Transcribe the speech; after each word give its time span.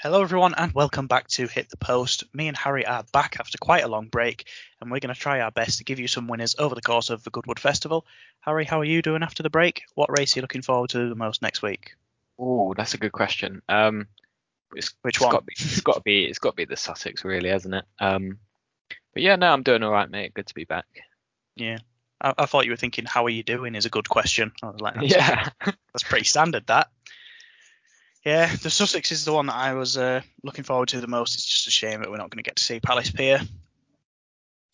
Hello, 0.00 0.22
everyone, 0.22 0.54
and 0.54 0.72
welcome 0.72 1.08
back 1.08 1.26
to 1.28 1.48
Hit 1.48 1.70
the 1.70 1.76
Post. 1.76 2.24
Me 2.32 2.46
and 2.46 2.56
Harry 2.56 2.86
are 2.86 3.04
back 3.12 3.36
after 3.40 3.58
quite 3.58 3.82
a 3.82 3.88
long 3.88 4.06
break, 4.06 4.46
and 4.80 4.90
we're 4.90 5.00
going 5.00 5.12
to 5.12 5.20
try 5.20 5.40
our 5.40 5.50
best 5.50 5.78
to 5.78 5.84
give 5.84 5.98
you 5.98 6.06
some 6.06 6.28
winners 6.28 6.54
over 6.56 6.74
the 6.76 6.80
course 6.80 7.10
of 7.10 7.24
the 7.24 7.30
Goodwood 7.30 7.58
Festival. 7.58 8.06
Harry, 8.40 8.64
how 8.64 8.78
are 8.80 8.84
you 8.84 9.02
doing 9.02 9.24
after 9.24 9.42
the 9.42 9.50
break? 9.50 9.82
What 9.96 10.16
race 10.16 10.36
are 10.36 10.38
you 10.38 10.42
looking 10.42 10.62
forward 10.62 10.90
to 10.90 11.08
the 11.08 11.16
most 11.16 11.42
next 11.42 11.62
week? 11.62 11.96
Oh, 12.38 12.74
that's 12.74 12.94
a 12.94 12.98
good 12.98 13.10
question. 13.10 13.60
Um, 13.68 14.06
it's, 14.76 14.94
Which 15.02 15.16
it's 15.16 15.24
one? 15.24 15.32
Got 15.32 15.46
be, 15.46 15.54
it's 15.58 15.80
got 15.80 15.94
to 15.96 16.02
be. 16.02 16.24
It's 16.26 16.38
got 16.38 16.50
to 16.50 16.56
be 16.56 16.64
the 16.64 16.76
Sussex, 16.76 17.24
really, 17.24 17.48
hasn't 17.48 17.74
it? 17.74 17.84
Um, 17.98 18.38
but 19.14 19.24
yeah, 19.24 19.34
no, 19.34 19.52
I'm 19.52 19.64
doing 19.64 19.82
all 19.82 19.90
right, 19.90 20.08
mate. 20.08 20.32
Good 20.32 20.46
to 20.46 20.54
be 20.54 20.64
back. 20.64 20.86
Yeah. 21.56 21.78
I, 22.20 22.34
I 22.38 22.46
thought 22.46 22.66
you 22.66 22.70
were 22.70 22.76
thinking, 22.76 23.04
how 23.04 23.26
are 23.26 23.30
you 23.30 23.42
doing 23.42 23.74
is 23.74 23.86
a 23.86 23.90
good 23.90 24.08
question. 24.08 24.52
I 24.62 24.66
was 24.66 24.80
like, 24.80 24.94
that's, 24.94 25.10
Yeah. 25.12 25.48
that's 25.64 26.04
pretty 26.04 26.24
standard, 26.24 26.68
that. 26.68 26.88
Yeah, 28.28 28.54
the 28.56 28.68
Sussex 28.68 29.10
is 29.10 29.24
the 29.24 29.32
one 29.32 29.46
that 29.46 29.56
I 29.56 29.72
was 29.72 29.96
uh, 29.96 30.20
looking 30.42 30.62
forward 30.62 30.90
to 30.90 31.00
the 31.00 31.06
most. 31.06 31.34
It's 31.34 31.46
just 31.46 31.66
a 31.66 31.70
shame 31.70 32.00
that 32.00 32.10
we're 32.10 32.18
not 32.18 32.28
going 32.28 32.44
to 32.44 32.46
get 32.46 32.56
to 32.56 32.62
see 32.62 32.78
Palace 32.78 33.10
Pier. 33.10 33.40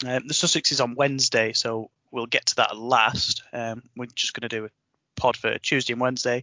Um, 0.04 0.26
the 0.26 0.34
Sussex 0.34 0.72
is 0.72 0.80
on 0.80 0.96
Wednesday, 0.96 1.52
so 1.52 1.88
we'll 2.10 2.26
get 2.26 2.46
to 2.46 2.56
that 2.56 2.76
last. 2.76 3.44
Um, 3.52 3.84
we're 3.96 4.06
just 4.06 4.34
going 4.34 4.48
to 4.48 4.56
do 4.56 4.64
a 4.64 4.70
pod 5.14 5.36
for 5.36 5.56
Tuesday 5.58 5.92
and 5.92 6.02
Wednesday, 6.02 6.42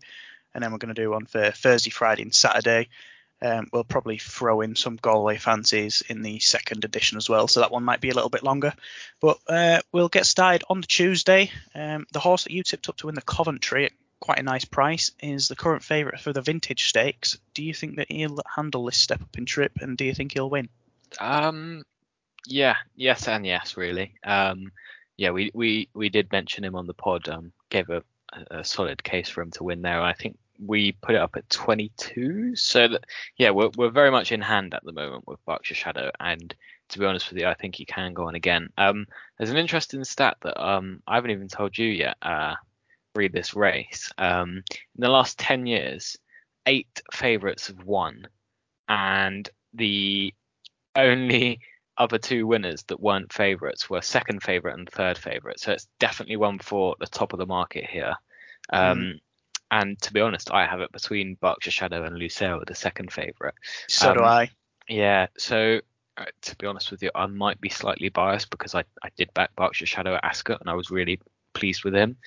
and 0.53 0.63
then 0.63 0.71
we're 0.71 0.77
going 0.77 0.95
to 0.95 1.01
do 1.01 1.11
one 1.11 1.25
for 1.25 1.51
Thursday, 1.51 1.89
Friday, 1.89 2.21
and 2.21 2.33
Saturday. 2.33 2.87
Um, 3.41 3.67
we'll 3.73 3.83
probably 3.83 4.17
throw 4.17 4.61
in 4.61 4.77
some 4.77 4.95
Galway 4.95 5.35
fancies 5.35 6.03
in 6.07 6.21
the 6.21 6.39
second 6.39 6.85
edition 6.85 7.17
as 7.17 7.27
well, 7.27 7.49
so 7.49 7.59
that 7.59 7.71
one 7.71 7.83
might 7.83 7.99
be 7.99 8.11
a 8.11 8.15
little 8.15 8.29
bit 8.29 8.43
longer. 8.43 8.73
But 9.19 9.37
uh, 9.49 9.81
we'll 9.91 10.07
get 10.07 10.25
started 10.25 10.63
on 10.69 10.79
the 10.79 10.87
Tuesday. 10.87 11.51
Um, 11.75 12.07
the 12.13 12.21
horse 12.21 12.45
that 12.45 12.53
you 12.53 12.63
tipped 12.63 12.87
up 12.87 12.95
to 12.97 13.07
win 13.07 13.15
the 13.15 13.21
Coventry 13.21 13.87
at 13.87 13.91
quite 14.21 14.39
a 14.39 14.43
nice 14.43 14.63
price 14.63 15.11
is 15.19 15.49
the 15.49 15.55
current 15.55 15.83
favourite 15.83 16.21
for 16.21 16.31
the 16.31 16.41
Vintage 16.41 16.87
Stakes. 16.87 17.37
Do 17.53 17.63
you 17.63 17.73
think 17.73 17.97
that 17.97 18.09
he'll 18.09 18.39
handle 18.55 18.85
this 18.85 18.95
step 18.95 19.21
up 19.21 19.37
in 19.37 19.45
trip, 19.45 19.73
and 19.81 19.97
do 19.97 20.05
you 20.05 20.13
think 20.13 20.31
he'll 20.31 20.49
win? 20.49 20.69
Um, 21.19 21.83
yeah, 22.47 22.77
yes 22.95 23.27
and 23.27 23.45
yes, 23.45 23.75
really. 23.75 24.13
Um, 24.23 24.71
yeah, 25.17 25.31
we 25.31 25.51
we 25.53 25.89
we 25.93 26.09
did 26.09 26.31
mention 26.31 26.63
him 26.63 26.75
on 26.75 26.87
the 26.87 26.93
pod. 26.93 27.27
Um, 27.27 27.51
gave 27.69 27.89
a, 27.89 28.03
a 28.49 28.63
solid 28.63 29.03
case 29.03 29.27
for 29.27 29.41
him 29.41 29.51
to 29.51 29.63
win 29.63 29.81
there. 29.81 30.01
I 30.01 30.13
think 30.13 30.37
we 30.63 30.91
put 30.91 31.15
it 31.15 31.21
up 31.21 31.35
at 31.35 31.49
22. 31.49 32.55
So 32.55 32.87
that 32.87 33.05
yeah, 33.37 33.49
we're 33.49 33.71
we're 33.75 33.89
very 33.89 34.11
much 34.11 34.31
in 34.31 34.41
hand 34.41 34.73
at 34.73 34.85
the 34.85 34.93
moment 34.93 35.27
with 35.27 35.43
Berkshire 35.45 35.75
Shadow, 35.75 36.11
and 36.19 36.53
to 36.89 36.99
be 36.99 37.05
honest 37.05 37.29
with 37.29 37.39
you, 37.39 37.47
I 37.47 37.55
think 37.55 37.75
he 37.75 37.85
can 37.85 38.13
go 38.13 38.27
on 38.27 38.35
again. 38.35 38.69
Um, 38.77 39.07
there's 39.37 39.49
an 39.49 39.57
interesting 39.57 40.03
stat 40.03 40.37
that 40.41 40.63
um 40.63 41.01
I 41.07 41.15
haven't 41.15 41.31
even 41.31 41.47
told 41.47 41.77
you 41.77 41.87
yet. 41.87 42.17
Uh, 42.21 42.55
read 43.15 43.33
this 43.33 43.53
race. 43.55 44.11
Um, 44.17 44.63
in 44.95 44.99
the 44.99 45.09
last 45.09 45.37
10 45.39 45.65
years, 45.65 46.17
eight 46.65 47.01
favourites 47.13 47.67
have 47.67 47.83
won, 47.83 48.27
and 48.87 49.49
the 49.73 50.33
only 50.95 51.59
other 51.97 52.17
two 52.17 52.47
winners 52.47 52.83
that 52.83 52.99
weren't 52.99 53.31
favourites 53.31 53.89
were 53.89 54.01
second 54.01 54.41
favourite 54.41 54.77
and 54.77 54.89
third 54.89 55.17
favourite. 55.17 55.59
So 55.59 55.71
it's 55.71 55.87
definitely 55.99 56.37
one 56.37 56.59
for 56.59 56.95
the 56.99 57.05
top 57.05 57.33
of 57.33 57.39
the 57.39 57.45
market 57.45 57.85
here. 57.85 58.15
Um, 58.71 59.19
And 59.73 60.01
to 60.01 60.11
be 60.11 60.19
honest, 60.19 60.51
I 60.51 60.65
have 60.65 60.81
it 60.81 60.91
between 60.91 61.35
Berkshire 61.35 61.71
Shadow 61.71 62.03
and 62.03 62.17
Lusail, 62.17 62.65
the 62.65 62.75
second 62.75 63.13
favourite. 63.13 63.53
So 63.87 64.13
do 64.13 64.19
Um, 64.19 64.25
I. 64.25 64.49
Yeah, 64.89 65.27
so 65.37 65.79
uh, 66.17 66.25
to 66.41 66.55
be 66.57 66.67
honest 66.67 66.91
with 66.91 67.01
you, 67.01 67.09
I 67.15 67.25
might 67.27 67.61
be 67.61 67.69
slightly 67.69 68.09
biased 68.09 68.49
because 68.49 68.75
I, 68.75 68.83
I 69.01 69.09
did 69.15 69.33
back 69.33 69.55
Berkshire 69.55 69.85
Shadow 69.85 70.15
at 70.15 70.25
Ascot 70.25 70.59
and 70.59 70.69
I 70.69 70.73
was 70.73 70.91
really 70.91 71.21
pleased 71.53 71.83
with 71.83 71.95
him. 71.95 72.17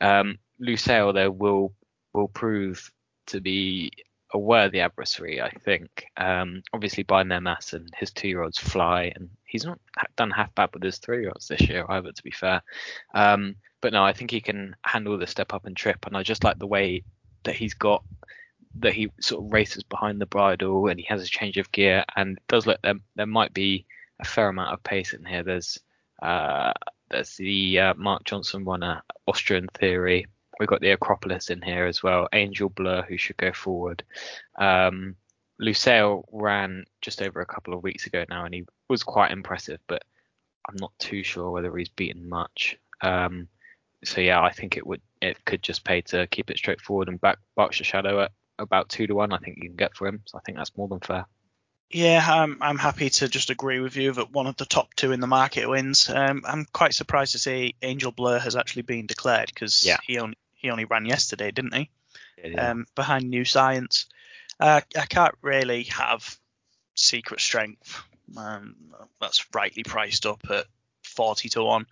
Um, 0.00 0.38
though, 0.58 1.30
will 1.30 1.74
will 2.12 2.28
prove 2.28 2.90
to 3.26 3.40
be 3.40 3.92
a 4.32 4.38
worthy 4.38 4.80
adversary, 4.80 5.40
I 5.40 5.50
think. 5.50 6.06
Um, 6.16 6.62
obviously, 6.72 7.02
by 7.02 7.24
Mehmas 7.24 7.72
and 7.72 7.90
his 7.96 8.10
two 8.12 8.28
year 8.28 8.42
olds 8.42 8.58
fly, 8.58 9.12
and 9.14 9.28
he's 9.44 9.64
not 9.64 9.80
done 10.16 10.30
half 10.30 10.54
bad 10.54 10.70
with 10.72 10.82
his 10.82 10.98
three 10.98 11.20
year 11.20 11.30
olds 11.30 11.48
this 11.48 11.68
year 11.68 11.84
either, 11.88 12.12
to 12.12 12.22
be 12.22 12.30
fair. 12.30 12.62
Um, 13.14 13.56
but 13.80 13.92
no, 13.92 14.04
I 14.04 14.12
think 14.12 14.30
he 14.30 14.40
can 14.40 14.76
handle 14.84 15.18
the 15.18 15.26
step 15.26 15.52
up 15.52 15.66
and 15.66 15.76
trip, 15.76 16.06
and 16.06 16.16
I 16.16 16.22
just 16.22 16.44
like 16.44 16.58
the 16.58 16.66
way 16.66 17.02
that 17.44 17.54
he's 17.54 17.74
got 17.74 18.04
that 18.76 18.92
he 18.92 19.10
sort 19.20 19.44
of 19.44 19.52
races 19.52 19.82
behind 19.82 20.20
the 20.20 20.26
bridle 20.26 20.86
and 20.86 21.00
he 21.00 21.06
has 21.06 21.22
a 21.22 21.26
change 21.26 21.56
of 21.56 21.72
gear 21.72 22.04
and 22.14 22.38
does 22.46 22.66
look 22.66 22.80
there 22.82 22.94
there 23.16 23.26
might 23.26 23.52
be 23.52 23.84
a 24.20 24.24
fair 24.24 24.48
amount 24.48 24.72
of 24.72 24.82
pace 24.84 25.12
in 25.12 25.24
here. 25.24 25.42
There's 25.42 25.78
uh 26.22 26.72
there's 27.10 27.36
the 27.36 27.78
uh, 27.78 27.94
Mark 27.94 28.24
Johnston 28.24 28.64
one, 28.64 28.80
runner 28.80 29.02
Austrian 29.26 29.68
Theory. 29.74 30.26
We've 30.58 30.68
got 30.68 30.80
the 30.80 30.90
Acropolis 30.90 31.50
in 31.50 31.62
here 31.62 31.86
as 31.86 32.02
well. 32.02 32.28
Angel 32.32 32.68
Bleu 32.68 33.02
who 33.02 33.16
should 33.16 33.36
go 33.36 33.52
forward. 33.52 34.02
Um, 34.58 35.16
Lusail 35.60 36.24
ran 36.32 36.84
just 37.00 37.22
over 37.22 37.40
a 37.40 37.46
couple 37.46 37.74
of 37.74 37.82
weeks 37.82 38.06
ago 38.06 38.24
now 38.28 38.44
and 38.44 38.54
he 38.54 38.64
was 38.88 39.02
quite 39.02 39.30
impressive, 39.30 39.80
but 39.86 40.04
I'm 40.68 40.76
not 40.76 40.92
too 40.98 41.22
sure 41.22 41.50
whether 41.50 41.74
he's 41.76 41.88
beaten 41.88 42.28
much. 42.28 42.78
Um, 43.00 43.48
so 44.04 44.20
yeah, 44.20 44.42
I 44.42 44.52
think 44.52 44.76
it 44.76 44.86
would 44.86 45.02
it 45.20 45.42
could 45.44 45.62
just 45.62 45.84
pay 45.84 46.00
to 46.02 46.26
keep 46.28 46.50
it 46.50 46.56
straightforward 46.56 47.08
and 47.08 47.20
back 47.20 47.38
Berkshire 47.56 47.84
Shadow 47.84 48.22
at 48.22 48.32
about 48.58 48.88
two 48.88 49.06
to 49.06 49.14
one. 49.14 49.32
I 49.32 49.38
think 49.38 49.56
you 49.56 49.68
can 49.68 49.76
get 49.76 49.94
for 49.94 50.06
him. 50.06 50.22
So 50.26 50.38
I 50.38 50.40
think 50.44 50.56
that's 50.58 50.76
more 50.76 50.88
than 50.88 51.00
fair. 51.00 51.26
Yeah, 51.90 52.24
I'm 52.24 52.58
I'm 52.60 52.78
happy 52.78 53.10
to 53.10 53.28
just 53.28 53.50
agree 53.50 53.80
with 53.80 53.96
you 53.96 54.12
that 54.12 54.30
one 54.30 54.46
of 54.46 54.56
the 54.56 54.64
top 54.64 54.94
two 54.94 55.10
in 55.10 55.18
the 55.20 55.26
market 55.26 55.68
wins. 55.68 56.08
Um, 56.08 56.42
I'm 56.46 56.64
quite 56.66 56.94
surprised 56.94 57.32
to 57.32 57.38
see 57.40 57.74
Angel 57.82 58.12
Bleu 58.12 58.38
has 58.38 58.54
actually 58.54 58.82
been 58.82 59.06
declared 59.06 59.50
because 59.52 59.84
Yeah. 59.84 59.98
he 60.04 60.18
only 60.18 60.36
he 60.54 60.70
only 60.70 60.84
ran 60.84 61.04
yesterday, 61.06 61.50
didn't 61.50 61.74
he? 61.74 61.90
Yeah, 62.44 62.70
Um, 62.70 62.86
behind 62.94 63.28
New 63.28 63.44
Science, 63.44 64.06
uh, 64.60 64.82
I 64.96 65.06
can't 65.06 65.34
really 65.42 65.84
have 65.84 66.38
Secret 66.94 67.40
Strength. 67.40 68.00
Um, 68.36 68.76
that's 69.20 69.44
rightly 69.52 69.82
priced 69.82 70.26
up 70.26 70.42
at 70.48 70.66
forty 71.02 71.48
to 71.50 71.62
one. 71.64 71.86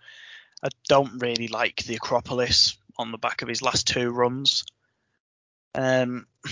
I 0.63 0.69
don't 0.87 1.19
really 1.21 1.49
like 1.49 1.83
the 1.83 1.95
Acropolis 1.95 2.77
on 2.97 3.11
the 3.11 3.17
back 3.17 3.41
of 3.41 3.49
his 3.49 3.61
last 3.61 3.87
two 3.87 4.11
runs. 4.11 4.63
Um, 5.75 6.25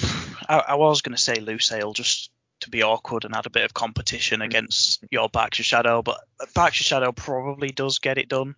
I, 0.49 0.59
I 0.67 0.75
was 0.75 1.01
going 1.01 1.15
to 1.15 1.21
say 1.21 1.35
Lusail 1.35 1.93
just 1.95 2.29
to 2.61 2.69
be 2.69 2.83
awkward 2.83 3.23
and 3.25 3.35
add 3.35 3.45
a 3.45 3.49
bit 3.51 3.63
of 3.65 3.73
competition 3.73 4.41
against 4.41 5.03
your 5.11 5.29
Berkshire 5.29 5.63
Shadow, 5.63 6.01
but 6.01 6.19
Berkshire 6.53 6.83
Shadow 6.83 7.11
probably 7.11 7.69
does 7.69 7.99
get 7.99 8.17
it 8.17 8.29
done. 8.29 8.55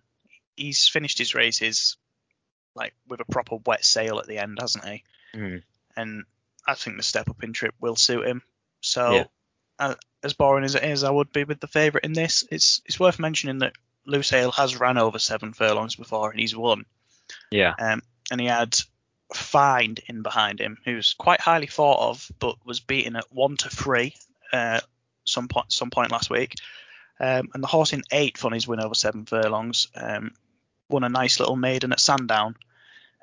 He's 0.56 0.88
finished 0.88 1.18
his 1.18 1.34
races 1.34 1.96
like 2.74 2.94
with 3.08 3.20
a 3.20 3.24
proper 3.24 3.56
wet 3.66 3.84
sail 3.84 4.18
at 4.18 4.26
the 4.26 4.38
end, 4.38 4.58
hasn't 4.60 4.84
he? 4.84 5.04
Mm. 5.34 5.62
And 5.96 6.24
I 6.66 6.74
think 6.74 6.96
the 6.96 7.02
step 7.02 7.28
up 7.28 7.42
in 7.42 7.52
trip 7.52 7.74
will 7.80 7.96
suit 7.96 8.26
him. 8.26 8.42
So, 8.80 9.12
Yeah. 9.12 9.24
uh, 9.78 9.94
as 10.22 10.34
boring 10.34 10.64
as 10.64 10.74
it 10.74 10.84
is, 10.84 11.02
I 11.04 11.10
would 11.10 11.32
be 11.32 11.44
with 11.44 11.60
the 11.60 11.66
favourite 11.66 12.04
in 12.04 12.12
this. 12.12 12.44
It's 12.50 12.80
it's 12.86 13.00
worth 13.00 13.18
mentioning 13.18 13.58
that 13.58 13.72
Lusail 14.06 14.52
has 14.54 14.78
ran 14.78 14.98
over 14.98 15.18
seven 15.18 15.52
furlongs 15.52 15.96
before 15.96 16.30
and 16.30 16.38
he's 16.40 16.54
won. 16.56 16.84
yeah, 17.50 17.74
Um, 17.78 18.02
and 18.30 18.40
he 18.40 18.46
had 18.46 18.76
Find 19.34 20.00
in 20.06 20.22
behind 20.22 20.60
him, 20.60 20.78
who's 20.84 21.14
quite 21.14 21.40
highly 21.40 21.66
thought 21.66 22.10
of, 22.10 22.30
but 22.38 22.56
was 22.64 22.80
beaten 22.80 23.16
at 23.16 23.32
one 23.32 23.56
to 23.58 23.68
three 23.68 24.14
uh, 24.52 24.80
some 25.24 25.48
point 25.48 25.72
some 25.72 25.90
point 25.90 26.10
last 26.10 26.30
week. 26.30 26.54
Um, 27.20 27.48
and 27.54 27.62
the 27.62 27.68
horse 27.68 27.92
in 27.92 28.02
eighth 28.10 28.44
on 28.44 28.52
his 28.52 28.66
win 28.66 28.80
over 28.80 28.94
seven 28.94 29.26
furlongs 29.26 29.88
um, 29.94 30.32
won 30.88 31.04
a 31.04 31.08
nice 31.08 31.38
little 31.38 31.54
maiden 31.56 31.92
at 31.92 32.00
Sandown, 32.00 32.56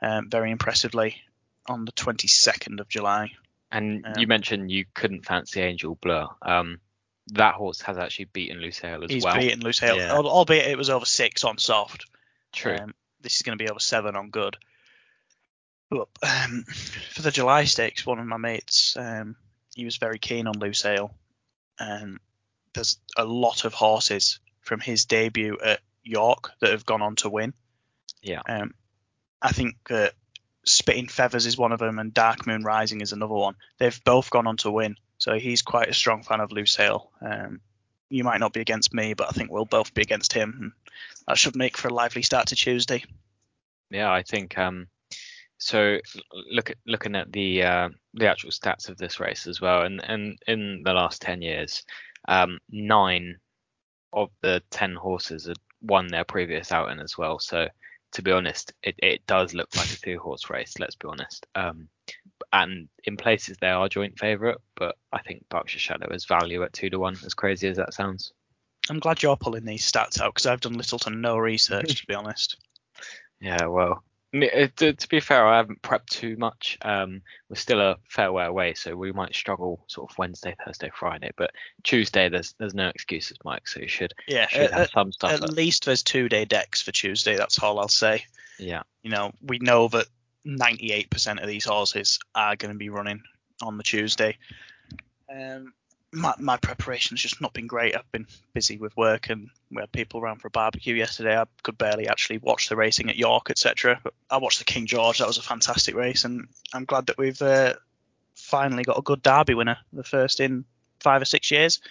um, 0.01 0.29
very 0.29 0.51
impressively 0.51 1.21
on 1.65 1.83
the 1.83 1.91
22nd 1.91 2.79
of 2.79 2.87
July. 2.87 3.31
And 3.71 4.05
Um, 4.05 4.13
you 4.17 4.27
mentioned 4.27 4.71
you 4.71 4.85
couldn't 4.93 5.25
fancy 5.25 5.61
Angel 5.61 5.95
Bleu. 5.95 6.27
Um, 6.43 6.79
that 7.33 7.55
horse 7.55 7.81
has 7.81 7.97
actually 7.97 8.25
beaten 8.25 8.59
Lusail 8.59 9.03
as 9.03 9.09
He's 9.11 9.23
well. 9.23 9.35
beaten 9.35 9.61
Lusail, 9.61 9.97
Yeah. 9.97 10.13
albeit 10.13 10.67
it 10.67 10.77
was 10.77 10.89
over 10.89 11.05
six 11.05 11.43
on 11.43 11.57
soft. 11.57 12.05
True. 12.53 12.77
Um, 12.77 12.93
this 13.21 13.35
is 13.35 13.41
going 13.41 13.57
to 13.57 13.61
be 13.63 13.69
over 13.69 13.79
seven 13.79 14.15
on 14.15 14.29
good. 14.29 14.55
But 15.89 16.07
um, 16.21 16.65
for 17.13 17.21
the 17.21 17.31
July 17.31 17.63
stakes, 17.63 18.05
one 18.05 18.19
of 18.19 18.25
my 18.25 18.37
mates, 18.37 18.95
um, 18.97 19.35
he 19.75 19.85
was 19.85 19.97
very 19.97 20.19
keen 20.19 20.47
on 20.47 20.55
Lusail. 20.55 21.11
Um, 21.79 22.19
there's 22.73 22.97
a 23.15 23.25
lot 23.25 23.65
of 23.65 23.73
horses 23.73 24.39
from 24.61 24.79
his 24.79 25.05
debut 25.05 25.57
at 25.63 25.79
York 26.03 26.51
that 26.59 26.71
have 26.71 26.85
gone 26.85 27.01
on 27.01 27.15
to 27.17 27.29
win. 27.29 27.53
Yeah. 28.21 28.41
Um, 28.47 28.73
I 29.41 29.51
think 29.51 29.75
that 29.89 30.13
Spitting 30.65 31.07
Feathers 31.07 31.45
is 31.45 31.57
one 31.57 31.71
of 31.71 31.79
them, 31.79 31.99
and 31.99 32.13
Dark 32.13 32.45
Moon 32.45 32.63
Rising 32.63 33.01
is 33.01 33.13
another 33.13 33.33
one. 33.33 33.55
They've 33.77 34.03
both 34.03 34.29
gone 34.29 34.47
on 34.47 34.57
to 34.57 34.71
win, 34.71 34.97
so 35.17 35.39
he's 35.39 35.61
quite 35.61 35.89
a 35.89 35.93
strong 35.93 36.23
fan 36.23 36.41
of 36.41 36.49
Lusail. 36.49 37.07
Um, 37.21 37.61
you 38.09 38.23
might 38.23 38.39
not 38.39 38.53
be 38.53 38.59
against 38.59 38.93
me, 38.93 39.13
but 39.13 39.27
I 39.27 39.31
think 39.31 39.51
we'll 39.51 39.65
both 39.65 39.93
be 39.93 40.01
against 40.01 40.33
him. 40.33 40.73
That 41.27 41.37
should 41.37 41.55
make 41.55 41.77
for 41.77 41.87
a 41.87 41.93
lively 41.93 42.21
start 42.21 42.47
to 42.47 42.55
Tuesday. 42.55 43.03
Yeah, 43.89 44.11
I 44.11 44.23
think 44.23 44.57
um 44.57 44.87
so 45.57 45.97
look 46.51 46.69
at 46.69 46.77
looking 46.85 47.15
at 47.15 47.31
the 47.31 47.63
uh, 47.63 47.89
the 48.13 48.27
actual 48.27 48.51
stats 48.51 48.89
of 48.89 48.97
this 48.97 49.19
race 49.19 49.47
as 49.47 49.59
well 49.59 49.83
and 49.83 50.01
and 50.03 50.37
in 50.47 50.81
the 50.83 50.93
last 50.93 51.21
10 51.21 51.41
years 51.41 51.83
um 52.27 52.59
9 52.69 53.35
of 54.13 54.29
the 54.41 54.61
10 54.69 54.95
horses 54.95 55.47
had 55.47 55.57
won 55.81 56.07
their 56.07 56.23
previous 56.23 56.71
outing 56.71 56.99
as 56.99 57.17
well 57.17 57.39
so 57.39 57.67
to 58.13 58.21
be 58.21 58.31
honest 58.31 58.73
it, 58.83 58.95
it 58.99 59.25
does 59.27 59.53
look 59.53 59.69
like 59.75 59.91
a 59.91 59.95
two 59.97 60.19
horse 60.19 60.49
race 60.49 60.73
let's 60.79 60.95
be 60.95 61.07
honest 61.07 61.45
um 61.55 61.87
and 62.53 62.87
in 63.03 63.17
places 63.17 63.57
they 63.59 63.69
are 63.69 63.89
joint 63.89 64.17
favourite, 64.17 64.57
but 64.75 64.95
I 65.11 65.21
think 65.21 65.47
Berkshire 65.49 65.79
Shadow 65.79 66.13
is 66.13 66.25
value 66.25 66.63
at 66.63 66.73
two 66.73 66.89
to 66.89 66.99
one. 66.99 67.17
As 67.25 67.33
crazy 67.33 67.67
as 67.67 67.77
that 67.77 67.93
sounds. 67.93 68.31
I'm 68.89 68.99
glad 68.99 69.21
you're 69.21 69.35
pulling 69.35 69.65
these 69.65 69.89
stats 69.89 70.21
out 70.21 70.33
because 70.33 70.45
I've 70.45 70.61
done 70.61 70.73
little 70.73 70.99
to 70.99 71.09
no 71.09 71.37
research 71.37 72.01
to 72.01 72.07
be 72.07 72.13
honest. 72.13 72.57
Yeah, 73.39 73.67
well, 73.67 74.03
to, 74.33 74.93
to, 74.93 75.07
be 75.09 75.19
fair, 75.19 75.45
I 75.47 75.57
haven't 75.57 75.81
prepped 75.81 76.07
too 76.07 76.35
much. 76.37 76.77
Um, 76.81 77.21
we're 77.49 77.55
still 77.55 77.79
a 77.79 77.97
fair 78.09 78.31
way 78.31 78.45
away, 78.45 78.73
so 78.73 78.95
we 78.95 79.11
might 79.11 79.33
struggle 79.33 79.83
sort 79.87 80.11
of 80.11 80.17
Wednesday, 80.17 80.55
Thursday, 80.65 80.91
Friday. 80.93 81.31
But 81.37 81.51
Tuesday, 81.83 82.29
there's 82.29 82.53
there's 82.59 82.73
no 82.73 82.89
excuses, 82.89 83.37
Mike. 83.43 83.67
So 83.67 83.79
you 83.79 83.87
should 83.87 84.13
yeah 84.27 84.47
should 84.47 84.71
have 84.71 84.89
some 84.89 85.11
stuff. 85.11 85.31
At 85.31 85.53
least 85.53 85.85
there's 85.85 86.03
two 86.03 86.29
day 86.29 86.45
decks 86.45 86.81
for 86.81 86.91
Tuesday. 86.91 87.35
That's 87.35 87.61
all 87.61 87.79
I'll 87.79 87.87
say. 87.87 88.25
Yeah. 88.59 88.83
You 89.03 89.11
know, 89.11 89.31
we 89.41 89.59
know 89.59 89.87
that 89.89 90.07
98% 90.45 91.41
of 91.41 91.47
these 91.47 91.65
horses 91.65 92.19
are 92.35 92.55
going 92.55 92.73
to 92.73 92.77
be 92.77 92.89
running 92.89 93.21
on 93.61 93.77
the 93.77 93.83
Tuesday. 93.83 94.37
Um, 95.29 95.73
my, 96.13 96.33
my 96.39 96.57
preparation's 96.57 97.21
just 97.21 97.41
not 97.41 97.53
been 97.53 97.67
great. 97.67 97.95
I've 97.95 98.11
been 98.11 98.27
busy 98.53 98.77
with 98.77 98.95
work 98.95 99.29
and 99.29 99.49
we 99.71 99.81
had 99.81 99.91
people 99.91 100.21
around 100.21 100.39
for 100.39 100.47
a 100.47 100.51
barbecue 100.51 100.95
yesterday. 100.95 101.37
I 101.37 101.45
could 101.63 101.77
barely 101.77 102.07
actually 102.07 102.37
watch 102.37 102.69
the 102.69 102.75
racing 102.75 103.09
at 103.09 103.17
York, 103.17 103.49
etc. 103.49 103.99
I 104.29 104.37
watched 104.37 104.59
the 104.59 104.65
King 104.65 104.85
George. 104.85 105.19
That 105.19 105.27
was 105.27 105.37
a 105.37 105.43
fantastic 105.43 105.95
race, 105.95 106.23
and 106.23 106.47
I'm 106.73 106.85
glad 106.85 107.07
that 107.07 107.17
we've 107.17 107.41
uh, 107.41 107.73
finally 108.35 108.83
got 108.83 108.97
a 108.97 109.01
good 109.01 109.21
Derby 109.21 109.53
winner, 109.53 109.77
the 109.91 110.03
first 110.03 110.39
in 110.39 110.63
five 111.01 111.21
or 111.21 111.25
six 111.25 111.51
years. 111.51 111.81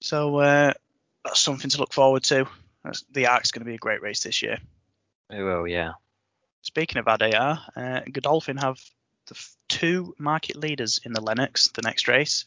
So 0.00 0.36
uh, 0.38 0.72
that's 1.24 1.40
something 1.40 1.70
to 1.70 1.78
look 1.78 1.92
forward 1.92 2.22
to. 2.24 2.46
The 3.10 3.26
Arc's 3.26 3.50
going 3.50 3.64
to 3.64 3.70
be 3.70 3.74
a 3.74 3.78
great 3.78 4.02
race 4.02 4.22
this 4.22 4.42
year. 4.42 4.58
It 5.30 5.42
will, 5.42 5.66
yeah. 5.66 5.92
Speaking 6.62 6.98
of 6.98 7.06
Adayar, 7.06 7.60
uh, 7.74 8.00
Godolphin 8.12 8.58
have 8.58 8.78
the 9.26 9.34
two 9.68 10.14
market 10.18 10.56
leaders 10.56 11.00
in 11.04 11.12
the 11.12 11.20
Lennox 11.20 11.68
the 11.68 11.82
next 11.82 12.08
race. 12.08 12.44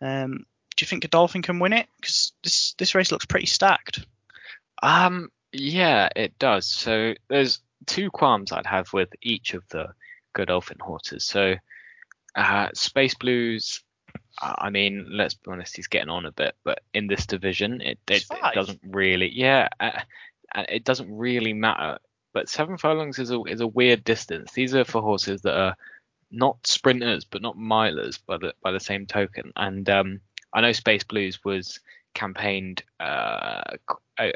Um, 0.00 0.46
do 0.76 0.82
you 0.82 0.86
think 0.86 1.02
Godolphin 1.02 1.42
can 1.42 1.58
win 1.58 1.72
it? 1.72 1.86
Because 2.00 2.32
this 2.42 2.74
this 2.78 2.94
race 2.94 3.10
looks 3.10 3.26
pretty 3.26 3.46
stacked. 3.46 4.04
Um, 4.82 5.30
yeah, 5.52 6.08
it 6.14 6.38
does. 6.38 6.66
So 6.66 7.14
there's 7.28 7.60
two 7.86 8.10
qualms 8.10 8.52
I'd 8.52 8.66
have 8.66 8.92
with 8.92 9.08
each 9.22 9.54
of 9.54 9.64
the 9.68 9.88
Godolphin 10.34 10.78
horses. 10.80 11.24
So 11.24 11.54
uh, 12.34 12.68
Space 12.74 13.14
Blues. 13.14 13.82
I 14.38 14.68
mean, 14.68 15.08
let's 15.10 15.32
be 15.32 15.50
honest, 15.50 15.76
he's 15.76 15.86
getting 15.86 16.10
on 16.10 16.26
a 16.26 16.32
bit, 16.32 16.56
but 16.62 16.80
in 16.92 17.06
this 17.06 17.24
division, 17.24 17.80
it, 17.80 17.98
it, 18.06 18.24
it 18.30 18.54
doesn't 18.54 18.80
really, 18.82 19.30
yeah, 19.34 19.68
uh, 19.80 20.00
uh, 20.54 20.64
it 20.68 20.84
doesn't 20.84 21.10
really 21.10 21.54
matter. 21.54 21.98
But 22.34 22.50
seven 22.50 22.76
furlongs 22.76 23.18
is 23.18 23.30
a 23.30 23.42
is 23.44 23.62
a 23.62 23.66
weird 23.66 24.04
distance. 24.04 24.52
These 24.52 24.74
are 24.74 24.84
for 24.84 25.00
horses 25.00 25.40
that 25.42 25.58
are 25.58 25.76
not 26.30 26.66
sprinters 26.66 27.24
but 27.24 27.42
not 27.42 27.56
milers 27.56 28.18
by 28.26 28.36
the 28.36 28.54
by 28.62 28.72
the 28.72 28.80
same 28.80 29.06
token. 29.06 29.52
And 29.56 29.88
um, 29.88 30.20
I 30.52 30.60
know 30.60 30.72
Space 30.72 31.04
Blues 31.04 31.44
was 31.44 31.80
campaigned 32.14 32.82
uh, 32.98 33.62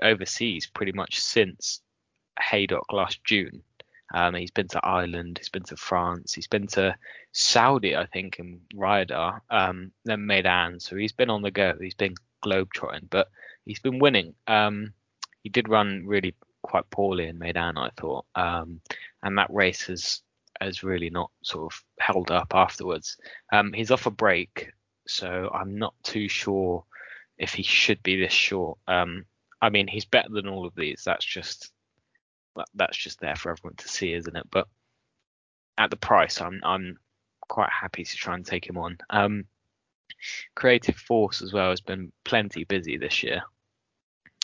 overseas 0.02 0.66
pretty 0.66 0.92
much 0.92 1.19
since 1.20 1.81
Haydock 2.38 2.92
last 2.92 3.25
June. 3.25 3.62
Um, 4.12 4.34
he's 4.34 4.50
been 4.50 4.69
to 4.69 4.84
Ireland, 4.84 5.38
he's 5.38 5.48
been 5.48 5.62
to 5.64 5.76
France, 5.76 6.34
he's 6.34 6.48
been 6.48 6.66
to 6.69 6.96
Saudi, 7.32 7.96
I 7.96 8.06
think, 8.06 8.40
in 8.40 8.60
Riyadh, 8.75 9.40
um, 9.50 9.92
then 10.04 10.26
Meydan. 10.26 10.82
So 10.82 10.96
he's 10.96 11.12
been 11.12 11.31
on 11.31 11.42
the 11.42 11.52
go. 11.52 11.75
He's 11.81 11.94
been 11.94 12.14
globetrotting, 12.44 13.08
but 13.08 13.28
he's 13.64 13.78
been 13.78 14.00
winning. 14.00 14.34
Um, 14.48 14.94
he 15.42 15.48
did 15.48 15.69
run 15.69 16.04
really 16.06 16.34
quite 16.62 16.90
poorly 16.90 17.28
in 17.28 17.38
Meydan, 17.38 17.78
I 17.78 17.90
thought, 17.96 18.26
um, 18.34 18.81
and 19.22 19.38
that 19.38 19.52
race 19.52 19.87
has 19.87 20.22
has 20.61 20.83
really 20.83 21.11
not 21.11 21.31
sort 21.43 21.73
of 21.73 21.85
held 21.99 22.31
up 22.31 22.55
afterwards. 22.55 23.17
Um, 23.53 23.73
he's 23.73 23.91
off 23.91 24.07
a 24.07 24.11
break, 24.11 24.73
so 25.07 25.51
I'm 25.53 25.79
not 25.79 25.95
too 26.03 26.29
sure 26.29 26.85
if 27.39 27.55
he 27.55 27.62
should 27.62 28.03
be 28.03 28.21
this 28.21 28.33
short. 28.33 28.79
Um, 28.87 29.25
I 29.62 29.71
mean, 29.71 29.89
he's 29.89 30.05
better 30.05 30.29
than 30.31 30.49
all 30.49 30.67
of 30.67 30.75
these. 30.75 31.03
That's 31.05 31.25
just 31.25 31.73
that's 32.75 32.97
just 32.97 33.21
there 33.21 33.37
for 33.37 33.53
everyone 33.53 33.77
to 33.77 33.89
see, 33.89 34.12
isn't 34.12 34.37
it? 34.37 34.47
But 34.51 34.69
at 35.79 35.91
the 35.91 35.97
price, 35.97 36.41
I'm 36.41 36.61
I'm 36.65 36.99
quite 37.41 37.71
happy 37.71 38.05
to 38.05 38.17
try 38.17 38.35
and 38.35 38.45
take 38.45 38.69
him 38.69 38.79
on. 38.79 38.99
Um, 39.09 39.45
Creative 40.55 40.97
Force 40.97 41.41
as 41.43 41.53
well 41.53 41.71
has 41.71 41.81
been 41.81 42.12
plenty 42.25 42.65
busy 42.65 42.97
this 42.97 43.23
year. 43.23 43.43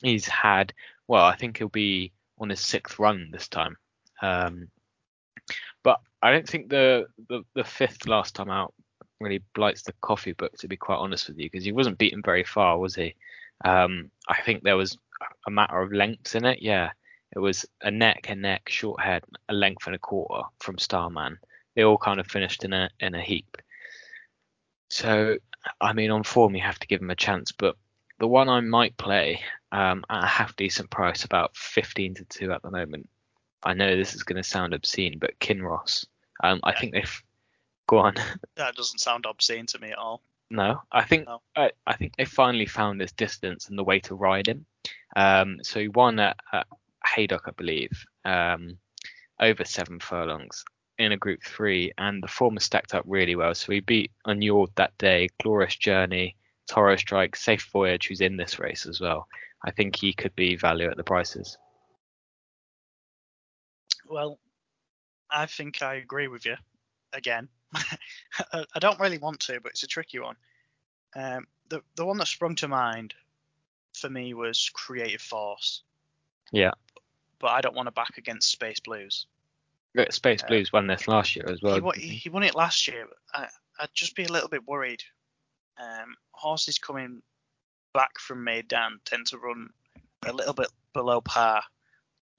He's 0.02 0.26
had 0.26 0.72
well, 1.08 1.24
I 1.24 1.36
think 1.36 1.58
he'll 1.58 1.68
be 1.68 2.12
on 2.38 2.50
his 2.50 2.60
sixth 2.60 2.98
run 2.98 3.30
this 3.30 3.48
time. 3.48 3.76
Um, 4.22 4.68
I 6.26 6.32
don't 6.32 6.48
think 6.48 6.70
the, 6.70 7.06
the, 7.28 7.42
the 7.54 7.62
fifth 7.62 8.08
last 8.08 8.34
time 8.34 8.50
out 8.50 8.74
really 9.20 9.42
blights 9.54 9.82
the 9.82 9.94
coffee 10.00 10.32
book, 10.32 10.52
to 10.58 10.66
be 10.66 10.76
quite 10.76 10.96
honest 10.96 11.28
with 11.28 11.38
you, 11.38 11.46
because 11.48 11.64
he 11.64 11.70
wasn't 11.70 11.98
beaten 11.98 12.20
very 12.20 12.42
far, 12.42 12.78
was 12.78 12.96
he? 12.96 13.14
Um, 13.64 14.10
I 14.28 14.40
think 14.42 14.62
there 14.62 14.76
was 14.76 14.98
a 15.46 15.50
matter 15.52 15.80
of 15.80 15.92
lengths 15.92 16.34
in 16.34 16.44
it. 16.44 16.60
Yeah, 16.60 16.90
it 17.34 17.38
was 17.38 17.64
a 17.82 17.92
neck, 17.92 18.28
a 18.28 18.34
neck, 18.34 18.68
short 18.68 19.00
head, 19.00 19.22
a 19.48 19.54
length 19.54 19.86
and 19.86 19.94
a 19.94 20.00
quarter 20.00 20.42
from 20.58 20.78
Starman. 20.78 21.38
They 21.76 21.84
all 21.84 21.96
kind 21.96 22.18
of 22.18 22.26
finished 22.26 22.64
in 22.64 22.72
a 22.72 22.90
in 22.98 23.14
a 23.14 23.22
heap. 23.22 23.56
So, 24.90 25.36
I 25.80 25.92
mean, 25.92 26.10
on 26.10 26.24
form 26.24 26.56
you 26.56 26.62
have 26.62 26.80
to 26.80 26.88
give 26.88 27.00
him 27.00 27.10
a 27.10 27.16
chance, 27.16 27.52
but 27.52 27.76
the 28.18 28.26
one 28.26 28.48
I 28.48 28.60
might 28.60 28.96
play 28.96 29.42
um, 29.70 30.04
at 30.10 30.24
a 30.24 30.26
half 30.26 30.56
decent 30.56 30.90
price, 30.90 31.24
about 31.24 31.56
15 31.56 32.14
to 32.14 32.24
2 32.24 32.52
at 32.52 32.62
the 32.62 32.70
moment, 32.70 33.08
I 33.62 33.74
know 33.74 33.96
this 33.96 34.14
is 34.14 34.22
going 34.22 34.42
to 34.42 34.48
sound 34.48 34.74
obscene, 34.74 35.18
but 35.18 35.38
Kinross. 35.38 36.06
Um, 36.42 36.60
I 36.64 36.72
think 36.72 36.92
they've 36.92 37.22
go 37.88 37.98
on. 37.98 38.14
That 38.56 38.74
doesn't 38.74 39.00
sound 39.00 39.26
obscene 39.26 39.66
to 39.66 39.78
me 39.78 39.90
at 39.92 39.98
all. 39.98 40.22
No, 40.50 40.82
I 40.92 41.04
think 41.04 41.26
no. 41.26 41.42
I, 41.56 41.72
I 41.86 41.96
think 41.96 42.16
they 42.16 42.24
finally 42.24 42.66
found 42.66 43.00
this 43.00 43.12
distance 43.12 43.68
and 43.68 43.78
the 43.78 43.84
way 43.84 44.00
to 44.00 44.14
ride 44.14 44.46
him. 44.46 44.64
Um, 45.16 45.58
so 45.62 45.80
he 45.80 45.88
won 45.88 46.20
at, 46.20 46.36
at 46.52 46.66
Haydock, 47.04 47.42
I 47.46 47.50
believe, 47.50 48.04
um, 48.24 48.78
over 49.40 49.64
seven 49.64 49.98
furlongs 49.98 50.64
in 50.98 51.12
a 51.12 51.16
Group 51.16 51.42
Three, 51.42 51.92
and 51.98 52.22
the 52.22 52.28
form 52.28 52.54
has 52.54 52.64
stacked 52.64 52.94
up 52.94 53.04
really 53.06 53.34
well. 53.34 53.54
So 53.54 53.72
he 53.72 53.80
beat 53.80 54.12
Unyord 54.26 54.68
that 54.76 54.96
day, 54.98 55.28
Glorious 55.42 55.76
Journey, 55.76 56.36
Toro 56.68 56.96
Strike, 56.96 57.36
Safe 57.36 57.68
Voyage, 57.72 58.06
who's 58.06 58.20
in 58.20 58.36
this 58.36 58.58
race 58.58 58.86
as 58.86 59.00
well. 59.00 59.26
I 59.64 59.70
think 59.70 59.96
he 59.96 60.12
could 60.12 60.34
be 60.36 60.56
value 60.56 60.88
at 60.88 60.96
the 60.96 61.04
prices. 61.04 61.58
Well, 64.08 64.38
I 65.30 65.46
think 65.46 65.82
I 65.82 65.94
agree 65.94 66.28
with 66.28 66.46
you. 66.46 66.56
Again, 67.12 67.48
I 67.74 68.78
don't 68.80 69.00
really 69.00 69.18
want 69.18 69.40
to, 69.40 69.60
but 69.60 69.72
it's 69.72 69.82
a 69.82 69.88
tricky 69.88 70.18
one. 70.18 70.36
Um, 71.14 71.46
the 71.68 71.82
the 71.96 72.04
one 72.04 72.18
that 72.18 72.28
sprung 72.28 72.54
to 72.56 72.68
mind 72.68 73.14
for 73.94 74.10
me 74.10 74.34
was 74.34 74.70
Creative 74.72 75.20
Force. 75.20 75.82
Yeah. 76.52 76.72
But 77.38 77.48
I 77.48 77.60
don't 77.60 77.74
want 77.74 77.86
to 77.86 77.92
back 77.92 78.18
against 78.18 78.50
Space 78.50 78.80
Blues. 78.80 79.26
Space 80.10 80.42
uh, 80.42 80.46
Blues 80.46 80.72
won 80.72 80.86
this 80.86 81.08
last 81.08 81.36
year 81.36 81.48
as 81.48 81.62
well. 81.62 81.74
He 81.74 81.80
won, 81.80 81.98
he 81.98 82.28
won 82.28 82.42
it 82.42 82.54
last 82.54 82.86
year. 82.86 83.06
I, 83.32 83.48
would 83.80 83.90
just 83.94 84.14
be 84.14 84.24
a 84.24 84.32
little 84.32 84.48
bit 84.48 84.66
worried. 84.66 85.02
Um, 85.78 86.16
horses 86.32 86.78
coming 86.78 87.22
back 87.94 88.18
from 88.18 88.44
Meydan 88.44 88.98
tend 89.04 89.26
to 89.28 89.38
run 89.38 89.70
a 90.26 90.32
little 90.32 90.54
bit 90.54 90.68
below 90.92 91.20
par 91.20 91.62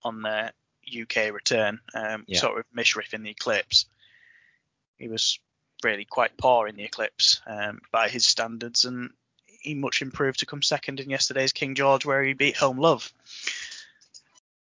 on 0.03 0.21
their 0.21 0.51
UK 0.87 1.33
return, 1.33 1.79
um, 1.93 2.23
yeah. 2.27 2.39
sort 2.39 2.59
of 2.59 2.65
Mishriff 2.75 3.13
in 3.13 3.23
the 3.23 3.31
Eclipse. 3.31 3.85
He 4.97 5.07
was 5.07 5.39
really 5.83 6.05
quite 6.05 6.37
poor 6.37 6.67
in 6.67 6.75
the 6.75 6.83
Eclipse 6.83 7.41
um, 7.45 7.81
by 7.91 8.09
his 8.09 8.25
standards, 8.25 8.85
and 8.85 9.11
he 9.45 9.75
much 9.75 10.01
improved 10.01 10.39
to 10.39 10.45
come 10.45 10.61
second 10.61 10.99
in 10.99 11.09
yesterday's 11.09 11.53
King 11.53 11.75
George, 11.75 12.05
where 12.05 12.23
he 12.23 12.33
beat 12.33 12.57
Home 12.57 12.77
Love. 12.77 13.11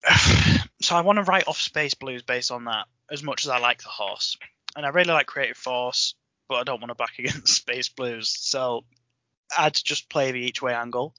so 0.80 0.96
I 0.96 1.00
want 1.00 1.16
to 1.16 1.24
write 1.24 1.48
off 1.48 1.60
Space 1.60 1.94
Blues 1.94 2.22
based 2.22 2.50
on 2.50 2.64
that, 2.64 2.86
as 3.10 3.22
much 3.22 3.44
as 3.44 3.50
I 3.50 3.58
like 3.58 3.82
the 3.82 3.88
horse, 3.88 4.36
and 4.76 4.84
I 4.86 4.90
really 4.90 5.12
like 5.12 5.26
Creative 5.26 5.56
Force, 5.56 6.14
but 6.48 6.56
I 6.56 6.64
don't 6.64 6.80
want 6.80 6.90
to 6.90 6.94
back 6.94 7.14
against 7.18 7.54
Space 7.54 7.88
Blues. 7.88 8.28
So 8.28 8.84
I'd 9.56 9.74
just 9.74 10.08
play 10.08 10.32
the 10.32 10.40
each 10.40 10.62
way 10.62 10.74
angle, 10.74 11.14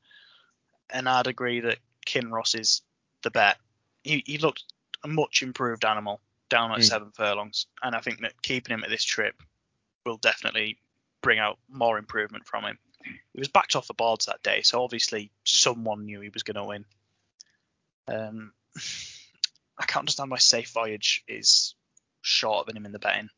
and 0.89 1.07
I'd 1.07 1.27
agree 1.27 1.61
that 1.61 1.77
Kinross 2.05 2.57
is 2.59 2.81
the 3.23 3.31
bet. 3.31 3.57
He, 4.03 4.23
he 4.25 4.37
looked 4.37 4.63
a 5.05 5.07
much 5.07 5.43
improved 5.43 5.85
animal 5.85 6.19
down 6.49 6.71
at 6.71 6.79
mm. 6.79 6.83
seven 6.83 7.11
furlongs, 7.11 7.67
and 7.81 7.95
I 7.95 7.99
think 7.99 8.21
that 8.21 8.41
keeping 8.41 8.73
him 8.73 8.83
at 8.83 8.89
this 8.89 9.03
trip 9.03 9.41
will 10.03 10.17
definitely 10.17 10.79
bring 11.21 11.39
out 11.39 11.59
more 11.69 11.97
improvement 11.97 12.47
from 12.47 12.65
him. 12.65 12.79
He 13.03 13.39
was 13.39 13.47
backed 13.47 13.75
off 13.75 13.87
the 13.87 13.93
boards 13.93 14.25
that 14.25 14.41
day, 14.41 14.61
so 14.63 14.83
obviously 14.83 15.31
someone 15.43 16.05
knew 16.05 16.21
he 16.21 16.29
was 16.29 16.43
going 16.43 16.55
to 16.55 16.63
win. 16.63 16.85
Um, 18.07 18.51
I 19.77 19.85
can't 19.85 20.01
understand 20.01 20.31
why 20.31 20.37
Safe 20.37 20.71
Voyage 20.71 21.23
is 21.27 21.75
shorter 22.21 22.65
than 22.67 22.77
him 22.77 22.85
in 22.85 22.91
the 22.91 22.99
betting. 22.99 23.29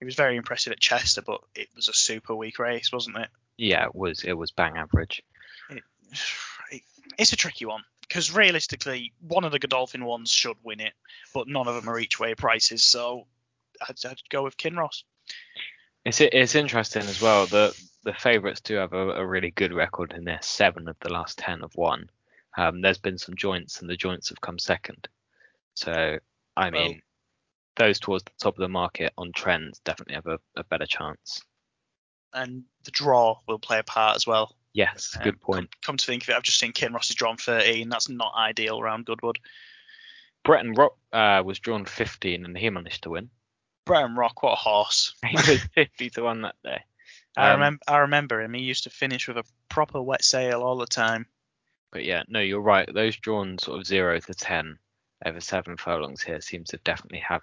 He 0.00 0.04
was 0.04 0.14
very 0.14 0.36
impressive 0.36 0.72
at 0.72 0.80
Chester, 0.80 1.22
but 1.22 1.40
it 1.54 1.68
was 1.74 1.88
a 1.88 1.94
super 1.94 2.34
weak 2.34 2.58
race, 2.58 2.92
wasn't 2.92 3.16
it? 3.16 3.28
Yeah, 3.56 3.86
it 3.86 3.94
was. 3.94 4.24
It 4.24 4.34
was 4.34 4.50
bang 4.50 4.76
average. 4.76 5.22
It, 5.70 5.82
it, 6.70 6.82
it's 7.16 7.32
a 7.32 7.36
tricky 7.36 7.64
one 7.64 7.84
because 8.14 8.32
realistically, 8.32 9.12
one 9.26 9.42
of 9.42 9.50
the 9.50 9.58
Godolphin 9.58 10.04
ones 10.04 10.30
should 10.30 10.56
win 10.62 10.78
it, 10.78 10.92
but 11.34 11.48
none 11.48 11.66
of 11.66 11.74
them 11.74 11.88
are 11.88 11.98
each 11.98 12.20
way 12.20 12.36
prices. 12.36 12.84
So 12.84 13.26
I'd, 13.82 13.96
I'd 14.06 14.20
go 14.30 14.44
with 14.44 14.56
Kinross. 14.56 15.02
It's 16.04 16.20
it's 16.20 16.54
interesting 16.54 17.02
as 17.02 17.20
well. 17.20 17.46
that 17.46 17.74
the 18.04 18.14
favourites 18.14 18.60
do 18.60 18.76
have 18.76 18.92
a, 18.92 19.14
a, 19.14 19.26
really 19.26 19.50
good 19.50 19.72
record 19.72 20.12
in 20.12 20.22
there. 20.22 20.38
Seven 20.42 20.86
of 20.86 20.96
the 21.00 21.12
last 21.12 21.38
ten 21.38 21.62
have 21.62 21.74
won. 21.74 22.08
Um, 22.56 22.82
there's 22.82 22.98
been 22.98 23.18
some 23.18 23.34
joints, 23.34 23.80
and 23.80 23.90
the 23.90 23.96
joints 23.96 24.28
have 24.28 24.40
come 24.40 24.60
second. 24.60 25.08
So 25.74 26.20
I 26.56 26.70
mean, 26.70 26.90
well, 26.92 27.88
those 27.88 27.98
towards 27.98 28.22
the 28.22 28.30
top 28.38 28.54
of 28.54 28.60
the 28.60 28.68
market 28.68 29.12
on 29.18 29.32
trends 29.32 29.80
definitely 29.80 30.14
have 30.14 30.28
a, 30.28 30.38
a 30.54 30.62
better 30.62 30.86
chance. 30.86 31.42
And 32.32 32.62
the 32.84 32.92
draw 32.92 33.40
will 33.48 33.58
play 33.58 33.80
a 33.80 33.84
part 33.84 34.14
as 34.14 34.24
well. 34.24 34.54
Yes, 34.74 35.16
good 35.22 35.34
um, 35.34 35.38
point. 35.38 35.70
Come, 35.70 35.80
come, 35.82 35.96
to 35.96 36.06
think 36.06 36.24
of 36.24 36.30
it, 36.30 36.34
I've 36.34 36.42
just 36.42 36.58
seen 36.58 36.72
Kinross 36.72 37.08
is 37.08 37.16
drawn 37.16 37.36
13. 37.36 37.88
That's 37.88 38.08
not 38.08 38.34
ideal 38.36 38.80
around 38.80 39.06
Goodwood. 39.06 39.38
Breton 40.44 40.72
Rock 40.72 40.96
uh, 41.12 41.42
was 41.44 41.60
drawn 41.60 41.84
15 41.84 42.44
and 42.44 42.58
he 42.58 42.68
managed 42.70 43.04
to 43.04 43.10
win. 43.10 43.30
Breton 43.86 44.16
Rock, 44.16 44.42
what 44.42 44.52
a 44.52 44.56
horse! 44.56 45.14
he 45.26 45.36
was 45.36 45.60
50 45.74 46.10
to 46.10 46.22
one 46.22 46.42
that 46.42 46.56
day. 46.64 46.82
I 47.36 47.50
um, 47.50 47.60
remember, 47.60 47.82
I 47.86 47.98
remember 47.98 48.40
him. 48.40 48.54
He 48.54 48.62
used 48.62 48.84
to 48.84 48.90
finish 48.90 49.28
with 49.28 49.38
a 49.38 49.44
proper 49.68 50.02
wet 50.02 50.24
sail 50.24 50.62
all 50.62 50.76
the 50.76 50.86
time. 50.86 51.26
But 51.92 52.04
yeah, 52.04 52.24
no, 52.28 52.40
you're 52.40 52.60
right. 52.60 52.92
Those 52.92 53.16
drawn 53.16 53.58
sort 53.58 53.78
of 53.78 53.86
zero 53.86 54.18
to 54.18 54.34
ten 54.34 54.78
over 55.24 55.40
seven 55.40 55.76
furlongs 55.76 56.22
here 56.22 56.40
seems 56.40 56.70
to 56.70 56.78
definitely 56.78 57.20
have 57.20 57.42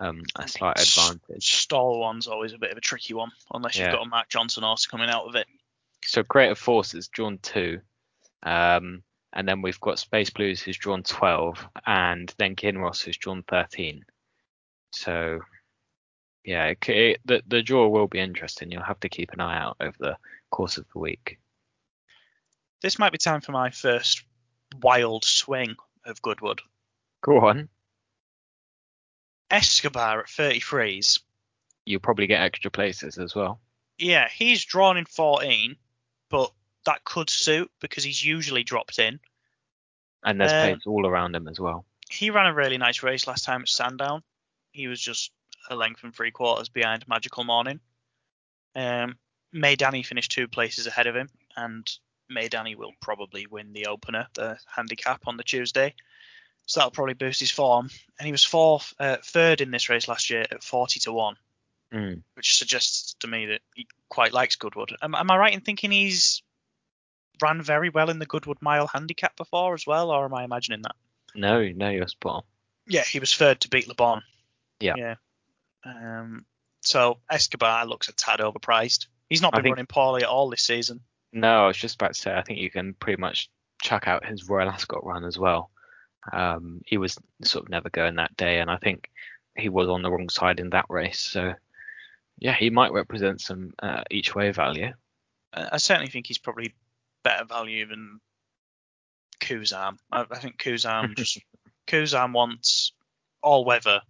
um, 0.00 0.22
a 0.36 0.48
slight 0.48 0.80
advantage. 0.80 1.54
Stall 1.62 2.00
one's 2.00 2.26
always 2.26 2.52
a 2.52 2.58
bit 2.58 2.72
of 2.72 2.78
a 2.78 2.82
tricky 2.82 3.14
one, 3.14 3.30
unless 3.52 3.78
you've 3.78 3.92
got 3.92 4.06
a 4.06 4.08
Mark 4.08 4.28
Johnston 4.28 4.64
horse 4.64 4.86
coming 4.86 5.08
out 5.08 5.26
of 5.26 5.36
it. 5.36 5.46
So 6.04 6.22
Creative 6.22 6.58
Forces 6.58 7.08
drawn 7.08 7.38
two, 7.38 7.80
um, 8.42 9.02
and 9.32 9.48
then 9.48 9.62
we've 9.62 9.80
got 9.80 9.98
Space 9.98 10.30
Blues 10.30 10.60
who's 10.60 10.76
drawn 10.76 11.02
12, 11.02 11.66
and 11.86 12.32
then 12.38 12.56
Kinross 12.56 13.02
who's 13.02 13.16
drawn 13.16 13.42
13. 13.42 14.04
So 14.92 15.40
yeah, 16.44 16.66
it, 16.66 16.88
it, 16.88 17.20
the 17.24 17.42
the 17.46 17.62
draw 17.62 17.88
will 17.88 18.06
be 18.06 18.20
interesting. 18.20 18.70
You'll 18.70 18.82
have 18.82 19.00
to 19.00 19.08
keep 19.08 19.32
an 19.32 19.40
eye 19.40 19.58
out 19.58 19.76
over 19.80 19.96
the 19.98 20.16
course 20.50 20.76
of 20.76 20.86
the 20.92 20.98
week. 20.98 21.38
This 22.82 22.98
might 22.98 23.12
be 23.12 23.18
time 23.18 23.40
for 23.40 23.52
my 23.52 23.70
first 23.70 24.24
wild 24.82 25.24
swing 25.24 25.76
of 26.04 26.20
Goodwood. 26.20 26.60
Go 27.22 27.46
on. 27.46 27.70
Escobar 29.50 30.20
at 30.20 30.26
33s. 30.26 31.20
You'll 31.86 32.00
probably 32.00 32.26
get 32.26 32.42
extra 32.42 32.70
places 32.70 33.16
as 33.18 33.34
well. 33.34 33.60
Yeah, 33.98 34.28
he's 34.28 34.64
drawn 34.64 34.96
in 34.96 35.04
14, 35.06 35.76
but 36.34 36.50
that 36.84 37.04
could 37.04 37.30
suit 37.30 37.70
because 37.80 38.02
he's 38.02 38.24
usually 38.24 38.64
dropped 38.64 38.98
in. 38.98 39.20
And 40.24 40.40
there's 40.40 40.52
um, 40.52 40.74
pace 40.74 40.82
all 40.84 41.06
around 41.06 41.36
him 41.36 41.46
as 41.46 41.60
well. 41.60 41.84
He 42.10 42.30
ran 42.30 42.46
a 42.46 42.54
really 42.54 42.76
nice 42.76 43.04
race 43.04 43.28
last 43.28 43.44
time 43.44 43.62
at 43.62 43.68
Sandown. 43.68 44.20
He 44.72 44.88
was 44.88 45.00
just 45.00 45.30
a 45.70 45.76
length 45.76 46.02
and 46.02 46.12
three 46.12 46.32
quarters 46.32 46.68
behind 46.68 47.06
Magical 47.06 47.44
Morning. 47.44 47.78
Um, 48.74 49.16
Maydanny 49.54 50.04
finished 50.04 50.32
two 50.32 50.48
places 50.48 50.88
ahead 50.88 51.06
of 51.06 51.14
him, 51.14 51.28
and 51.56 51.88
Maydanny 52.28 52.74
will 52.74 52.92
probably 53.00 53.46
win 53.46 53.72
the 53.72 53.86
opener, 53.86 54.26
the 54.34 54.58
handicap 54.66 55.22
on 55.28 55.36
the 55.36 55.44
Tuesday. 55.44 55.94
So 56.66 56.80
that'll 56.80 56.90
probably 56.90 57.14
boost 57.14 57.38
his 57.38 57.52
form. 57.52 57.90
And 58.18 58.26
he 58.26 58.32
was 58.32 58.42
fourth, 58.42 58.92
uh, 58.98 59.18
third 59.22 59.60
in 59.60 59.70
this 59.70 59.88
race 59.88 60.08
last 60.08 60.30
year 60.30 60.46
at 60.50 60.64
40 60.64 60.98
to 61.00 61.12
one, 61.12 61.36
mm. 61.94 62.22
which 62.34 62.56
suggests 62.56 63.14
to 63.20 63.26
me 63.26 63.46
that 63.46 63.60
he 63.74 63.86
quite 64.08 64.32
likes 64.32 64.56
Goodwood. 64.56 64.94
Am, 65.00 65.14
am 65.14 65.30
I 65.30 65.36
right 65.36 65.54
in 65.54 65.60
thinking 65.60 65.90
he's 65.90 66.42
ran 67.40 67.62
very 67.62 67.90
well 67.90 68.10
in 68.10 68.18
the 68.18 68.26
Goodwood 68.26 68.58
Mile 68.60 68.86
handicap 68.86 69.36
before 69.36 69.74
as 69.74 69.86
well, 69.86 70.10
or 70.10 70.24
am 70.24 70.34
I 70.34 70.44
imagining 70.44 70.82
that? 70.82 70.96
No, 71.34 71.68
no, 71.68 71.88
you're 71.90 72.08
spot 72.08 72.34
on. 72.36 72.42
Yeah, 72.86 73.04
he 73.04 73.18
was 73.18 73.34
third 73.34 73.60
to 73.62 73.70
Beat 73.70 73.88
Le 73.88 73.94
Bon. 73.94 74.22
Yeah. 74.80 74.94
Yeah. 74.96 75.14
Um, 75.84 76.44
so 76.82 77.18
Escobar 77.30 77.86
looks 77.86 78.08
a 78.08 78.12
tad 78.12 78.40
overpriced. 78.40 79.06
He's 79.28 79.42
not 79.42 79.52
been 79.52 79.62
think, 79.62 79.76
running 79.76 79.86
poorly 79.86 80.22
at 80.22 80.28
all 80.28 80.50
this 80.50 80.62
season. 80.62 81.00
No, 81.32 81.64
I 81.64 81.66
was 81.66 81.76
just 81.76 81.96
about 81.96 82.14
to 82.14 82.20
say 82.20 82.34
I 82.34 82.42
think 82.42 82.60
you 82.60 82.70
can 82.70 82.94
pretty 82.94 83.20
much 83.20 83.50
chuck 83.82 84.06
out 84.06 84.26
his 84.26 84.48
Royal 84.48 84.68
Ascot 84.68 85.04
run 85.04 85.24
as 85.24 85.38
well. 85.38 85.70
Um, 86.32 86.80
he 86.86 86.98
was 86.98 87.18
sort 87.42 87.64
of 87.64 87.70
never 87.70 87.90
going 87.90 88.16
that 88.16 88.36
day, 88.36 88.60
and 88.60 88.70
I 88.70 88.76
think 88.76 89.10
he 89.56 89.68
was 89.68 89.88
on 89.88 90.02
the 90.02 90.10
wrong 90.10 90.28
side 90.28 90.60
in 90.60 90.70
that 90.70 90.86
race. 90.88 91.18
So 91.18 91.54
yeah, 92.38 92.54
he 92.54 92.70
might 92.70 92.92
represent 92.92 93.40
some 93.40 93.72
uh, 93.82 94.02
each 94.10 94.34
way 94.34 94.50
value. 94.50 94.92
I 95.52 95.76
certainly 95.76 96.10
think 96.10 96.26
he's 96.26 96.38
probably 96.38 96.74
better 97.22 97.44
value 97.44 97.86
than 97.86 98.20
Kuzam. 99.40 99.98
I, 100.10 100.26
I 100.30 100.38
think 100.38 100.58
Kuzam 100.58 101.14
just 101.16 101.38
Kuzam 101.86 102.32
wants 102.32 102.92
all 103.42 103.64
weather 103.64 104.00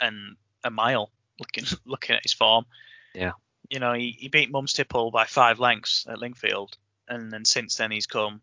and 0.00 0.36
a 0.64 0.70
mile. 0.70 1.10
Looking 1.38 1.64
looking 1.86 2.16
at 2.16 2.22
his 2.22 2.32
form. 2.32 2.66
Yeah. 3.14 3.32
You 3.70 3.78
know, 3.78 3.94
he, 3.94 4.16
he 4.18 4.28
beat 4.28 4.52
Mumstipple 4.52 5.12
by 5.12 5.24
five 5.24 5.58
lengths 5.58 6.04
at 6.08 6.18
Lingfield, 6.18 6.76
and 7.08 7.30
then 7.32 7.44
since 7.44 7.76
then 7.76 7.90
he's 7.90 8.06
come 8.06 8.42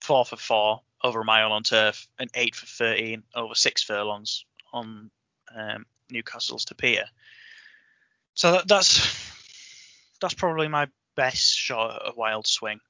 four 0.00 0.24
for 0.24 0.36
four 0.36 0.80
over 1.02 1.20
a 1.20 1.24
mile 1.24 1.52
on 1.52 1.62
turf 1.62 2.08
and 2.18 2.30
eight 2.34 2.54
for 2.54 2.66
thirteen 2.66 3.24
over 3.34 3.54
six 3.54 3.82
furlongs 3.82 4.44
on 4.72 5.10
um, 5.54 5.84
Newcastle's 6.10 6.64
Tapeta. 6.64 7.04
So 8.38 8.52
that, 8.52 8.68
that's 8.68 9.00
that's 10.20 10.34
probably 10.34 10.68
my 10.68 10.86
best 11.16 11.56
shot 11.56 11.96
at 11.96 12.12
a 12.12 12.16
wild 12.16 12.46
swing. 12.46 12.80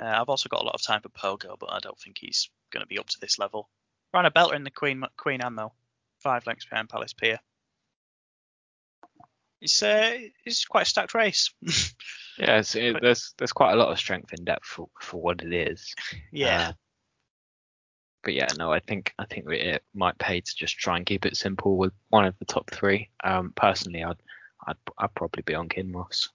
Uh, 0.00 0.06
I've 0.06 0.28
also 0.28 0.48
got 0.48 0.62
a 0.62 0.64
lot 0.64 0.74
of 0.74 0.82
time 0.82 1.02
for 1.02 1.10
Pogo, 1.10 1.58
but 1.58 1.70
I 1.70 1.78
don't 1.80 1.98
think 1.98 2.16
he's 2.18 2.48
going 2.72 2.82
to 2.82 2.86
be 2.86 2.98
up 2.98 3.06
to 3.08 3.20
this 3.20 3.38
level. 3.38 3.68
Ran 4.14 4.26
a 4.26 4.30
belter 4.30 4.54
in 4.54 4.64
the 4.64 4.70
Queen 4.70 5.04
Queen 5.16 5.42
Anne 5.42 5.56
though, 5.56 5.72
five 6.20 6.46
lengths 6.46 6.66
behind 6.66 6.88
Palace 6.88 7.12
Pier 7.12 7.38
it's 9.60 9.82
uh, 9.82 10.16
it's 10.44 10.64
quite 10.64 10.82
a 10.82 10.86
stacked 10.86 11.14
race. 11.14 11.52
yeah, 12.38 12.62
it, 12.74 12.96
there's 13.00 13.34
there's 13.38 13.52
quite 13.52 13.72
a 13.72 13.76
lot 13.76 13.90
of 13.90 13.98
strength 13.98 14.32
in 14.32 14.44
depth 14.44 14.64
for, 14.64 14.88
for 15.00 15.20
what 15.20 15.42
it 15.42 15.52
is. 15.52 15.94
Yeah. 16.32 16.68
Uh, 16.68 16.72
but 18.24 18.34
yeah, 18.34 18.48
no, 18.58 18.72
I 18.72 18.80
think 18.80 19.14
I 19.18 19.24
think 19.24 19.50
it 19.50 19.82
might 19.94 20.18
pay 20.18 20.40
to 20.40 20.56
just 20.56 20.76
try 20.76 20.96
and 20.96 21.06
keep 21.06 21.24
it 21.24 21.36
simple 21.36 21.76
with 21.76 21.92
one 22.10 22.26
of 22.26 22.34
the 22.38 22.44
top 22.44 22.70
three. 22.70 23.10
Um, 23.24 23.52
personally, 23.56 24.02
I'd 24.02 24.16
I'd, 24.68 24.76
I'd 24.98 25.14
probably 25.14 25.42
be 25.42 25.54
on 25.54 25.68
Kinross. 25.68 26.28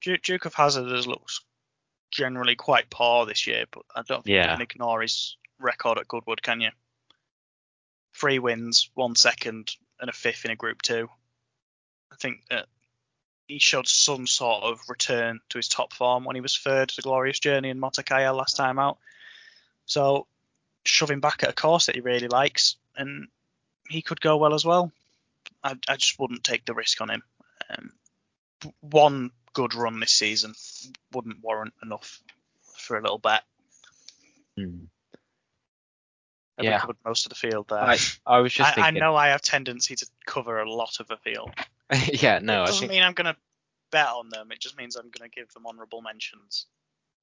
Duke, 0.00 0.22
Duke 0.22 0.46
of 0.46 0.54
Hazzard 0.54 1.06
looks 1.06 1.42
generally 2.10 2.56
quite 2.56 2.88
poor 2.88 3.26
this 3.26 3.46
year, 3.46 3.66
but 3.70 3.82
I 3.94 4.02
don't 4.02 4.24
think 4.24 4.34
yeah. 4.34 4.44
you 4.44 4.56
can 4.56 4.62
ignore 4.62 5.02
his 5.02 5.36
record 5.58 5.98
at 5.98 6.08
Goodwood, 6.08 6.42
can 6.42 6.62
you? 6.62 6.70
Three 8.14 8.38
wins, 8.38 8.90
one 8.94 9.14
second, 9.14 9.76
and 10.00 10.08
a 10.08 10.12
fifth 10.12 10.46
in 10.46 10.50
a 10.50 10.56
Group 10.56 10.80
Two. 10.80 11.08
I 12.10 12.16
think 12.16 12.40
that 12.48 12.66
he 13.46 13.58
showed 13.58 13.86
some 13.86 14.26
sort 14.26 14.64
of 14.64 14.80
return 14.88 15.40
to 15.50 15.58
his 15.58 15.68
top 15.68 15.92
form 15.92 16.24
when 16.24 16.36
he 16.36 16.40
was 16.40 16.56
third 16.56 16.92
the 16.96 17.02
Glorious 17.02 17.40
Journey 17.40 17.68
in 17.68 17.80
Motakaya 17.80 18.34
last 18.34 18.56
time 18.56 18.78
out. 18.78 18.98
So 19.84 20.26
shoving 20.84 21.20
back 21.20 21.42
at 21.42 21.50
a 21.50 21.54
course 21.54 21.86
that 21.86 21.94
he 21.94 22.00
really 22.00 22.28
likes, 22.28 22.76
and 22.96 23.28
he 23.88 24.00
could 24.00 24.20
go 24.20 24.38
well 24.38 24.54
as 24.54 24.64
well. 24.64 24.90
I, 25.62 25.76
I 25.88 25.96
just 25.96 26.18
wouldn't 26.18 26.42
take 26.42 26.64
the 26.64 26.74
risk 26.74 27.00
on 27.02 27.10
him. 27.10 27.22
Um, 27.70 27.92
one 28.80 29.30
good 29.52 29.74
run 29.74 30.00
this 30.00 30.12
season 30.12 30.54
wouldn't 31.12 31.42
warrant 31.42 31.74
enough 31.82 32.20
for 32.76 32.96
a 32.96 33.02
little 33.02 33.18
bet. 33.18 33.42
Mm 34.58 34.88
yeah. 36.62 36.80
covered 36.80 36.96
most 37.04 37.26
of 37.26 37.30
the 37.30 37.36
field 37.36 37.66
there. 37.68 37.78
I, 37.78 37.98
I 38.26 38.38
was 38.40 38.52
just 38.52 38.70
I, 38.70 38.74
thinking... 38.74 38.96
I 38.96 39.06
know 39.06 39.16
I 39.16 39.28
have 39.28 39.42
tendency 39.42 39.96
to 39.96 40.06
cover 40.26 40.58
a 40.58 40.70
lot 40.70 41.00
of 41.00 41.08
the 41.08 41.16
field. 41.16 41.50
yeah, 42.12 42.38
no, 42.40 42.64
it 42.64 42.66
doesn't 42.66 42.80
think... 42.80 42.92
mean 42.92 43.02
I'm 43.02 43.12
going 43.12 43.32
to 43.32 43.36
bet 43.90 44.08
on 44.08 44.28
them. 44.28 44.52
It 44.52 44.60
just 44.60 44.76
means 44.76 44.96
I'm 44.96 45.10
going 45.10 45.28
to 45.28 45.34
give 45.34 45.52
them 45.52 45.66
honourable 45.66 46.02
mentions. 46.02 46.66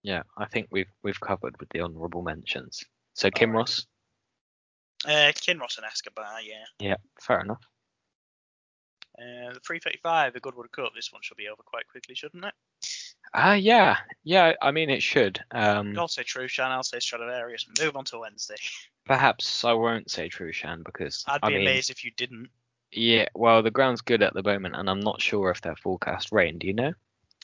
Yeah, 0.04 0.24
I 0.38 0.46
think 0.46 0.68
we've 0.72 0.92
we've 1.04 1.20
covered 1.20 1.60
with 1.60 1.70
the 1.70 1.82
honourable 1.82 2.22
mentions. 2.22 2.84
So 3.14 3.30
Kinross. 3.30 3.86
Uh, 5.06 5.32
Kinross 5.34 5.78
and 5.78 5.86
Escobar, 5.86 6.42
yeah. 6.42 6.66
Yeah, 6.80 6.96
fair 7.20 7.42
enough. 7.42 7.62
Uh, 9.20 9.54
the 9.54 9.60
335, 9.60 10.34
the 10.34 10.40
Goodwood 10.40 10.72
Cup. 10.72 10.92
This 10.96 11.12
one 11.12 11.22
should 11.24 11.38
be 11.38 11.48
over 11.48 11.64
quite 11.66 11.88
quickly, 11.88 12.14
shouldn't 12.14 12.46
it? 12.46 12.54
Ah, 13.34 13.52
uh, 13.52 13.54
yeah, 13.56 13.98
yeah. 14.24 14.54
I 14.62 14.72
mean, 14.72 14.90
it 14.90 15.02
should. 15.02 15.44
Um, 15.52 15.98
I'll 15.98 16.08
say 16.08 16.24
Trueshan. 16.24 16.68
I'll 16.68 16.84
say 16.84 17.00
Stradivarius. 17.00 17.68
Move 17.80 17.96
on 17.96 18.06
to 18.06 18.20
Wednesday. 18.20 18.56
Perhaps 19.06 19.66
I 19.66 19.74
won't 19.74 20.12
say 20.12 20.30
Trueshan 20.30 20.84
because 20.84 21.26
I'd 21.28 21.42
be 21.42 21.48
I 21.48 21.50
mean, 21.50 21.62
amazed 21.62 21.90
if 21.90 22.06
you 22.06 22.12
didn't. 22.16 22.50
Yeah, 22.92 23.28
well, 23.36 23.64
the 23.64 23.72
ground's 23.72 24.02
good 24.02 24.22
at 24.22 24.34
the 24.34 24.44
moment, 24.44 24.76
and 24.76 24.90
I'm 24.90 25.02
not 25.02 25.22
sure 25.22 25.50
if 25.50 25.62
they're 25.62 25.76
forecast 25.76 26.32
rain. 26.32 26.58
Do 26.58 26.68
you 26.68 26.74
know? 26.74 26.94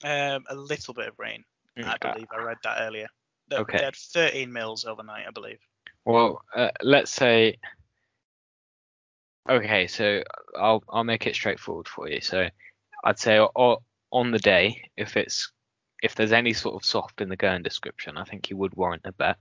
Um, 0.04 0.44
a 0.50 0.56
little 0.56 0.94
bit 0.94 1.08
of 1.08 1.20
rain. 1.20 1.44
Mm, 1.78 1.86
I 1.86 1.98
believe 1.98 2.28
I 2.32 2.44
read 2.44 2.58
that 2.64 2.82
earlier. 2.82 3.08
They, 3.50 3.58
okay. 3.58 3.80
They 3.80 3.84
had 3.84 3.96
13 3.96 4.52
mils 4.52 4.86
overnight, 4.86 5.28
I 5.28 5.32
believe. 5.32 5.60
Well, 6.06 6.44
uh, 6.56 6.70
let's 6.82 7.12
say. 7.12 7.58
Okay, 9.50 9.88
so 9.88 10.24
I'll 10.58 10.84
I'll 10.90 11.04
make 11.04 11.28
it 11.28 11.36
straightforward 11.36 11.88
for 11.88 12.10
you. 12.10 12.22
So 12.22 12.48
I'd 13.04 13.20
say 13.20 13.40
on 13.40 14.32
the 14.32 14.40
day, 14.40 14.90
if 14.96 15.18
it's 15.18 15.52
if 16.02 16.16
there's 16.16 16.32
any 16.32 16.54
sort 16.54 16.76
of 16.76 16.86
soft 16.86 17.22
in 17.22 17.30
the 17.30 17.36
going 17.36 17.64
description, 17.64 18.18
I 18.18 18.24
think 18.24 18.46
he 18.46 18.54
would 18.54 18.74
warrant 18.76 19.04
a 19.06 19.12
bet. 19.14 19.38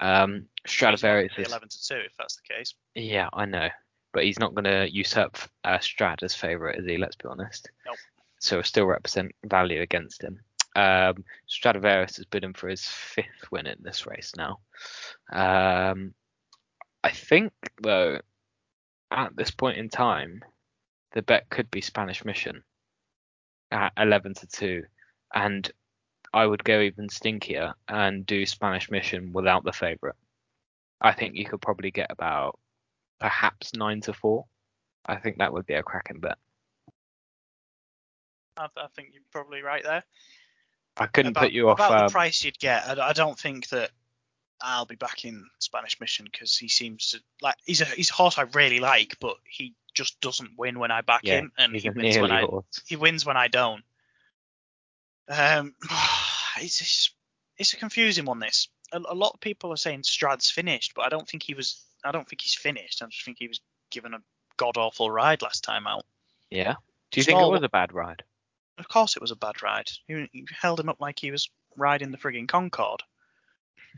Um, 0.00 0.46
Stradivarius 0.66 1.32
is 1.38 1.48
11 1.48 1.68
to 1.70 1.86
2 1.88 1.94
if 2.06 2.12
that's 2.16 2.36
the 2.36 2.54
case. 2.54 2.74
Yeah, 2.94 3.28
I 3.32 3.46
know. 3.46 3.68
but 4.12 4.24
he's 4.24 4.38
not 4.38 4.54
going 4.54 4.64
to 4.64 4.88
usurp 4.90 5.36
uh, 5.64 5.78
Strad 5.80 6.22
as 6.22 6.34
favourite, 6.34 6.78
is 6.78 6.86
he? 6.86 6.96
Let's 6.98 7.16
be 7.16 7.28
honest. 7.28 7.70
Nope. 7.86 7.96
So 8.40 8.62
still 8.62 8.86
represent 8.86 9.32
value 9.44 9.80
against 9.82 10.22
him. 10.22 10.40
Um, 10.76 11.24
Stradivarius 11.46 12.16
has 12.18 12.26
bid 12.26 12.44
him 12.44 12.52
for 12.54 12.68
his 12.68 12.86
fifth 12.86 13.50
win 13.50 13.66
in 13.66 13.78
this 13.80 14.06
race 14.06 14.32
now. 14.36 14.60
Um, 15.32 16.14
I 17.02 17.10
think 17.10 17.52
though, 17.82 18.20
at 19.10 19.36
this 19.36 19.50
point 19.50 19.78
in 19.78 19.88
time, 19.88 20.42
the 21.12 21.22
bet 21.22 21.48
could 21.48 21.70
be 21.70 21.80
Spanish 21.80 22.24
Mission 22.24 22.62
at 23.70 23.92
11 23.96 24.34
to 24.34 24.46
2, 24.46 24.82
and 25.34 25.70
I 26.32 26.46
would 26.46 26.64
go 26.64 26.80
even 26.80 27.08
stinkier 27.08 27.74
and 27.88 28.26
do 28.26 28.44
Spanish 28.46 28.90
Mission 28.90 29.32
without 29.32 29.64
the 29.64 29.72
favourite. 29.72 30.16
I 31.00 31.12
think 31.12 31.36
you 31.36 31.44
could 31.44 31.62
probably 31.62 31.90
get 31.90 32.10
about 32.10 32.58
perhaps 33.20 33.74
9 33.74 34.00
to 34.02 34.12
4. 34.12 34.44
I 35.06 35.16
think 35.16 35.38
that 35.38 35.52
would 35.52 35.66
be 35.66 35.74
a 35.74 35.82
cracking 35.82 36.20
bet. 36.20 36.36
I, 38.56 38.66
I 38.76 38.86
think 38.94 39.10
you're 39.12 39.22
probably 39.30 39.62
right 39.62 39.82
there. 39.82 40.04
I 40.96 41.06
couldn't 41.06 41.30
about, 41.30 41.44
put 41.44 41.52
you 41.52 41.70
off. 41.70 41.78
about 41.78 41.92
Um, 41.92 42.06
the 42.08 42.12
price 42.12 42.44
you'd 42.44 42.58
get. 42.58 42.86
I, 42.86 43.08
I 43.08 43.12
don't 43.12 43.38
think 43.38 43.68
that 43.68 43.90
I'll 44.60 44.86
be 44.86 44.96
back 44.96 45.24
in 45.24 45.46
Spanish 45.58 46.00
Mission 46.00 46.26
because 46.30 46.56
he 46.56 46.68
seems 46.68 47.12
to 47.12 47.20
like 47.40 47.54
he's 47.64 47.80
a 47.80 47.84
he's 47.84 48.10
a 48.10 48.14
horse 48.14 48.38
I 48.38 48.42
really 48.42 48.80
like, 48.80 49.16
but 49.20 49.36
he 49.44 49.74
just 49.94 50.20
doesn't 50.20 50.50
win 50.56 50.78
when 50.78 50.90
I 50.90 51.00
back 51.00 51.22
yeah, 51.24 51.38
him, 51.38 51.52
and 51.58 51.74
he 51.74 51.88
wins 51.90 52.18
when 52.18 52.30
nearly 52.30 52.30
I 52.30 52.40
horse. 52.42 52.82
he 52.86 52.96
wins 52.96 53.24
when 53.24 53.36
I 53.36 53.48
don't. 53.48 53.82
Um, 55.28 55.74
it's 56.60 56.78
just, 56.78 57.12
it's 57.58 57.72
a 57.72 57.76
confusing 57.76 58.24
one. 58.24 58.40
This 58.40 58.68
a, 58.92 58.98
a 58.98 59.14
lot 59.14 59.32
of 59.34 59.40
people 59.40 59.72
are 59.72 59.76
saying 59.76 60.02
Strad's 60.02 60.50
finished, 60.50 60.94
but 60.94 61.04
I 61.04 61.08
don't 61.08 61.28
think 61.28 61.42
he 61.42 61.54
was. 61.54 61.82
I 62.04 62.12
don't 62.12 62.28
think 62.28 62.42
he's 62.42 62.54
finished. 62.54 63.02
I 63.02 63.06
just 63.06 63.24
think 63.24 63.38
he 63.38 63.48
was 63.48 63.60
given 63.90 64.14
a 64.14 64.22
god 64.56 64.76
awful 64.76 65.10
ride 65.10 65.42
last 65.42 65.64
time 65.64 65.86
out. 65.86 66.04
Yeah. 66.50 66.74
Do 67.10 67.20
you 67.20 67.24
think 67.24 67.40
it 67.40 67.50
was 67.50 67.62
a 67.62 67.68
bad 67.68 67.92
ride? 67.92 68.22
Of 68.78 68.88
course, 68.88 69.16
it 69.16 69.22
was 69.22 69.30
a 69.30 69.36
bad 69.36 69.62
ride. 69.62 69.90
You, 70.06 70.28
you 70.32 70.44
held 70.60 70.78
him 70.78 70.88
up 70.88 71.00
like 71.00 71.18
he 71.18 71.30
was 71.30 71.48
riding 71.76 72.10
the 72.10 72.18
frigging 72.18 72.46
Concorde. 72.46 73.02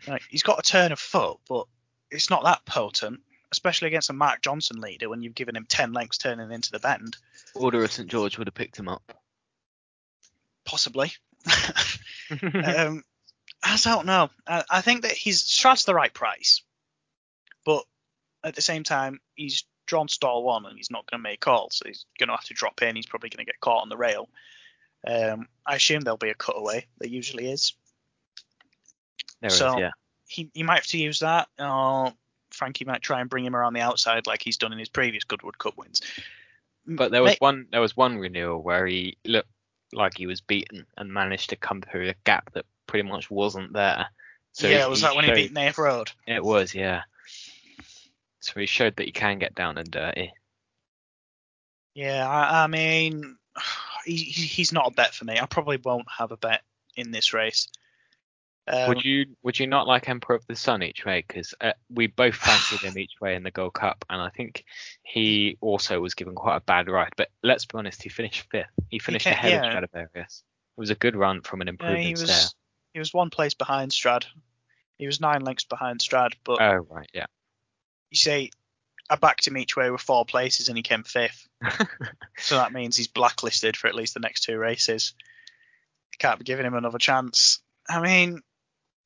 Like, 0.06 0.22
he's 0.28 0.42
got 0.42 0.58
a 0.58 0.62
turn 0.62 0.92
of 0.92 0.98
foot, 0.98 1.38
but 1.48 1.66
it's 2.10 2.30
not 2.30 2.44
that 2.44 2.64
potent, 2.64 3.20
especially 3.52 3.88
against 3.88 4.10
a 4.10 4.14
Mark 4.14 4.42
Johnston 4.42 4.80
leader 4.80 5.08
when 5.08 5.22
you've 5.22 5.34
given 5.34 5.56
him 5.56 5.66
10 5.68 5.92
lengths 5.92 6.18
turning 6.18 6.50
into 6.50 6.70
the 6.70 6.78
bend. 6.78 7.16
Order 7.54 7.84
of 7.84 7.92
St 7.92 8.08
George 8.08 8.38
would 8.38 8.46
have 8.46 8.54
picked 8.54 8.78
him 8.78 8.88
up. 8.88 9.02
Possibly. 10.64 11.12
um, 12.42 13.02
I 13.62 13.78
don't 13.82 14.06
know. 14.06 14.30
I, 14.46 14.64
I 14.70 14.80
think 14.80 15.02
that 15.02 15.12
he's 15.12 15.42
Strad's 15.42 15.84
the 15.84 15.94
right 15.94 16.12
price, 16.12 16.62
but 17.64 17.84
at 18.44 18.54
the 18.54 18.62
same 18.62 18.84
time, 18.84 19.20
he's 19.34 19.64
drawn 19.86 20.08
stall 20.08 20.44
one 20.44 20.66
and 20.66 20.76
he's 20.76 20.90
not 20.90 21.10
going 21.10 21.18
to 21.18 21.28
make 21.28 21.40
calls, 21.40 21.76
so 21.76 21.84
he's 21.86 22.06
going 22.18 22.28
to 22.28 22.36
have 22.36 22.44
to 22.44 22.54
drop 22.54 22.82
in. 22.82 22.96
He's 22.96 23.06
probably 23.06 23.30
going 23.30 23.44
to 23.44 23.50
get 23.50 23.60
caught 23.60 23.82
on 23.82 23.88
the 23.88 23.96
rail. 23.96 24.28
Um, 25.06 25.48
I 25.66 25.76
assume 25.76 26.00
there'll 26.00 26.16
be 26.16 26.30
a 26.30 26.34
cutaway. 26.34 26.86
There 26.98 27.08
usually 27.08 27.50
is. 27.50 27.74
There 29.40 29.50
is, 29.50 29.58
So- 29.58 29.78
yeah. 29.78 29.90
He, 30.28 30.48
he 30.54 30.62
might 30.62 30.76
have 30.76 30.86
to 30.86 30.98
use 30.98 31.18
that, 31.20 31.48
or 31.58 32.12
Frankie 32.52 32.84
might 32.84 33.02
try 33.02 33.20
and 33.20 33.28
bring 33.28 33.44
him 33.44 33.56
around 33.56 33.72
the 33.72 33.80
outside 33.80 34.28
like 34.28 34.42
he's 34.42 34.58
done 34.58 34.72
in 34.72 34.78
his 34.78 34.88
previous 34.88 35.24
Goodwood 35.24 35.58
Cup 35.58 35.76
wins. 35.76 36.02
But 36.86 37.10
there 37.10 37.20
was 37.22 37.32
one 37.40 37.66
there 37.72 37.80
was 37.80 37.96
one 37.96 38.16
renewal 38.16 38.62
where 38.62 38.86
he 38.86 39.16
looked 39.24 39.48
like 39.92 40.16
he 40.16 40.28
was 40.28 40.40
beaten 40.40 40.86
and 40.96 41.12
managed 41.12 41.50
to 41.50 41.56
come 41.56 41.82
through 41.82 42.08
a 42.10 42.14
gap 42.22 42.52
that 42.52 42.64
pretty 42.86 43.08
much 43.08 43.28
wasn't 43.28 43.72
there. 43.72 44.06
So 44.52 44.68
yeah, 44.68 44.86
was 44.86 45.00
that 45.00 45.16
when 45.16 45.24
he 45.24 45.32
beat 45.32 45.52
Nath 45.52 45.78
Road? 45.78 46.12
It 46.28 46.44
was, 46.44 46.76
yeah. 46.76 47.02
So 48.38 48.60
he 48.60 48.66
showed 48.66 48.94
that 48.96 49.06
he 49.06 49.12
can 49.12 49.40
get 49.40 49.56
down 49.56 49.78
and 49.78 49.90
dirty. 49.90 50.32
Yeah, 51.94 52.28
I, 52.28 52.64
I 52.64 52.66
mean, 52.68 53.36
he- 54.04 54.14
he's 54.24 54.72
not 54.72 54.86
a 54.86 54.94
bet 54.94 55.14
for 55.14 55.24
me. 55.24 55.38
I 55.40 55.46
probably 55.46 55.76
won't 55.76 56.06
have 56.18 56.30
a 56.30 56.36
bet 56.36 56.62
in 56.96 57.10
this 57.10 57.32
race. 57.32 57.68
Um, 58.68 58.88
would 58.88 59.04
you 59.04 59.26
would 59.42 59.58
you 59.58 59.66
not 59.66 59.86
like 59.86 60.08
Emperor 60.08 60.36
of 60.36 60.46
the 60.46 60.54
Sun 60.54 60.82
each 60.82 61.04
way? 61.04 61.24
Because 61.26 61.54
uh, 61.60 61.72
we 61.88 62.06
both 62.06 62.34
fancied 62.34 62.80
him 62.80 62.96
each 62.98 63.14
way 63.20 63.34
in 63.34 63.42
the 63.42 63.50
Gold 63.50 63.74
Cup, 63.74 64.04
and 64.08 64.20
I 64.20 64.30
think 64.30 64.64
he 65.02 65.56
also 65.60 66.00
was 66.00 66.14
given 66.14 66.34
quite 66.34 66.56
a 66.56 66.60
bad 66.60 66.88
ride. 66.88 67.12
But 67.16 67.30
let's 67.42 67.66
be 67.66 67.78
honest, 67.78 68.02
he 68.02 68.08
finished 68.08 68.46
fifth. 68.50 68.66
He 68.88 68.98
finished 68.98 69.26
ca- 69.26 69.32
ahead 69.32 69.52
yeah. 69.52 69.66
of 69.66 69.72
Stradivarius. 69.72 70.44
It 70.76 70.80
was 70.80 70.90
a 70.90 70.94
good 70.94 71.16
run 71.16 71.40
from 71.42 71.60
an 71.62 71.76
yeah, 71.80 71.96
he 71.96 72.12
was 72.12 72.54
he 72.92 72.98
was 72.98 73.12
one 73.12 73.30
place 73.30 73.54
behind 73.54 73.92
Strad. 73.92 74.26
He 74.98 75.06
was 75.06 75.20
nine 75.20 75.40
lengths 75.40 75.64
behind 75.64 76.02
Strad, 76.02 76.34
but 76.44 76.60
Oh 76.60 76.86
right, 76.90 77.08
yeah. 77.14 77.26
you 78.10 78.16
say 78.16 78.50
I 79.08 79.16
backed 79.16 79.46
him 79.46 79.58
each 79.58 79.76
way 79.76 79.90
with 79.90 80.00
four 80.00 80.24
places 80.24 80.68
and 80.68 80.76
he 80.76 80.82
came 80.82 81.02
fifth. 81.02 81.48
So 82.38 82.56
that 82.56 82.72
means 82.72 82.96
he's 82.96 83.06
blacklisted 83.06 83.76
for 83.76 83.86
at 83.86 83.94
least 83.94 84.14
the 84.14 84.20
next 84.20 84.44
two 84.44 84.56
races. 84.56 85.12
Can't 86.18 86.38
be 86.38 86.44
giving 86.44 86.64
him 86.64 86.74
another 86.74 86.98
chance. 86.98 87.60
I 87.88 88.00
mean, 88.00 88.40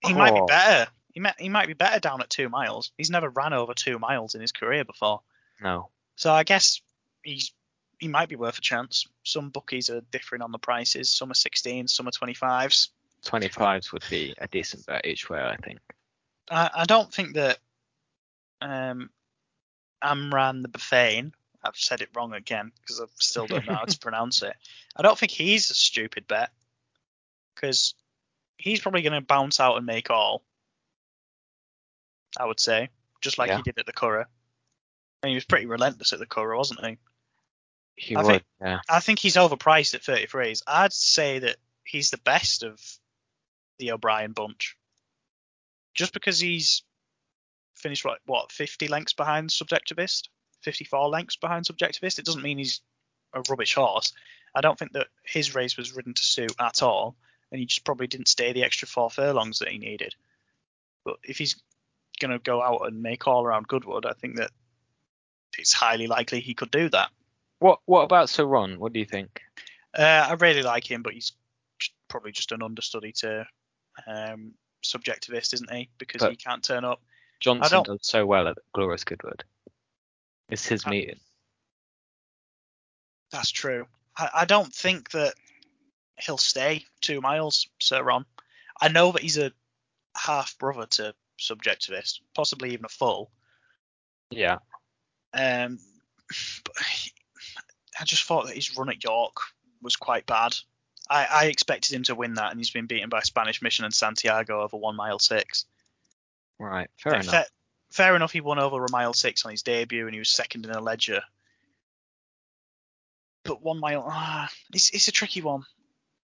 he 0.07 0.15
might 0.15 0.35
be 0.35 0.41
Oh. 0.41 0.47
better. 0.47 0.91
He 1.13 1.21
might 1.21 1.41
he 1.41 1.49
might 1.49 1.67
be 1.69 1.75
better 1.75 2.01
down 2.01 2.21
at 2.21 2.31
two 2.31 2.49
miles. 2.49 2.93
He's 2.99 3.11
never 3.11 3.29
ran 3.29 3.53
over 3.53 3.73
two 3.75 3.99
miles 3.99 4.35
in 4.35 4.41
his 4.41 4.53
career 4.53 4.85
before. 4.85 5.23
no. 5.61 5.91
So 6.17 6.33
I 6.33 6.45
guess 6.45 6.81
he's 7.23 7.53
he 7.99 8.09
might 8.09 8.29
be 8.29 8.37
worth 8.37 8.59
a 8.59 8.61
chance. 8.61 9.07
Some 9.23 9.51
bookies 9.51 9.91
are 9.91 10.01
differing 10.11 10.43
on 10.43 10.53
the 10.53 10.59
prices. 10.59 11.11
Some 11.11 11.31
are 11.31 11.35
16s, 11.35 11.91
some 11.91 12.07
are 12.09 12.11
25s. 12.11 12.89
25s 13.25 13.93
would 13.93 14.05
be 14.11 14.35
a 14.39 14.47
decent 14.49 14.85
bet 14.87 15.07
each 15.07 15.31
way, 15.31 15.41
I 15.41 15.57
think. 15.57 15.79
I, 16.51 16.71
I 16.79 16.85
don't 16.85 17.13
think 17.13 17.35
that 17.35 17.59
um, 18.61 19.11
Amran 20.03 20.63
the 20.63 20.69
Buffane, 20.69 21.33
I've 21.63 21.77
said 21.77 22.03
it 22.03 22.11
wrong 22.15 22.35
again 22.35 22.73
because 22.81 23.01
I 23.01 23.05
still 23.19 23.47
don't 23.47 23.67
know 23.67 23.75
how 23.75 23.85
to 23.87 23.99
pronounce 24.01 24.43
it. 24.43 24.55
I 24.97 25.03
don't 25.03 25.19
think 25.19 25.33
he's 25.33 25.71
a 25.71 25.75
stupid 25.75 26.27
bet 26.27 26.51
because 27.55 27.95
he's 28.57 28.81
probably 28.81 29.03
going 29.03 29.13
to 29.15 29.21
bounce 29.21 29.61
out 29.61 29.77
and 29.77 29.87
make 29.87 30.11
all. 30.11 30.43
I 32.39 32.47
would 32.47 32.61
say, 32.61 32.89
just 33.21 33.39
like 33.39 33.49
Yeah. 33.49 33.59
he 33.59 33.63
did 33.63 33.79
at 33.79 33.87
the 33.87 33.93
Curragh. 33.93 34.27
And 35.23 35.31
he 35.31 35.35
was 35.37 35.45
pretty 35.45 35.67
relentless 35.67 36.13
at 36.13 36.19
the 36.19 36.27
Curragh, 36.27 36.57
wasn't 36.57 36.85
he? 36.85 36.99
He 37.97 38.17
I 38.17 38.23
would, 38.23 38.27
think- 38.29 38.45
yeah. 38.61 38.81
I 38.89 39.01
think 39.01 39.19
he's 39.21 39.37
overpriced 39.37 39.95
at 39.95 40.03
33s. 40.03 40.63
I'd 40.67 40.93
say 40.93 41.39
that 41.41 41.57
he's 41.85 42.11
the 42.11 42.19
best 42.19 42.63
of 42.65 42.81
the 43.79 43.93
O'Brien 43.93 44.33
bunch. 44.33 44.77
Just 45.95 46.13
because 46.13 46.41
he's 46.41 46.83
finished 47.77 48.05
like 48.05 48.21
what 48.27 48.51
50 48.51 48.89
lengths 48.89 49.13
behind 49.13 49.51
Subjectivist, 49.51 50.29
54 50.63 51.09
lengths 51.09 51.37
behind 51.37 51.67
Subjectivist. 51.67 52.19
It 52.19 52.25
doesn't 52.25 52.43
mean 52.43 52.59
he's 52.59 52.81
a 53.33 53.43
rubbish 53.49 53.75
horse. 53.75 54.13
I 54.55 54.61
don't 54.61 54.79
think 54.79 54.93
that 54.93 55.09
his 55.25 55.55
race 55.55 55.77
was 55.77 55.95
ridden 55.95 56.15
to 56.15 56.23
suit 56.23 56.53
at 56.59 56.83
all, 56.83 57.17
and 57.55 57.61
he 57.61 57.67
just 57.67 57.85
probably 57.85 58.09
didn't 58.09 58.27
stay 58.27 58.53
the 58.53 58.65
extra 58.65 58.89
four 58.89 59.09
furlongs 59.09 59.61
that 59.61 59.69
he 59.69 59.79
needed. 59.79 60.13
But 61.05 61.19
if 61.23 61.39
he's 61.39 61.55
going 62.19 62.33
to 62.33 62.41
go 62.41 62.61
out 62.61 62.81
and 62.89 63.01
make 63.01 63.29
all 63.29 63.45
around 63.45 63.69
Goodwood, 63.69 64.07
I 64.07 64.13
think 64.15 64.39
that 64.39 64.51
it's 65.57 65.73
highly 65.73 66.09
likely 66.09 66.41
he 66.41 66.53
could 66.53 66.73
do 66.73 66.89
that. 66.89 67.11
What 67.61 67.79
what 67.85 68.03
about 68.03 68.29
Sir 68.29 68.45
Ron? 68.45 68.81
What 68.81 68.93
do 68.93 68.99
you 68.99 69.05
think? 69.05 69.41
Uh, 69.97 70.27
I 70.29 70.33
really 70.33 70.65
like 70.65 70.91
him, 70.91 71.05
but 71.05 71.13
he's 71.13 71.31
probably 72.09 72.33
just 72.33 72.51
an 72.51 72.61
understudy 72.61 73.13
to 73.19 73.47
um, 74.09 74.55
subjectivist, 74.85 75.55
isn't 75.55 75.73
he? 75.73 75.89
Because 75.99 76.23
But- 76.23 76.33
he 76.33 76.37
can't 76.37 76.65
turn 76.65 76.85
up. 76.85 77.01
Johnston 77.39 77.85
does 77.85 78.01
so 78.03 78.27
well 78.27 78.49
at 78.49 78.59
Glorious 78.73 79.05
Goodwood. 79.05 79.45
It's 80.49 80.67
his 80.67 80.83
I- 80.87 80.91
meeting. 80.91 81.21
That's 83.31 83.53
true. 83.53 83.87
I, 84.19 84.31
I 84.35 84.45
don't 84.45 84.75
think 84.75 85.13
that 85.13 85.35
he'll 86.19 86.39
stay 86.39 86.85
two 87.01 87.21
miles, 87.21 87.69
Sir 87.81 88.03
Ron. 88.03 88.25
I 88.81 88.89
know 88.89 89.13
that 89.13 89.23
he's 89.23 89.39
a 89.39 89.53
half 90.17 90.59
brother 90.59 90.87
to 90.87 91.15
subjectivist, 91.41 92.21
possibly 92.35 92.73
even 92.73 92.85
a 92.85 92.89
full. 92.89 93.31
Yeah. 94.31 94.59
Um, 95.33 95.79
but 96.65 96.85
he- 96.87 97.13
I 97.99 98.05
just 98.05 98.25
thought 98.25 98.47
that 98.47 98.57
his 98.57 98.77
run 98.77 98.89
at 98.91 99.05
York 99.05 99.37
was 99.81 99.95
quite 99.97 100.27
bad. 100.27 100.57
I, 101.09 101.27
I 101.31 101.45
expected 101.47 101.95
him 101.95 102.03
to 102.05 102.15
win 102.15 102.35
that, 102.35 102.51
and 102.51 102.59
he's 102.59 102.71
been 102.71 102.87
beaten 102.87 103.09
by 103.09 103.21
Spanish 103.21 103.63
Mission 103.63 103.85
and 103.85 103.95
Santiago 103.95 104.63
over 104.63 104.77
one 104.77 104.97
mile 104.97 105.19
six. 105.19 105.67
Right. 106.59 106.89
Fair 106.97 107.15
enough. 107.15 107.27
fair, 107.27 107.47
fair 107.93 108.17
enough, 108.17 108.33
he 108.33 108.41
won 108.41 108.59
over 108.59 108.85
a 108.85 108.91
mile 108.91 109.13
six 109.13 109.45
on 109.45 109.51
his 109.53 109.63
debut, 109.63 110.07
and 110.07 110.15
he 110.15 110.19
was 110.19 110.31
second 110.31 110.65
in 110.65 110.71
a 110.73 110.81
ledger. 110.81 111.23
But 113.45 113.63
one 113.63 113.79
mile, 113.79 114.05
ah, 114.09 114.49
it's, 114.73 114.91
it's 114.91 115.09
a 115.09 115.13
tricky 115.13 115.43
one. 115.43 115.65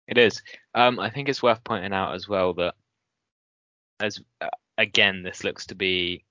It 0.09 0.17
is. 0.17 0.41
Um, 0.73 0.99
I 0.99 1.11
think 1.11 1.29
it's 1.29 1.43
worth 1.43 1.63
pointing 1.63 1.93
out 1.93 2.15
as 2.15 2.27
well 2.27 2.53
that, 2.55 2.73
as 3.99 4.19
uh, 4.41 4.49
again, 4.77 5.21
this 5.21 5.43
looks 5.43 5.67
to 5.67 5.75
be 5.75 6.25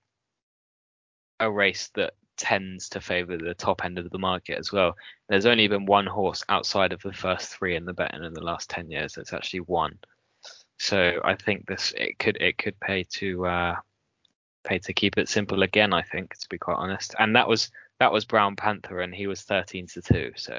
a 1.39 1.49
race 1.49 1.89
that 1.95 2.15
tends 2.37 2.89
to 2.89 3.01
favour 3.01 3.37
the 3.37 3.55
top 3.55 3.85
end 3.85 3.99
of 3.99 4.11
the 4.11 4.19
market 4.19 4.59
as 4.59 4.73
well. 4.73 4.97
There's 5.29 5.47
only 5.47 5.69
been 5.69 5.87
one 5.87 6.07
horse 6.07 6.45
outside 6.49 6.93
of 6.93 7.03
the 7.03 7.13
first 7.13 7.51
three 7.51 7.77
in 7.77 7.85
the 7.85 7.93
betting 7.93 8.25
in 8.25 8.35
the 8.35 8.43
last 8.43 8.69
ten 8.69 8.91
years. 8.91 9.17
It's 9.17 9.33
actually 9.33 9.61
one. 9.61 9.97
So 10.79 11.21
I 11.25 11.37
think 11.37 11.67
this 11.67 11.95
it 11.97 12.19
could 12.19 12.37
it 12.41 12.59
could 12.59 12.79
pay 12.81 13.05
to 13.15 13.47
uh, 13.47 13.77
pay 14.65 14.81
to 14.81 14.93
keep 14.93 15.19
it 15.19 15.29
simple 15.29 15.63
again. 15.63 15.93
I 15.93 16.03
think 16.03 16.37
to 16.37 16.49
be 16.49 16.59
quite 16.59 16.79
honest, 16.79 17.15
and 17.19 17.37
that 17.37 17.49
was 17.49 17.71
That 18.01 18.13
was 18.13 18.25
Brown 18.25 18.55
Panther, 18.57 19.01
and 19.01 19.15
he 19.15 19.27
was 19.27 19.43
13 19.43 19.87
to 19.89 20.03
two. 20.03 20.33
So 20.37 20.59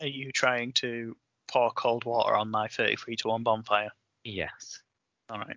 Are 0.00 0.06
you 0.06 0.32
trying 0.32 0.72
to 0.74 1.16
pour 1.48 1.70
cold 1.72 2.04
water 2.04 2.34
on 2.34 2.50
my 2.50 2.68
33 2.68 3.16
to 3.16 3.28
one 3.28 3.42
bonfire? 3.42 3.90
yes. 4.24 4.80
All 5.28 5.38
right. 5.38 5.56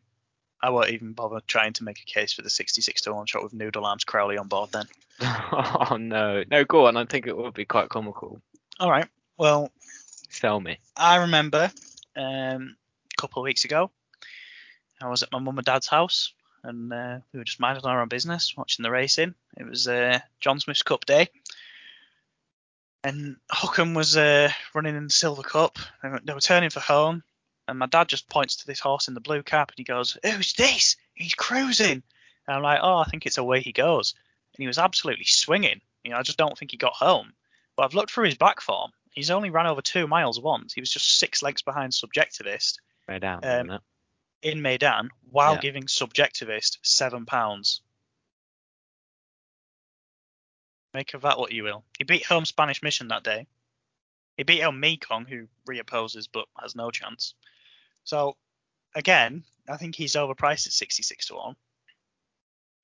I 0.62 0.72
won't 0.72 0.90
even 0.90 1.14
bother 1.14 1.40
trying 1.48 1.74
to 1.74 1.84
make 1.84 2.00
a 2.00 2.06
case 2.06 2.34
for 2.34 2.42
the 2.42 2.50
66 2.50 3.02
to 3.02 3.14
one 3.14 3.26
shot 3.28 3.44
with 3.44 3.54
Noodle 3.54 3.86
Arms 3.86 4.04
Crowley 4.04 4.38
on 4.38 4.48
board 4.48 4.72
then. 4.72 4.88
oh 5.22 5.98
no, 5.98 6.44
no, 6.50 6.66
go 6.66 6.88
on. 6.88 6.98
I 6.98 7.06
think 7.06 7.28
it 7.28 7.38
would 7.38 7.54
be 7.54 7.66
quite 7.66 7.90
comical. 7.90 8.42
All 8.80 8.90
right. 8.90 9.08
Well, 9.38 9.72
Sell 10.30 10.60
me. 10.60 10.78
I 10.96 11.18
remember 11.18 11.72
um, 12.16 12.76
a 13.14 13.22
couple 13.22 13.42
of 13.42 13.46
weeks 13.46 13.66
ago, 13.66 13.90
I 15.02 15.10
was 15.10 15.24
at 15.24 15.32
my 15.32 15.40
mum 15.40 15.58
and 15.58 15.66
dad's 15.66 15.88
house, 15.88 16.34
and 16.64 16.92
uh, 16.94 17.20
we 17.34 17.40
were 17.40 17.46
just 17.46 17.60
minding 17.60 17.86
our 17.86 18.02
own 18.02 18.10
business, 18.10 18.56
watching 18.56 18.84
the 18.84 18.92
racing. 18.92 19.34
It 19.58 19.68
was 19.68 19.88
uh, 19.88 20.20
John 20.40 20.60
Smith's 20.60 20.84
Cup 20.84 21.06
day, 21.06 21.30
and 23.04 23.38
Hookham 23.52 23.94
was 23.94 24.18
uh, 24.18 24.50
running 24.74 24.96
in 24.96 25.06
the 25.06 25.10
Silver 25.10 25.44
Cup. 25.44 25.78
They 26.04 26.10
were, 26.10 26.20
they 26.24 26.34
were 26.34 26.42
turning 26.42 26.70
for 26.70 26.80
home, 26.80 27.24
and 27.68 27.80
my 27.80 27.86
dad 27.86 28.08
just 28.08 28.30
points 28.30 28.58
to 28.58 28.68
this 28.68 28.80
horse 28.80 29.08
in 29.08 29.14
the 29.14 29.22
blue 29.22 29.44
cap, 29.44 29.70
and 29.70 29.78
he 29.78 29.84
goes, 29.84 30.18
"Who's 30.24 30.54
this? 30.54 30.96
He's 31.14 31.36
cruising." 31.36 32.04
And 32.48 32.56
I'm 32.58 32.64
like, 32.64 32.80
"Oh, 32.82 32.98
I 32.98 33.06
think 33.06 33.26
it's 33.26 33.38
away 33.38 33.62
he 33.62 33.72
goes." 33.72 34.14
And 34.56 34.62
he 34.64 34.68
was 34.68 34.78
absolutely 34.78 35.26
swinging. 35.26 35.82
You 36.04 36.12
know, 36.12 36.18
I 36.18 36.24
just 36.24 36.38
don't 36.38 36.58
think 36.58 36.72
he 36.72 36.78
got 36.78 36.94
home. 36.94 37.34
But 37.76 37.84
I've 37.84 37.94
looked 37.94 38.12
through 38.12 38.26
his 38.26 38.38
back 38.38 38.62
form. 38.62 38.92
He's 39.14 39.32
only 39.32 39.50
ran 39.50 39.68
over 39.68 39.82
two 39.82 40.08
miles 40.08 40.40
once. 40.40 40.74
He 40.74 40.82
was 40.82 40.92
just 40.92 41.20
six 41.20 41.42
lengths 41.42 41.62
behind 41.62 41.94
Subjectivist 41.94 42.78
down, 43.20 43.44
Um, 43.44 43.80
in 44.42 44.62
Meydan 44.62 45.10
while 45.30 45.54
Yeah. 45.54 45.60
giving 45.60 45.84
Subjectivist 45.84 46.78
seven 46.82 47.26
pounds. 47.26 47.82
Make 50.94 51.14
of 51.14 51.22
that 51.22 51.38
what 51.38 51.52
you 51.52 51.64
will. 51.64 51.84
He 51.98 52.04
beat 52.04 52.26
Home 52.26 52.46
Spanish 52.46 52.82
Mission 52.82 53.10
that 53.10 53.24
day. 53.24 53.48
He 54.38 54.44
beat 54.44 54.64
home 54.64 54.80
Mekong, 54.80 55.26
who 55.26 55.48
reopposes 55.70 56.28
but 56.32 56.46
has 56.60 56.76
no 56.76 56.92
chance. 56.92 57.34
So, 58.06 58.38
again, 58.96 59.44
I 59.68 59.78
think 59.78 59.96
he's 59.96 60.14
overpriced 60.14 60.66
at 60.66 60.74
66 60.74 61.28
to 61.28 61.36
1. 61.36 61.56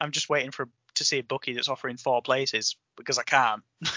I'm 0.02 0.12
just 0.12 0.30
waiting 0.30 0.52
for 0.52 0.68
to 0.96 1.04
see 1.06 1.20
a 1.20 1.24
bookie 1.24 1.54
that's 1.54 1.70
offering 1.70 1.98
four 1.98 2.22
places 2.22 2.76
because 2.98 3.18
I 3.18 3.24
can't. 3.24 3.63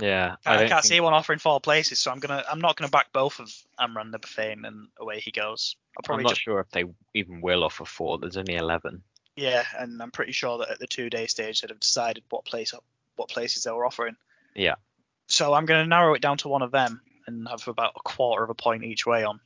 Yeah. 0.00 0.36
I, 0.46 0.56
don't 0.56 0.68
can't 0.68 0.82
think- 0.82 0.94
see 0.94 1.00
one 1.00 1.14
offering 1.14 1.38
four 1.38 1.60
places, 1.60 1.98
so 1.98 2.10
I'm 2.10 2.20
gonna 2.20 2.44
I'm 2.48 2.60
not 2.60 2.76
gonna 2.76 2.90
back 2.90 3.12
both 3.12 3.40
of 3.40 3.52
Amran 3.78 4.12
Nebafane 4.12 4.66
and 4.66 4.88
away 4.98 5.20
he 5.20 5.30
goes. 5.30 5.76
I'll 5.96 6.00
I'm 6.00 6.04
probably 6.04 6.22
not 6.24 6.30
just 6.30 6.42
sure 6.42 6.60
if 6.60 6.70
they 6.70 6.84
even 7.14 7.40
will 7.40 7.64
offer 7.64 7.84
four. 7.84 8.18
There's 8.18 8.36
only 8.36 8.54
11. 8.54 9.02
Yeah, 9.36 9.64
and 9.78 10.00
I'm 10.02 10.10
pretty 10.10 10.32
sure 10.32 10.58
that 10.58 10.70
at 10.70 10.78
the 10.78 10.86
two 10.86 11.10
day 11.10 11.26
stage 11.26 11.60
they'd 11.60 11.70
have 11.70 11.80
decided 11.80 12.24
what 12.28 12.44
place 12.44 12.72
what 13.18 13.28
places 13.28 13.64
they 13.64 13.70
were 13.70 13.86
offering. 13.86 14.16
Yeah. 14.54 14.74
So 15.28 15.52
I'm 15.52 15.66
going 15.66 15.84
to 15.84 15.88
narrow 15.88 16.14
it 16.14 16.22
down 16.22 16.38
to 16.38 16.48
one 16.48 16.62
of 16.62 16.70
them 16.70 17.02
and 17.26 17.46
have 17.48 17.68
about 17.68 17.92
a 17.96 18.00
quarter 18.00 18.42
of 18.42 18.50
a 18.50 18.54
point 18.54 18.84
each 18.84 19.04
way 19.04 19.24
on. 19.24 19.40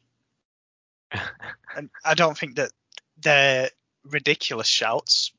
and 1.77 1.91
I 2.05 2.15
don't 2.15 2.39
think 2.39 2.57
that 2.57 2.71
they're 3.19 3.71
ridiculous 4.05 4.69
shouts 4.69 5.33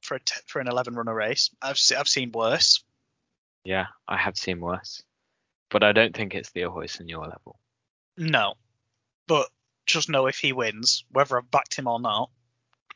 for 0.00 0.16
a 0.16 0.20
t- 0.20 0.40
for 0.46 0.60
an 0.60 0.68
11 0.68 0.94
runner 0.94 1.14
race. 1.14 1.50
I've 1.60 1.78
se- 1.78 1.96
I've 1.96 2.08
seen 2.08 2.32
worse. 2.32 2.82
Yeah, 3.64 3.86
I 4.08 4.16
have 4.16 4.36
seen 4.36 4.60
worse. 4.60 5.02
But 5.70 5.84
I 5.84 5.92
don't 5.92 6.16
think 6.16 6.34
it's 6.34 6.50
the 6.50 6.62
Ahoy 6.62 6.86
Senor 6.86 7.26
level. 7.26 7.58
No, 8.16 8.54
but 9.28 9.48
just 9.86 10.08
know 10.08 10.26
if 10.26 10.38
he 10.38 10.52
wins, 10.52 11.04
whether 11.10 11.36
I've 11.36 11.50
backed 11.50 11.74
him 11.74 11.86
or 11.86 12.00
not, 12.00 12.30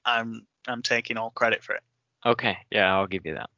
I'm 0.05 0.47
I'm 0.67 0.83
taking 0.83 1.17
all 1.17 1.31
credit 1.31 1.63
for 1.63 1.75
it. 1.75 1.83
Okay, 2.27 2.57
yeah, 2.71 2.95
I'll 2.95 3.07
give 3.07 3.27
you 3.27 3.35
that. 3.35 3.51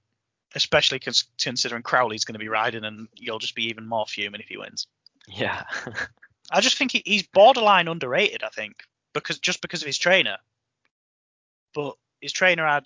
Especially 0.56 0.98
cons- 0.98 1.28
considering 1.38 1.82
Crowley's 1.82 2.24
going 2.24 2.34
to 2.34 2.40
be 2.40 2.48
riding, 2.48 2.84
and 2.84 3.06
you'll 3.14 3.38
just 3.38 3.54
be 3.54 3.68
even 3.68 3.86
more 3.86 4.06
fuming 4.06 4.40
if 4.40 4.48
he 4.48 4.56
wins. 4.56 4.88
Yeah. 5.28 5.62
I 6.50 6.60
just 6.60 6.76
think 6.76 6.92
he, 6.92 7.02
he's 7.04 7.26
borderline 7.26 7.86
underrated. 7.86 8.42
I 8.42 8.48
think 8.48 8.82
because 9.12 9.38
just 9.38 9.60
because 9.62 9.82
of 9.82 9.86
his 9.86 9.98
trainer, 9.98 10.38
but 11.74 11.94
his 12.20 12.32
trainer 12.32 12.66
had 12.66 12.84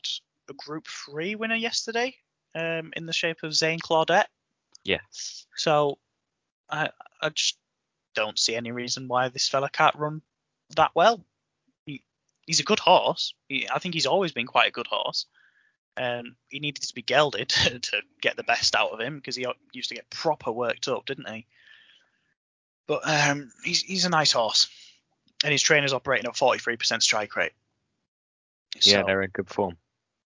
a 0.49 0.53
Group 0.53 0.87
Three 0.87 1.35
winner 1.35 1.55
yesterday, 1.55 2.17
um, 2.55 2.93
in 2.97 3.07
the 3.07 3.13
shape 3.13 3.43
of 3.43 3.55
Zane 3.55 3.79
Claudette. 3.79 4.27
yes. 4.85 5.47
So 5.57 5.99
I 6.69 6.91
I 7.21 7.29
just 7.31 7.57
don't 8.15 8.39
see 8.39 8.57
any 8.57 8.73
reason 8.73 9.09
why 9.09 9.29
this 9.29 9.49
fella 9.49 9.69
can't 9.71 9.95
run 9.97 10.23
that 10.77 10.91
well. 10.95 11.25
He, 11.87 12.03
he's 12.47 12.61
a 12.61 12.65
good 12.65 12.81
horse. 12.81 13.35
He, 13.49 13.69
I 13.69 13.79
think 13.79 13.95
he's 13.95 14.07
always 14.07 14.33
been 14.33 14.47
quite 14.47 14.69
a 14.69 14.73
good 14.73 14.87
horse. 14.87 15.27
Um, 15.97 16.37
he 16.49 16.61
needed 16.61 16.83
to 16.83 16.95
be 16.95 17.03
gelded 17.03 17.49
to 17.49 18.03
get 18.21 18.37
the 18.37 18.43
best 18.43 18.75
out 18.75 18.91
of 18.91 19.01
him 19.01 19.17
because 19.17 19.37
he 19.37 19.47
used 19.73 19.89
to 19.91 19.95
get 19.95 20.09
proper 20.11 20.51
worked 20.51 20.89
up, 20.89 21.07
didn't 21.07 21.29
he? 21.29 21.47
But 22.87 23.03
um, 23.09 23.53
he's 23.65 23.83
he's 23.83 24.05
a 24.05 24.11
nice 24.11 24.33
horse, 24.33 24.69
and 25.45 25.53
his 25.53 25.63
trainer's 25.63 25.93
operating 25.93 26.29
at 26.29 26.35
43% 26.35 27.03
strike 27.03 27.37
rate. 27.37 27.53
Yeah, 28.83 29.03
they're 29.05 29.23
in 29.23 29.31
good 29.31 29.49
form. 29.49 29.77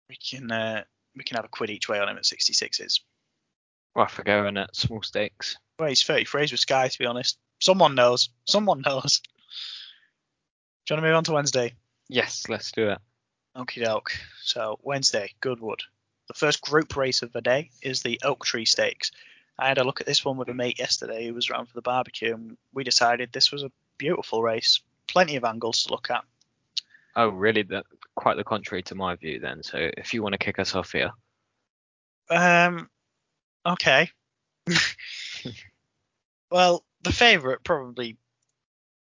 we 0.08 0.16
can 0.16 0.50
uh, 0.50 0.84
we 1.16 1.24
can 1.24 1.36
have 1.36 1.44
a 1.44 1.48
quid 1.48 1.70
each 1.70 1.88
way 1.88 1.98
on 1.98 2.08
him 2.08 2.16
at 2.16 2.24
66s. 2.24 3.00
Well, 3.94 4.06
for 4.06 4.24
going 4.24 4.56
at 4.56 4.74
small 4.74 5.02
stakes. 5.02 5.56
Well, 5.78 5.88
he's 5.88 6.02
33s 6.02 6.50
with 6.50 6.60
Sky, 6.60 6.88
to 6.88 6.98
be 6.98 7.06
honest. 7.06 7.38
Someone 7.60 7.94
knows. 7.94 8.28
Someone 8.44 8.82
knows. 8.84 9.20
Do 10.86 10.94
you 10.94 10.96
want 10.96 11.04
to 11.04 11.08
move 11.08 11.16
on 11.16 11.24
to 11.24 11.32
Wednesday? 11.32 11.74
Yes, 12.08 12.44
let's 12.48 12.72
do 12.72 12.90
it. 12.90 12.98
Okie 13.56 13.84
doke. 13.84 14.12
So, 14.42 14.78
Wednesday, 14.82 15.32
Goodwood. 15.40 15.82
The 16.28 16.34
first 16.34 16.60
group 16.60 16.96
race 16.96 17.22
of 17.22 17.32
the 17.32 17.40
day 17.40 17.70
is 17.82 18.02
the 18.02 18.20
Oak 18.24 18.44
Tree 18.44 18.64
Stakes. 18.64 19.12
I 19.58 19.68
had 19.68 19.78
a 19.78 19.84
look 19.84 20.00
at 20.00 20.06
this 20.06 20.24
one 20.24 20.36
with 20.36 20.48
a 20.48 20.54
mate 20.54 20.78
yesterday 20.78 21.26
who 21.26 21.34
was 21.34 21.48
around 21.48 21.66
for 21.66 21.74
the 21.74 21.82
barbecue, 21.82 22.34
and 22.34 22.56
we 22.72 22.82
decided 22.82 23.32
this 23.32 23.52
was 23.52 23.62
a 23.62 23.70
beautiful 23.98 24.42
race. 24.42 24.80
Plenty 25.06 25.36
of 25.36 25.44
angles 25.44 25.84
to 25.84 25.90
look 25.90 26.10
at. 26.10 26.24
Oh, 27.14 27.28
really? 27.28 27.62
That 27.62 27.84
quite 28.14 28.36
the 28.36 28.44
contrary 28.44 28.82
to 28.84 28.94
my 28.94 29.14
view 29.14 29.38
then. 29.38 29.62
So 29.62 29.76
if 29.78 30.14
you 30.14 30.22
want 30.22 30.32
to 30.32 30.38
kick 30.38 30.58
us 30.58 30.74
off 30.74 30.92
here. 30.92 31.12
Um, 32.30 32.88
okay. 33.66 34.10
well, 36.50 36.84
the 37.02 37.12
favourite 37.12 37.62
probably 37.62 38.16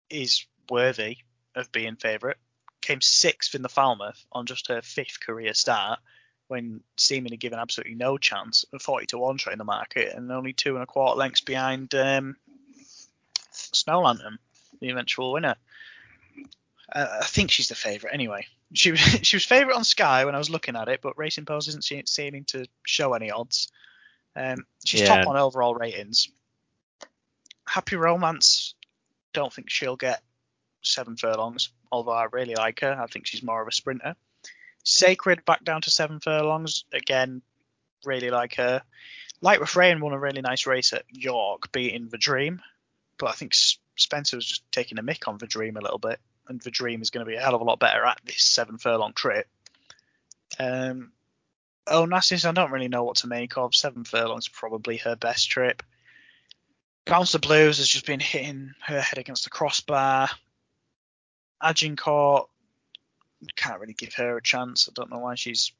is 0.09 0.45
worthy 0.69 1.17
of 1.55 1.71
being 1.71 1.95
favourite. 1.95 2.37
Came 2.87 3.01
sixth 3.01 3.53
in 3.53 3.61
the 3.61 3.67
Falmouth 3.67 4.25
on 4.31 4.45
just 4.45 4.69
her 4.69 4.81
fifth 4.81 5.19
career 5.19 5.53
start, 5.53 5.99
when 6.47 6.79
seemingly 6.95 7.35
given 7.35 7.59
absolutely 7.59 7.95
no 7.95 8.17
chance. 8.17 8.63
A 8.71 8.79
40 8.79 9.07
to 9.07 9.17
1 9.17 9.37
shot 9.39 9.51
in 9.51 9.59
the 9.59 9.65
market, 9.65 10.13
and 10.15 10.31
only 10.31 10.53
two 10.53 10.75
and 10.75 10.83
a 10.83 10.85
quarter 10.85 11.17
lengths 11.17 11.41
behind 11.41 11.93
um, 11.95 12.37
Snow 13.51 14.03
Lantern, 14.03 14.39
the 14.79 14.89
eventual 14.89 15.33
winner. 15.33 15.55
Uh, 16.95 17.19
I 17.21 17.25
think 17.25 17.51
she's 17.51 17.67
the 17.67 17.75
favourite 17.75 18.13
anyway. 18.13 18.45
She 18.73 18.91
was 18.91 18.99
she 19.23 19.35
was 19.35 19.43
favourite 19.43 19.75
on 19.75 19.83
Sky 19.83 20.23
when 20.23 20.35
I 20.35 20.37
was 20.37 20.49
looking 20.49 20.77
at 20.77 20.87
it, 20.87 21.01
but 21.01 21.17
Racing 21.17 21.43
Post 21.43 21.67
isn't 21.67 22.07
seeming 22.07 22.45
to 22.45 22.67
show 22.85 23.15
any 23.15 23.31
odds. 23.31 23.69
Um, 24.33 24.65
she's 24.85 25.01
Yeah. 25.01 25.07
top 25.23 25.27
on 25.27 25.35
overall 25.35 25.75
ratings. 25.75 26.29
Happy 27.67 27.97
Romance, 27.97 28.75
don't 29.33 29.51
think 29.51 29.69
she'll 29.69 29.97
get 29.97 30.21
seven 30.81 31.17
furlongs, 31.17 31.69
although 31.91 32.11
I 32.11 32.25
really 32.31 32.55
like 32.55 32.81
her. 32.81 32.99
I 32.99 33.07
think 33.07 33.27
she's 33.27 33.43
more 33.43 33.61
of 33.61 33.67
a 33.67 33.71
sprinter. 33.71 34.15
Sacred 34.83 35.45
back 35.45 35.63
down 35.63 35.81
to 35.81 35.91
seven 35.91 36.19
furlongs, 36.19 36.85
again, 36.93 37.41
really 38.05 38.29
like 38.29 38.55
her. 38.55 38.81
Light 39.41 39.59
Refrain 39.59 39.99
won 39.99 40.13
a 40.13 40.19
really 40.19 40.41
nice 40.41 40.65
race 40.65 40.93
at 40.93 41.03
York, 41.09 41.71
beating 41.71 42.07
the 42.09 42.17
Dream, 42.17 42.61
but 43.17 43.27
I 43.27 43.33
think 43.33 43.53
Spencer 43.95 44.37
was 44.37 44.45
just 44.45 44.71
taking 44.71 44.97
a 44.97 45.03
mick 45.03 45.27
on 45.27 45.37
the 45.37 45.47
Dream 45.47 45.77
a 45.77 45.81
little 45.81 45.99
bit, 45.99 46.19
and 46.47 46.59
the 46.61 46.71
Dream 46.71 47.01
is 47.01 47.09
going 47.09 47.25
to 47.25 47.29
be 47.29 47.35
a 47.35 47.41
hell 47.41 47.55
of 47.55 47.61
a 47.61 47.65
lot 47.65 47.79
better 47.79 48.03
at 48.05 48.19
this 48.23 48.41
seven 48.41 48.77
furlong 48.77 49.13
trip. 49.13 49.47
Um, 50.59 51.11
Onassis, 51.87 52.45
I 52.45 52.51
don't 52.51 52.71
really 52.71 52.87
know 52.87 53.03
what 53.03 53.17
to 53.17 53.27
make 53.27 53.57
of. 53.57 53.75
Seven 53.75 54.03
furlongs 54.03 54.47
probably 54.47 54.97
her 54.97 55.15
best 55.15 55.49
trip. 55.49 55.83
Bounce 57.05 57.31
the 57.31 57.39
Blues 57.39 57.77
has 57.77 57.87
just 57.87 58.05
been 58.05 58.19
hitting 58.19 58.73
her 58.81 58.99
head 58.99 59.17
against 59.17 59.45
the 59.45 59.49
crossbar. 59.49 60.29
Agincourt 61.61 62.49
can't 63.55 63.79
really 63.79 63.93
give 63.93 64.13
her 64.15 64.37
a 64.37 64.41
chance. 64.41 64.89
I 64.89 64.93
don't 64.93 65.11
know 65.11 65.19
why 65.19 65.35
she's 65.35 65.71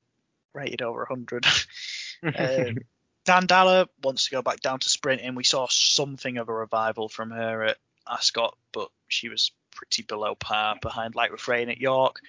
rated 0.53 0.81
over 0.81 1.05
100. 1.09 1.45
um, 2.23 2.77
Dandalla 3.25 3.87
wants 4.03 4.25
to 4.25 4.31
go 4.31 4.41
back 4.41 4.61
down 4.61 4.79
to 4.79 4.89
sprinting. 4.89 5.35
We 5.35 5.43
saw 5.43 5.67
something 5.69 6.37
of 6.37 6.49
a 6.49 6.53
revival 6.53 7.09
from 7.09 7.31
her 7.31 7.63
at 7.63 7.77
Ascot, 8.09 8.57
but 8.71 8.89
she 9.07 9.29
was 9.29 9.51
pretty 9.71 10.03
below 10.03 10.35
par 10.35 10.77
behind 10.81 11.15
Light 11.15 11.31
Refrain 11.31 11.69
at 11.69 11.77
York. 11.77 12.21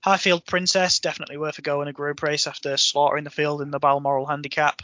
Highfield 0.00 0.46
Princess, 0.46 1.00
definitely 1.00 1.38
worth 1.38 1.58
a 1.58 1.62
go 1.62 1.82
in 1.82 1.88
a 1.88 1.92
group 1.92 2.22
race 2.22 2.46
after 2.46 2.76
slaughtering 2.76 3.24
the 3.24 3.30
field 3.30 3.62
in 3.62 3.70
the 3.70 3.80
Balmoral 3.80 4.26
Handicap. 4.26 4.80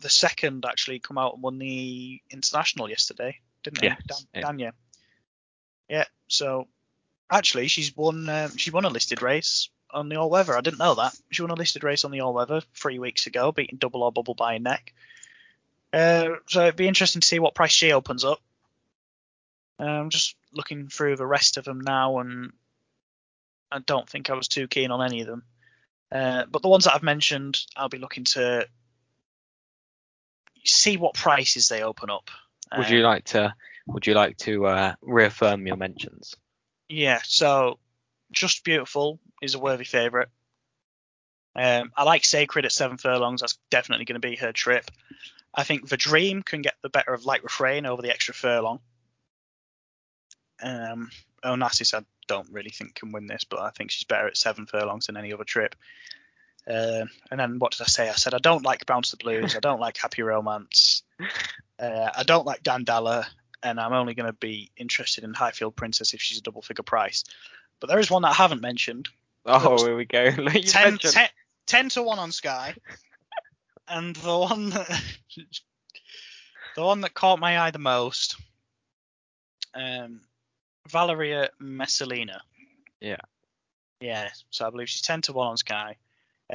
The 0.00 0.08
second 0.08 0.64
actually 0.64 0.98
come 0.98 1.16
out 1.16 1.34
and 1.34 1.42
won 1.42 1.58
the 1.58 2.20
international 2.30 2.90
yesterday, 2.90 3.38
didn't 3.62 3.82
Yes, 3.82 3.98
he? 4.08 4.14
yeah. 4.34 4.40
Dan, 4.40 4.58
Danya. 4.58 4.72
Yeah, 5.88 6.04
so 6.26 6.66
actually 7.30 7.68
she's 7.68 7.96
won 7.96 8.28
um, 8.28 8.56
she 8.56 8.70
won 8.70 8.84
a 8.84 8.88
listed 8.88 9.22
race 9.22 9.68
on 9.90 10.08
the 10.08 10.16
all 10.16 10.30
weather. 10.30 10.56
I 10.56 10.60
didn't 10.60 10.78
know 10.78 10.94
that. 10.96 11.16
She 11.30 11.42
won 11.42 11.50
a 11.50 11.54
listed 11.54 11.84
race 11.84 12.04
on 12.04 12.10
the 12.10 12.20
all 12.20 12.34
weather 12.34 12.60
three 12.74 12.98
weeks 12.98 13.26
ago, 13.26 13.52
beating 13.52 13.78
double 13.78 14.02
or 14.02 14.12
bubble 14.12 14.34
by 14.34 14.54
a 14.54 14.58
neck. 14.58 14.92
Uh, 15.92 16.36
so 16.46 16.62
it'd 16.62 16.76
be 16.76 16.88
interesting 16.88 17.20
to 17.20 17.26
see 17.26 17.38
what 17.38 17.54
price 17.54 17.72
she 17.72 17.92
opens 17.92 18.24
up. 18.24 18.40
I'm 19.78 20.10
just 20.10 20.36
looking 20.52 20.88
through 20.88 21.16
the 21.16 21.26
rest 21.26 21.56
of 21.56 21.64
them 21.64 21.80
now, 21.80 22.18
and 22.18 22.52
I 23.70 23.78
don't 23.78 24.08
think 24.08 24.28
I 24.28 24.34
was 24.34 24.48
too 24.48 24.66
keen 24.66 24.90
on 24.90 25.02
any 25.02 25.20
of 25.20 25.26
them. 25.26 25.44
Uh, 26.10 26.44
but 26.50 26.62
the 26.62 26.68
ones 26.68 26.84
that 26.84 26.94
I've 26.94 27.02
mentioned, 27.02 27.60
I'll 27.76 27.88
be 27.88 27.98
looking 27.98 28.24
to 28.24 28.66
see 30.64 30.96
what 30.96 31.14
prices 31.14 31.68
they 31.68 31.82
open 31.82 32.10
up. 32.10 32.30
Would 32.76 32.90
you 32.90 32.98
Um, 32.98 33.04
like 33.04 33.24
to? 33.26 33.54
Would 33.86 34.06
you 34.06 34.14
like 34.14 34.36
to 34.38 34.66
uh, 34.66 34.94
reaffirm 35.00 35.66
your 35.66 35.76
mentions? 35.76 36.34
Yeah, 36.88 37.20
so 37.24 37.78
Just 38.32 38.64
Beautiful 38.64 39.18
is 39.42 39.54
a 39.54 39.58
worthy 39.58 39.84
favourite. 39.84 40.28
Um, 41.54 41.92
I 41.96 42.04
like 42.04 42.24
Sacred 42.24 42.64
at 42.64 42.72
seven 42.72 42.98
furlongs. 42.98 43.40
That's 43.40 43.58
definitely 43.70 44.04
going 44.04 44.20
to 44.20 44.28
be 44.28 44.36
her 44.36 44.52
trip. 44.52 44.90
I 45.54 45.64
think 45.64 45.88
The 45.88 45.96
Dream 45.96 46.42
can 46.42 46.62
get 46.62 46.74
the 46.82 46.88
better 46.88 47.12
of 47.12 47.24
Light 47.24 47.42
Refrain 47.42 47.84
over 47.86 48.00
the 48.00 48.10
extra 48.10 48.34
furlong. 48.34 48.80
Um, 50.62 51.10
Onassis, 51.44 51.94
I 51.94 52.04
don't 52.26 52.50
really 52.52 52.70
think 52.70 52.94
can 52.94 53.12
win 53.12 53.26
this, 53.26 53.44
but 53.44 53.60
I 53.60 53.70
think 53.70 53.90
she's 53.90 54.04
better 54.04 54.26
at 54.26 54.36
seven 54.36 54.66
furlongs 54.66 55.06
than 55.06 55.16
any 55.16 55.32
other 55.32 55.44
trip. 55.44 55.74
Uh, 56.66 57.06
and 57.30 57.40
then 57.40 57.58
what 57.58 57.72
did 57.72 57.82
I 57.82 57.86
say? 57.86 58.08
I 58.08 58.12
said 58.12 58.34
I 58.34 58.38
don't 58.38 58.64
like 58.64 58.86
Bounce 58.86 59.10
the 59.10 59.16
Blues. 59.16 59.56
I 59.56 59.60
don't 59.60 59.80
like 59.80 59.96
Happy 59.96 60.22
Romance. 60.22 61.02
Uh, 61.80 62.10
I 62.16 62.24
don't 62.24 62.44
like 62.44 62.64
Dandalla, 62.64 63.24
and 63.62 63.80
I'm 63.80 63.92
only 63.92 64.14
going 64.14 64.26
to 64.28 64.32
be 64.32 64.70
interested 64.76 65.24
in 65.24 65.34
Highfield 65.34 65.76
Princess 65.76 66.14
if 66.14 66.20
she's 66.20 66.38
a 66.38 66.42
double 66.42 66.62
figure 66.62 66.82
price. 66.82 67.24
But 67.80 67.88
there 67.88 67.98
is 67.98 68.10
one 68.10 68.22
that 68.22 68.30
I 68.30 68.34
haven't 68.34 68.60
mentioned. 68.62 69.08
Oh, 69.46 69.84
here 69.84 69.96
we 69.96 70.04
go. 70.04 70.24
Like 70.38 70.64
10, 70.64 70.90
mentioned- 70.92 71.14
10 71.14 71.28
10 71.66 71.88
to 71.90 72.02
1 72.02 72.18
on 72.18 72.32
Sky. 72.32 72.74
and 73.88 74.16
the 74.16 74.38
one 74.38 74.70
that 74.70 74.88
the 76.76 76.82
one 76.84 77.00
that 77.02 77.14
caught 77.14 77.38
my 77.38 77.58
eye 77.60 77.70
the 77.70 77.78
most, 77.78 78.36
um, 79.74 80.20
Valeria 80.88 81.50
Messalina. 81.60 82.40
Yeah. 83.00 83.20
Yeah, 84.00 84.28
so 84.50 84.66
I 84.66 84.70
believe 84.70 84.88
she's 84.88 85.02
10 85.02 85.22
to 85.22 85.32
1 85.32 85.46
on 85.46 85.56
Sky. 85.56 85.96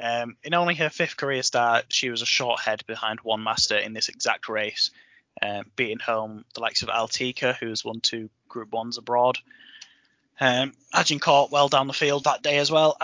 Um, 0.01 0.37
in 0.43 0.53
only 0.53 0.75
her 0.75 0.89
fifth 0.89 1.17
career 1.17 1.43
start, 1.43 1.85
she 1.89 2.09
was 2.09 2.21
a 2.21 2.25
short 2.25 2.61
head 2.61 2.83
behind 2.87 3.19
one 3.21 3.43
master 3.43 3.77
in 3.77 3.93
this 3.93 4.09
exact 4.09 4.49
race, 4.49 4.91
um, 5.41 5.65
beating 5.75 5.99
home 5.99 6.45
the 6.53 6.61
likes 6.61 6.83
of 6.83 6.89
Altica, 6.89 7.55
who's 7.55 7.83
won 7.83 7.99
two 7.99 8.29
Group 8.47 8.71
1s 8.71 8.97
abroad. 8.97 9.39
Um, 10.39 10.73
Agincourt 10.93 11.51
well 11.51 11.69
down 11.69 11.87
the 11.87 11.93
field 11.93 12.25
that 12.25 12.43
day 12.43 12.57
as 12.57 12.71
well. 12.71 12.97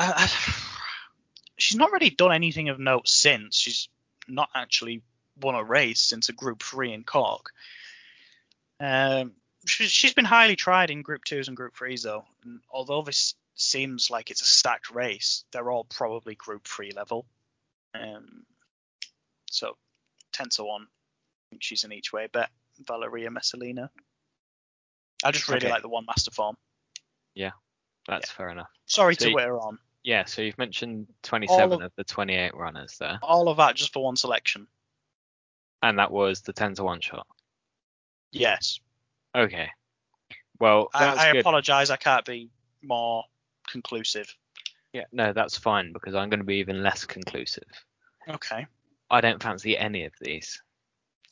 She's 1.58 1.78
not 1.78 1.92
really 1.92 2.10
done 2.10 2.34
anything 2.34 2.70
of 2.70 2.80
note 2.80 3.08
since. 3.08 3.58
She's 3.58 3.90
not 4.28 4.50
actually 4.56 5.02
won 5.42 5.56
a 5.56 5.64
race 5.64 6.00
since 6.00 6.30
a 6.30 6.34
Group 6.34 6.64
3 6.64 6.94
in 6.94 7.04
Cork. 7.04 7.52
Um, 8.80 9.34
she, 9.66 9.86
she's 9.88 10.14
been 10.14 10.26
highly 10.26 10.56
tried 10.56 10.90
in 10.90 11.02
Group 11.02 11.26
2s 11.26 11.48
and 11.48 11.58
Group 11.58 11.76
3s, 11.76 12.04
though. 12.04 12.26
And 12.44 12.62
although 12.72 13.02
this 13.02 13.36
seems 13.56 14.10
like 14.10 14.32
it's 14.32 14.42
a 14.42 14.46
stacked 14.46 14.92
race, 14.92 15.44
they're 15.52 15.70
all 15.70 15.84
probably 15.84 16.36
Group 16.36 16.68
3 16.68 16.92
level. 16.92 17.26
Um, 17.94 18.44
so 19.52 19.76
10 20.32 20.50
to 20.50 20.64
1. 20.64 20.88
Think 21.50 21.64
she's 21.64 21.84
in 21.84 21.92
each 21.92 22.14
way 22.14 22.28
bet. 22.32 22.50
Valeria 22.88 23.30
Messalina. 23.30 23.90
I 25.24 25.32
just 25.32 25.48
really 25.50 25.66
Okay. 25.66 25.70
like 25.72 25.82
the 25.82 25.90
one 25.90 26.06
master 26.06 26.32
form. 26.32 26.56
Yeah, 27.34 27.52
that's 28.08 28.32
fair 28.32 28.50
enough. 28.50 28.70
Sorry 28.86 29.16
So 29.16 29.26
to 29.26 29.30
you- 29.30 29.36
whitter 29.36 29.60
on. 29.60 29.78
Yeah, 30.04 30.24
so 30.26 30.42
you've 30.42 30.58
mentioned 30.58 31.14
27 31.24 31.74
of- 31.74 31.82
of 31.82 31.96
the 31.96 32.06
28 32.06 32.54
runners 32.56 32.98
there, 32.98 33.20
All 33.22 33.50
of 33.50 33.58
that 33.58 33.76
just 33.76 33.92
for 33.92 34.04
one 34.04 34.16
selection. 34.16 34.68
and 35.82 36.00
that 36.00 36.12
was 36.12 36.42
the 36.42 36.54
10 36.54 36.76
to 36.76 36.84
1 36.86 37.02
shot. 37.02 37.28
Yes. 38.32 38.80
Okay. 39.36 39.70
Well, 40.60 40.90
I, 40.94 41.06
I 41.08 41.28
apologise. 41.38 41.90
I 41.90 41.98
can't 41.98 42.26
be 42.26 42.50
more 42.82 43.26
conclusive. 43.68 44.34
Yeah, 44.94 45.06
no, 45.12 45.34
that's 45.34 45.58
fine 45.58 45.92
because 45.94 46.16
I'm 46.16 46.30
going 46.30 46.40
to 46.40 46.46
be 46.46 46.56
even 46.58 46.82
less 46.84 47.06
conclusive. 47.06 47.68
Okay. 48.28 48.68
I 49.10 49.22
don't 49.22 49.42
fancy 49.44 49.78
any 49.78 50.06
of 50.06 50.14
these. 50.22 50.62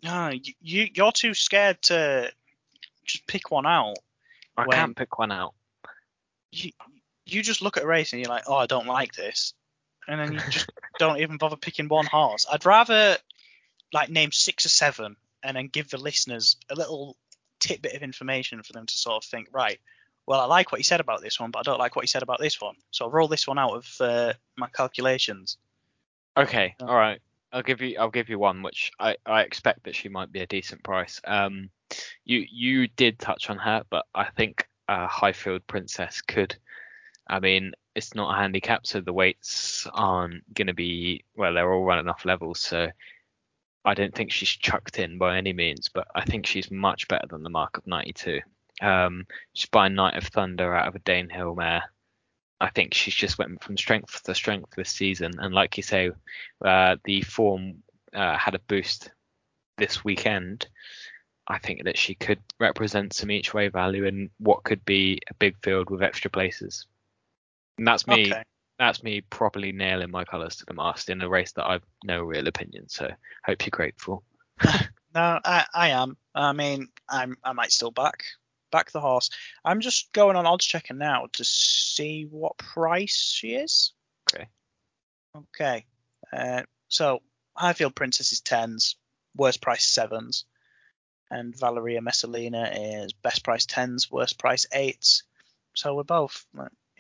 No, 0.04 0.30
you, 0.30 0.54
you 0.62 0.88
you're 0.94 1.12
too 1.12 1.34
scared 1.34 1.82
to 1.84 2.32
just 3.06 3.26
pick 3.28 3.52
one 3.52 3.66
out. 3.66 3.98
I 4.56 4.66
When- 4.66 4.78
can't 4.78 4.96
pick 4.96 5.18
one 5.18 5.32
out. 5.32 5.54
You 6.52 6.72
you 7.26 7.44
just 7.44 7.62
look 7.62 7.78
at 7.78 7.84
a 7.84 7.88
race 7.88 8.14
and 8.14 8.22
you're 8.22 8.30
like, 8.30 8.44
oh, 8.48 8.56
I 8.56 8.68
don't 8.68 8.88
like 8.88 9.14
this, 9.14 9.54
and 10.08 10.20
then 10.20 10.34
you 10.34 10.40
just 10.50 10.72
don't 11.00 11.20
even 11.20 11.38
bother 11.38 11.58
picking 11.58 11.88
one 11.88 12.06
horse. 12.06 12.46
I'd 12.50 12.66
rather 12.66 13.18
like 13.94 14.10
name 14.10 14.32
six 14.32 14.66
or 14.66 14.70
seven 14.70 15.16
and 15.44 15.56
then 15.56 15.68
give 15.68 15.90
the 15.90 15.98
listeners 15.98 16.58
a 16.70 16.76
little 16.76 17.16
tidbit 17.60 17.94
of 17.96 18.02
information 18.04 18.62
for 18.64 18.74
them 18.74 18.86
to 18.86 18.98
sort 18.98 19.24
of 19.24 19.30
think, 19.30 19.50
right. 19.52 19.80
Well, 20.26 20.42
I 20.42 20.46
like 20.46 20.72
what 20.72 20.80
he 20.80 20.84
said 20.84 21.00
about 21.00 21.22
this 21.22 21.40
one, 21.40 21.52
but 21.52 21.60
I 21.60 21.64
don't 21.64 21.80
like 21.80 21.96
what 21.96 22.04
he 22.04 22.08
said 22.08 22.24
about 22.24 22.40
this 22.40 22.60
one. 22.60 22.76
So 22.92 23.06
I'll 23.06 23.12
roll 23.12 23.30
this 23.30 23.48
one 23.48 23.58
out 23.58 23.72
of 23.72 23.96
uh, 24.02 24.34
my 24.58 24.68
calculations. 24.68 25.58
Okay, 26.36 26.76
all 26.82 26.96
right. 26.96 27.22
I'll 27.52 27.64
give 27.64 27.82
you 27.82 27.98
I'll 28.00 28.10
give 28.10 28.30
you 28.30 28.40
one 28.40 28.62
which 28.62 28.92
I, 29.00 29.16
I 29.26 29.42
expect 29.42 29.84
that 29.84 29.96
she 29.96 30.10
might 30.10 30.32
be 30.32 30.42
a 30.42 30.48
decent 30.48 30.84
price. 30.84 31.22
Um 31.26 31.70
you 32.26 32.46
you 32.50 32.88
did 32.88 33.20
touch 33.20 33.50
on 33.50 33.58
her, 33.58 33.84
but 33.90 34.06
I 34.14 34.26
think 34.26 34.68
uh 34.88 35.08
Highfield 35.08 35.66
Princess 35.68 36.22
could 36.22 36.56
I 37.30 37.40
mean, 37.40 37.74
it's 37.94 38.16
not 38.16 38.34
a 38.34 38.40
handicap, 38.40 38.88
so 38.88 39.02
the 39.02 39.14
weights 39.14 39.86
aren't 39.94 40.54
gonna 40.54 40.74
be 40.74 41.24
well, 41.36 41.54
they're 41.54 41.72
all 41.72 41.86
running 41.86 42.08
off 42.08 42.26
levels, 42.26 42.60
so 42.60 42.90
I 43.88 43.94
don't 43.94 44.14
think 44.14 44.32
she's 44.32 44.50
chucked 44.50 45.00
in 45.00 45.18
by 45.18 45.38
any 45.38 45.54
means, 45.54 45.90
but 45.90 46.08
I 46.14 46.26
think 46.26 46.46
she's 46.46 46.70
much 46.70 47.08
better 47.08 47.26
than 47.30 47.44
the 47.44 47.50
mark 47.50 47.78
of 47.78 47.88
92. 47.88 48.42
Um, 48.82 49.26
she's 49.54 49.70
by 49.70 49.88
Night 49.88 50.18
of 50.18 50.26
Thunder 50.26 50.76
out 50.76 50.90
of 50.90 50.96
a 50.96 51.00
Danehill 51.00 51.56
mare. 51.56 51.84
I 52.60 52.70
think 52.70 52.93
she's 52.93 53.13
just 53.13 53.38
went 53.38 53.63
from 53.63 53.78
strength 53.78 54.24
to 54.24 54.36
strength 54.36 54.74
this 54.76 54.89
season, 54.89 55.34
and 55.39 55.54
like 55.54 55.78
you 55.78 55.84
say, 55.84 56.12
uh, 56.63 56.96
the 57.04 57.22
form 57.22 57.84
uh, 58.13 58.38
had 58.38 58.56
a 58.56 58.60
boost 58.60 59.12
this 59.78 60.04
weekend. 60.04 60.67
I 61.48 61.60
think 61.60 61.84
that 61.86 61.98
she 61.98 62.15
could 62.15 62.39
represent 62.60 63.13
some 63.13 63.32
each 63.32 63.54
way 63.54 63.70
value 63.70 64.06
in 64.06 64.30
what 64.38 64.63
could 64.63 64.84
be 64.84 65.22
a 65.30 65.34
big 65.36 65.56
field 65.63 65.89
with 65.89 66.04
extra 66.04 66.30
places. 66.30 66.88
And 67.78 67.88
that's 67.88 68.08
me. 68.08 68.32
Okay. 68.32 68.43
That's 68.80 69.02
me 69.02 69.22
properly 69.22 69.72
nailing 69.72 70.12
my 70.12 70.24
colours 70.24 70.58
to 70.58 70.65
the 70.65 70.74
mast 70.74 71.10
in 71.10 71.22
a 71.22 71.30
race 71.30 71.54
that 71.54 71.65
I've 71.65 71.86
no 72.04 72.22
real 72.22 72.48
opinion. 72.48 72.89
So 72.89 73.10
hope 73.46 73.65
you're 73.65 73.72
grateful. 73.72 74.24
No, 75.15 75.39
I, 75.43 75.65
I 75.74 75.89
am. 75.89 76.15
I 76.36 76.54
mean, 76.54 76.89
I'm 77.10 77.38
I 77.43 77.54
might 77.54 77.72
still 77.72 77.89
back 77.89 78.24
back 78.78 78.92
the 78.92 79.02
horse. 79.02 79.30
I'm 79.66 79.82
just 79.82 80.13
going 80.13 80.36
on 80.36 80.46
odds 80.46 80.66
checker 80.66 80.94
now 80.94 81.28
to 81.34 81.44
see 81.44 82.28
what 82.30 82.58
price 82.58 83.34
she 83.36 83.56
is. 83.56 83.94
Okay. 84.32 84.48
Okay. 85.36 85.86
Uh, 86.32 86.62
so 86.90 87.22
Highfield 87.56 87.96
Princess 87.96 88.32
is 88.32 88.42
tens, 88.42 88.96
worst 89.36 89.62
price 89.62 89.86
sevens, 89.86 90.46
and 91.32 91.58
Valeria 91.58 92.02
Messalina 92.02 92.72
is 92.74 93.13
best 93.13 93.44
price 93.44 93.66
tens, 93.66 94.12
worst 94.12 94.38
price 94.38 94.66
eights. 94.72 95.24
So 95.74 95.96
we're 95.96 96.04
both 96.04 96.46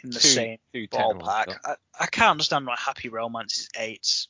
in 0.03 0.09
the 0.09 0.19
Two- 0.19 0.27
same 0.27 0.57
two 0.73 0.87
ballpark. 0.87 1.57
I, 1.63 1.75
I 1.99 2.05
can't 2.07 2.31
understand 2.31 2.65
why 2.65 2.75
Happy 2.77 3.09
Romance 3.09 3.57
is 3.59 3.69
eights. 3.77 4.27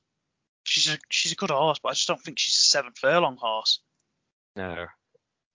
She's 0.63 0.93
a 0.93 0.97
she's 1.09 1.31
a 1.31 1.35
good 1.35 1.49
horse, 1.49 1.79
but 1.79 1.89
I 1.89 1.93
just 1.93 2.09
don't 2.09 2.21
think 2.21 2.39
she's 2.39 2.55
a 2.55 2.59
seven 2.59 2.91
furlong 2.93 3.37
horse. 3.37 3.79
No. 4.55 4.87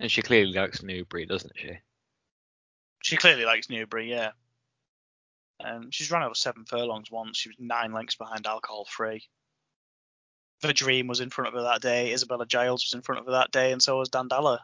And 0.01 0.11
she 0.11 0.23
clearly 0.23 0.53
likes 0.53 0.83
Newbury, 0.83 1.27
doesn't 1.27 1.53
she? 1.57 1.79
She 3.03 3.17
clearly 3.17 3.45
likes 3.45 3.71
Newbury, 3.71 4.11
yeah. 4.11 4.31
Um, 5.65 5.91
she's 5.91 6.11
run 6.11 6.23
over 6.23 6.35
seven 6.35 6.65
furlongs 6.65 7.11
once. 7.11 7.39
She 7.39 7.49
was 7.49 7.57
nine 7.59 7.93
lengths 7.93 8.17
behind 8.17 8.47
alcohol 8.47 8.85
free. 8.85 9.29
The 10.61 10.73
Dream 10.73 11.09
was 11.09 11.21
in 11.21 11.31
front 11.31 11.49
of 11.49 11.55
her 11.55 11.63
that 11.63 11.83
day. 11.83 12.13
Isabella 12.13 12.47
Giles 12.47 12.85
was 12.85 12.95
in 12.95 13.03
front 13.03 13.21
of 13.21 13.27
her 13.27 13.33
that 13.33 13.51
day, 13.51 13.73
and 13.73 13.83
so 13.83 13.99
was 13.99 14.09
Dandalla. 14.09 14.61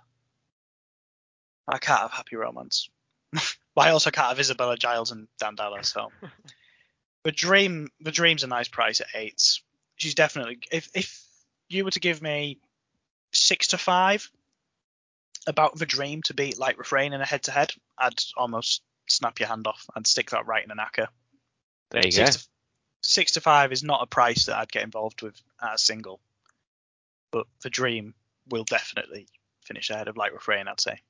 I 1.67 1.79
can't 1.79 2.01
have 2.01 2.13
Happy 2.13 2.37
Romance. 2.37 2.89
but 3.33 3.43
I 3.87 3.91
also 3.91 4.11
can't 4.11 4.29
have 4.29 4.41
Isabella 4.41 4.77
Giles 4.77 5.11
and 5.11 5.29
Dandalla, 5.41 5.85
so. 5.85 6.11
the 7.25 7.33
Dream, 7.33 7.89
the 8.01 8.13
Dream's 8.13 8.45
a 8.45 8.47
nice 8.47 8.69
price 8.69 9.01
at 9.01 9.09
eights. 9.15 9.63
She's 9.97 10.15
definitely. 10.15 10.61
If 10.71 10.89
if 10.95 11.21
you 11.69 11.85
were 11.85 11.91
to 11.91 12.01
give 12.01 12.23
me 12.23 12.59
six 13.33 13.69
to 13.69 13.79
five 13.79 14.31
about 15.49 15.77
the 15.77 15.87
Dream 15.87 16.23
to 16.23 16.35
beat 16.35 16.59
Light 16.59 16.79
Refrain 16.79 17.13
in 17.13 17.21
a 17.21 17.27
head 17.27 17.45
to 17.45 17.51
head, 17.51 17.73
I'd 17.97 18.21
almost 18.37 18.83
snap 19.09 19.41
your 19.41 19.49
hand 19.49 19.67
off. 19.67 19.87
I'd 19.97 20.07
stick 20.07 20.31
that 20.31 20.47
right 20.47 20.65
in 20.65 20.71
an 20.71 20.79
acca. 20.79 21.09
There 21.91 22.05
you 22.05 22.13
go. 22.13 22.25
Six 22.25 22.37
to, 22.37 22.49
six 23.03 23.33
to 23.33 23.41
five 23.41 23.73
is 23.73 23.83
not 23.83 24.03
a 24.03 24.07
price 24.07 24.47
that 24.47 24.59
I'd 24.59 24.71
get 24.71 24.85
involved 24.85 25.23
with 25.23 25.41
at 25.61 25.75
a 25.75 25.79
single, 25.79 26.21
but 27.33 27.47
the 27.63 27.71
Dream 27.71 28.15
will 28.51 28.65
definitely 28.65 29.27
finish 29.65 29.91
ahead 29.91 30.09
of 30.09 30.17
Light 30.17 30.35
Refrain. 30.35 30.69
I'd 30.69 30.81
say. 30.81 31.01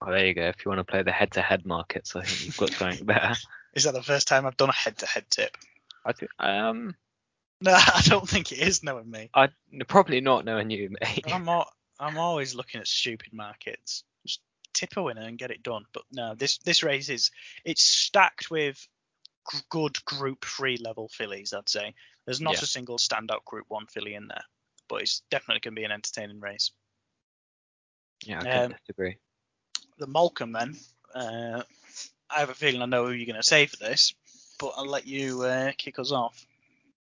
Well, 0.00 0.12
there 0.12 0.26
you 0.26 0.34
go. 0.34 0.42
If 0.42 0.64
you 0.64 0.68
want 0.68 0.78
to 0.78 0.84
play 0.84 1.02
the 1.02 1.10
head-to-head 1.10 1.66
markets, 1.66 2.14
I 2.14 2.22
think 2.22 2.46
you've 2.46 2.56
got 2.56 2.70
something 2.70 3.04
better. 3.04 3.34
Is 3.74 3.82
that 3.82 3.94
the 3.94 4.02
first 4.02 4.28
time 4.28 4.46
I've 4.46 4.56
done 4.56 4.68
a 4.68 4.72
head 4.72 4.96
to 4.98 5.06
head 5.06 5.24
tip? 5.28 5.56
I 6.04 6.12
think, 6.12 6.30
um, 6.38 6.94
No, 7.60 7.72
I 7.72 8.02
don't 8.04 8.28
think 8.28 8.52
it 8.52 8.60
is 8.60 8.84
knowing 8.84 9.10
me. 9.10 9.30
I 9.34 9.48
probably 9.88 10.20
not 10.20 10.44
knowing 10.44 10.70
you, 10.70 10.90
mate. 11.00 11.24
I'm 11.26 11.48
al- 11.48 11.72
I'm 12.00 12.18
always 12.18 12.54
looking 12.54 12.80
at 12.80 12.86
stupid 12.86 13.32
markets. 13.32 14.04
Just 14.26 14.40
tip 14.72 14.96
a 14.96 15.02
winner 15.02 15.22
and 15.22 15.38
get 15.38 15.50
it 15.50 15.62
done. 15.62 15.84
But 15.92 16.04
no, 16.12 16.34
this 16.34 16.58
this 16.58 16.82
race 16.82 17.08
is 17.08 17.30
it's 17.64 17.82
stacked 17.82 18.50
with 18.50 18.86
g- 19.52 19.58
good 19.68 20.04
Group 20.04 20.44
Three 20.44 20.76
level 20.76 21.08
fillies. 21.08 21.52
I'd 21.52 21.68
say 21.68 21.94
there's 22.24 22.40
not 22.40 22.54
Yeah. 22.54 22.62
a 22.62 22.66
single 22.66 22.98
standout 22.98 23.44
Group 23.44 23.66
One 23.68 23.86
filly 23.86 24.14
in 24.14 24.28
there, 24.28 24.44
but 24.88 25.02
it's 25.02 25.22
definitely 25.30 25.60
going 25.60 25.74
to 25.74 25.80
be 25.80 25.84
an 25.84 25.92
entertaining 25.92 26.40
race. 26.40 26.70
Yeah, 28.24 28.40
I 28.40 28.44
couldn't 28.44 28.72
Um, 28.72 28.74
disagree. 28.86 29.18
The 29.98 30.06
Molecomb 30.06 30.52
then. 30.52 30.76
Uh, 31.14 31.62
I 32.30 32.40
have 32.40 32.50
a 32.50 32.54
feeling 32.54 32.82
I 32.82 32.86
know 32.86 33.06
who 33.06 33.12
you're 33.12 33.26
going 33.26 33.40
to 33.40 33.42
say 33.46 33.66
for 33.66 33.76
this, 33.76 34.14
but 34.58 34.74
I'll 34.76 34.86
let 34.86 35.06
you 35.06 35.42
uh, 35.42 35.72
kick 35.76 35.98
us 35.98 36.12
off. 36.12 36.46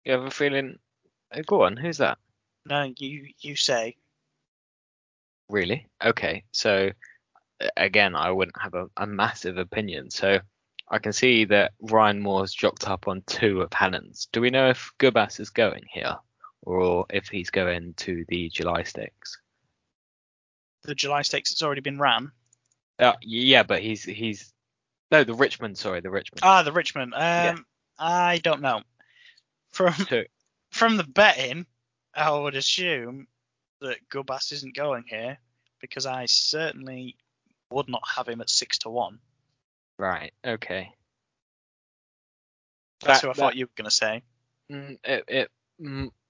You 0.04 0.12
have 0.12 0.22
a 0.24 0.30
feeling? 0.30 0.78
uh, 1.32 1.42
Go 1.44 1.62
on. 1.62 1.76
Who's 1.76 1.98
that? 1.98 2.18
No, 2.64 2.92
you 2.96 3.28
you 3.40 3.56
say. 3.56 3.96
Really? 5.48 5.86
Okay. 6.04 6.44
So 6.52 6.90
again, 7.76 8.14
I 8.14 8.30
wouldn't 8.30 8.60
have 8.60 8.74
a, 8.74 8.86
a 8.96 9.06
massive 9.06 9.58
opinion. 9.58 10.10
So 10.10 10.40
I 10.88 10.98
can 10.98 11.12
see 11.12 11.44
that 11.46 11.72
Ryan 11.80 12.20
Moore's 12.20 12.52
jocked 12.52 12.88
up 12.88 13.08
on 13.08 13.22
two 13.26 13.62
of 13.62 13.72
Hannon's. 13.72 14.28
Do 14.32 14.40
we 14.40 14.50
know 14.50 14.68
if 14.68 14.92
Gubas 14.98 15.40
is 15.40 15.50
going 15.50 15.84
here, 15.90 16.16
or 16.62 17.06
if 17.10 17.28
he's 17.28 17.50
going 17.50 17.94
to 17.98 18.24
the 18.28 18.48
July 18.50 18.82
Stakes? 18.82 19.38
The 20.84 20.94
July 20.94 21.22
Stakes 21.22 21.50
has 21.50 21.62
already 21.62 21.80
been 21.80 21.98
ran. 21.98 22.30
Uh, 22.98 23.14
yeah, 23.20 23.62
but 23.62 23.82
he's 23.82 24.04
he's 24.04 24.52
no 25.10 25.24
the 25.24 25.34
Richmond. 25.34 25.76
Sorry, 25.76 26.00
the 26.00 26.10
Richmond. 26.10 26.40
Ah, 26.42 26.62
the 26.62 26.72
Richmond. 26.72 27.14
Um, 27.14 27.66
I 27.98 28.38
don't 28.38 28.62
know. 28.62 28.82
From 29.70 29.92
So 29.92 30.22
from 30.70 30.96
the 30.96 31.04
betting, 31.04 31.66
I 32.14 32.30
would 32.30 32.54
assume 32.54 33.26
that 33.80 33.98
Gubas 34.12 34.52
isn't 34.52 34.74
going 34.76 35.04
here 35.08 35.38
because 35.80 36.06
I 36.06 36.26
certainly 36.26 37.16
would 37.70 37.88
not 37.88 38.02
have 38.16 38.28
him 38.28 38.40
at 38.40 38.50
six 38.50 38.78
to 38.78 38.90
one. 38.90 39.18
right. 39.98 40.32
Okay. 40.44 40.92
That's 43.00 43.20
That- 43.20 43.26
who 43.26 43.30
I 43.30 43.32
that- 43.32 43.36
thought 43.40 43.56
you 43.56 43.66
were 43.66 43.70
going 43.76 43.90
to 43.90 43.94
say. 43.94 44.22
Mm, 44.72 44.98
it, 45.04 45.24
it 45.28 45.50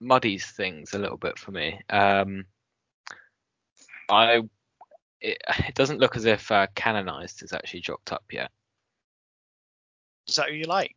muddies 0.00 0.44
things 0.46 0.92
a 0.94 0.98
little 0.98 1.16
bit 1.16 1.38
for 1.38 1.52
me. 1.52 1.80
Um, 1.88 2.44
I 4.10 4.42
it, 5.20 5.38
it 5.68 5.74
doesn't 5.74 6.00
look 6.00 6.16
as 6.16 6.24
if 6.26 6.50
uh, 6.50 6.66
Canonized 6.74 7.42
is 7.42 7.52
actually 7.52 7.80
dropped 7.80 8.12
up 8.12 8.24
yet. 8.32 8.50
Is 10.28 10.36
that 10.36 10.48
who 10.48 10.54
you 10.54 10.64
like? 10.64 10.96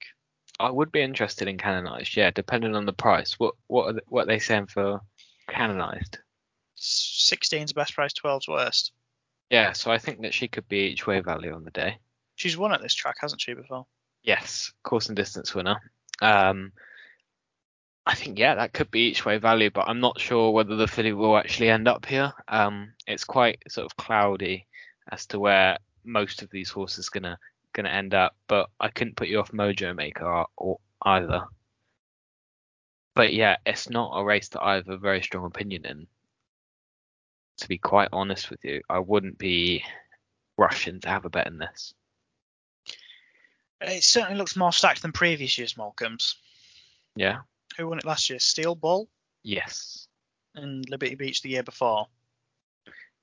I 0.59 0.69
would 0.71 0.91
be 0.91 1.01
interested 1.01 1.47
in 1.47 1.57
Canonized, 1.57 2.17
yeah, 2.17 2.31
depending 2.31 2.75
on 2.75 2.85
the 2.85 2.93
price. 2.93 3.39
What 3.39 3.55
what 3.67 3.85
are 3.87 3.93
the, 3.93 4.01
what 4.07 4.23
are 4.23 4.27
they 4.27 4.39
saying 4.39 4.67
for 4.67 4.99
Canonized? 5.47 6.17
16's 6.79 7.73
best 7.73 7.93
price, 7.93 8.13
12's 8.13 8.47
worst. 8.47 8.91
Yeah, 9.49 9.73
so 9.73 9.91
I 9.91 9.97
think 9.97 10.21
that 10.21 10.33
she 10.33 10.47
could 10.47 10.67
be 10.67 10.87
each 10.87 11.07
way 11.07 11.19
value 11.19 11.53
on 11.53 11.63
the 11.63 11.71
day. 11.71 11.97
She's 12.35 12.57
won 12.57 12.71
at 12.71 12.81
this 12.81 12.93
track, 12.93 13.15
hasn't 13.19 13.41
she, 13.41 13.53
before? 13.53 13.85
Yes, 14.23 14.71
course 14.83 15.07
and 15.07 15.15
distance 15.15 15.55
winner. 15.55 15.77
Um, 16.21 16.71
I 18.05 18.15
think 18.15 18.39
yeah, 18.39 18.55
that 18.55 18.73
could 18.73 18.91
be 18.91 19.01
each 19.01 19.25
way 19.25 19.37
value, 19.37 19.69
but 19.69 19.87
I'm 19.87 19.99
not 19.99 20.19
sure 20.19 20.51
whether 20.51 20.75
the 20.75 20.87
filly 20.87 21.13
will 21.13 21.37
actually 21.37 21.69
end 21.69 21.87
up 21.87 22.05
here. 22.05 22.33
Um, 22.47 22.93
it's 23.07 23.23
quite 23.23 23.61
sort 23.69 23.85
of 23.85 23.97
cloudy 23.97 24.65
as 25.11 25.25
to 25.27 25.39
where 25.39 25.77
most 26.03 26.41
of 26.41 26.49
these 26.49 26.69
horses 26.69 27.09
gonna 27.09 27.37
gonna 27.73 27.89
end 27.89 28.13
up, 28.13 28.35
but 28.47 28.69
I 28.79 28.89
couldn't 28.89 29.15
put 29.15 29.27
you 29.27 29.39
off 29.39 29.51
Mojo 29.51 29.95
Maker 29.95 30.25
or, 30.25 30.47
or 30.57 30.79
either. 31.03 31.43
But 33.15 33.33
yeah, 33.33 33.57
it's 33.65 33.89
not 33.89 34.19
a 34.19 34.23
race 34.23 34.49
that 34.49 34.63
I 34.63 34.75
have 34.75 34.89
a 34.89 34.97
very 34.97 35.21
strong 35.21 35.45
opinion 35.45 35.85
in. 35.85 36.07
To 37.61 37.67
be 37.67 37.77
quite 37.77 38.09
honest 38.13 38.49
with 38.49 38.63
you, 38.63 38.81
I 38.89 38.99
wouldn't 38.99 39.37
be 39.37 39.83
rushing 40.57 40.99
to 41.01 41.09
have 41.09 41.25
a 41.25 41.29
bet 41.29 41.47
in 41.47 41.57
this. 41.57 41.93
It 43.81 44.03
certainly 44.03 44.37
looks 44.37 44.55
more 44.55 44.73
stacked 44.73 45.01
than 45.01 45.11
previous 45.11 45.57
year's 45.57 45.73
Molecombs. 45.75 46.35
Yeah. 47.15 47.39
Who 47.77 47.87
won 47.87 47.97
it 47.99 48.05
last 48.05 48.29
year? 48.29 48.39
Steel 48.39 48.75
Bull 48.75 49.09
Yes. 49.43 50.07
and 50.55 50.87
Liberty 50.89 51.15
Beach 51.15 51.41
the 51.41 51.49
year 51.49 51.63
before. 51.63 52.07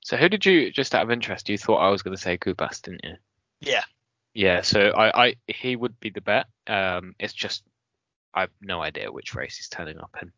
So 0.04 0.16
who 0.16 0.28
did 0.28 0.46
you 0.46 0.70
just 0.70 0.94
out 0.94 1.02
of 1.02 1.10
interest? 1.10 1.48
You 1.48 1.58
thought 1.58 1.78
I 1.78 1.90
was 1.90 2.02
going 2.02 2.16
to 2.16 2.22
say 2.22 2.38
Gubas, 2.38 2.80
didn't 2.82 3.04
you? 3.04 3.14
Yeah. 3.60 3.84
Yeah. 4.34 4.60
So 4.62 4.90
I, 4.90 5.26
I 5.28 5.34
he 5.46 5.76
would 5.76 5.98
be 6.00 6.10
the 6.10 6.20
bet. 6.20 6.46
Um, 6.66 7.14
it's 7.18 7.32
just 7.34 7.62
I 8.32 8.40
have 8.42 8.50
no 8.60 8.80
idea 8.82 9.10
which 9.12 9.34
race 9.34 9.56
he's 9.56 9.68
turning 9.68 9.98
up 9.98 10.14
in, 10.22 10.32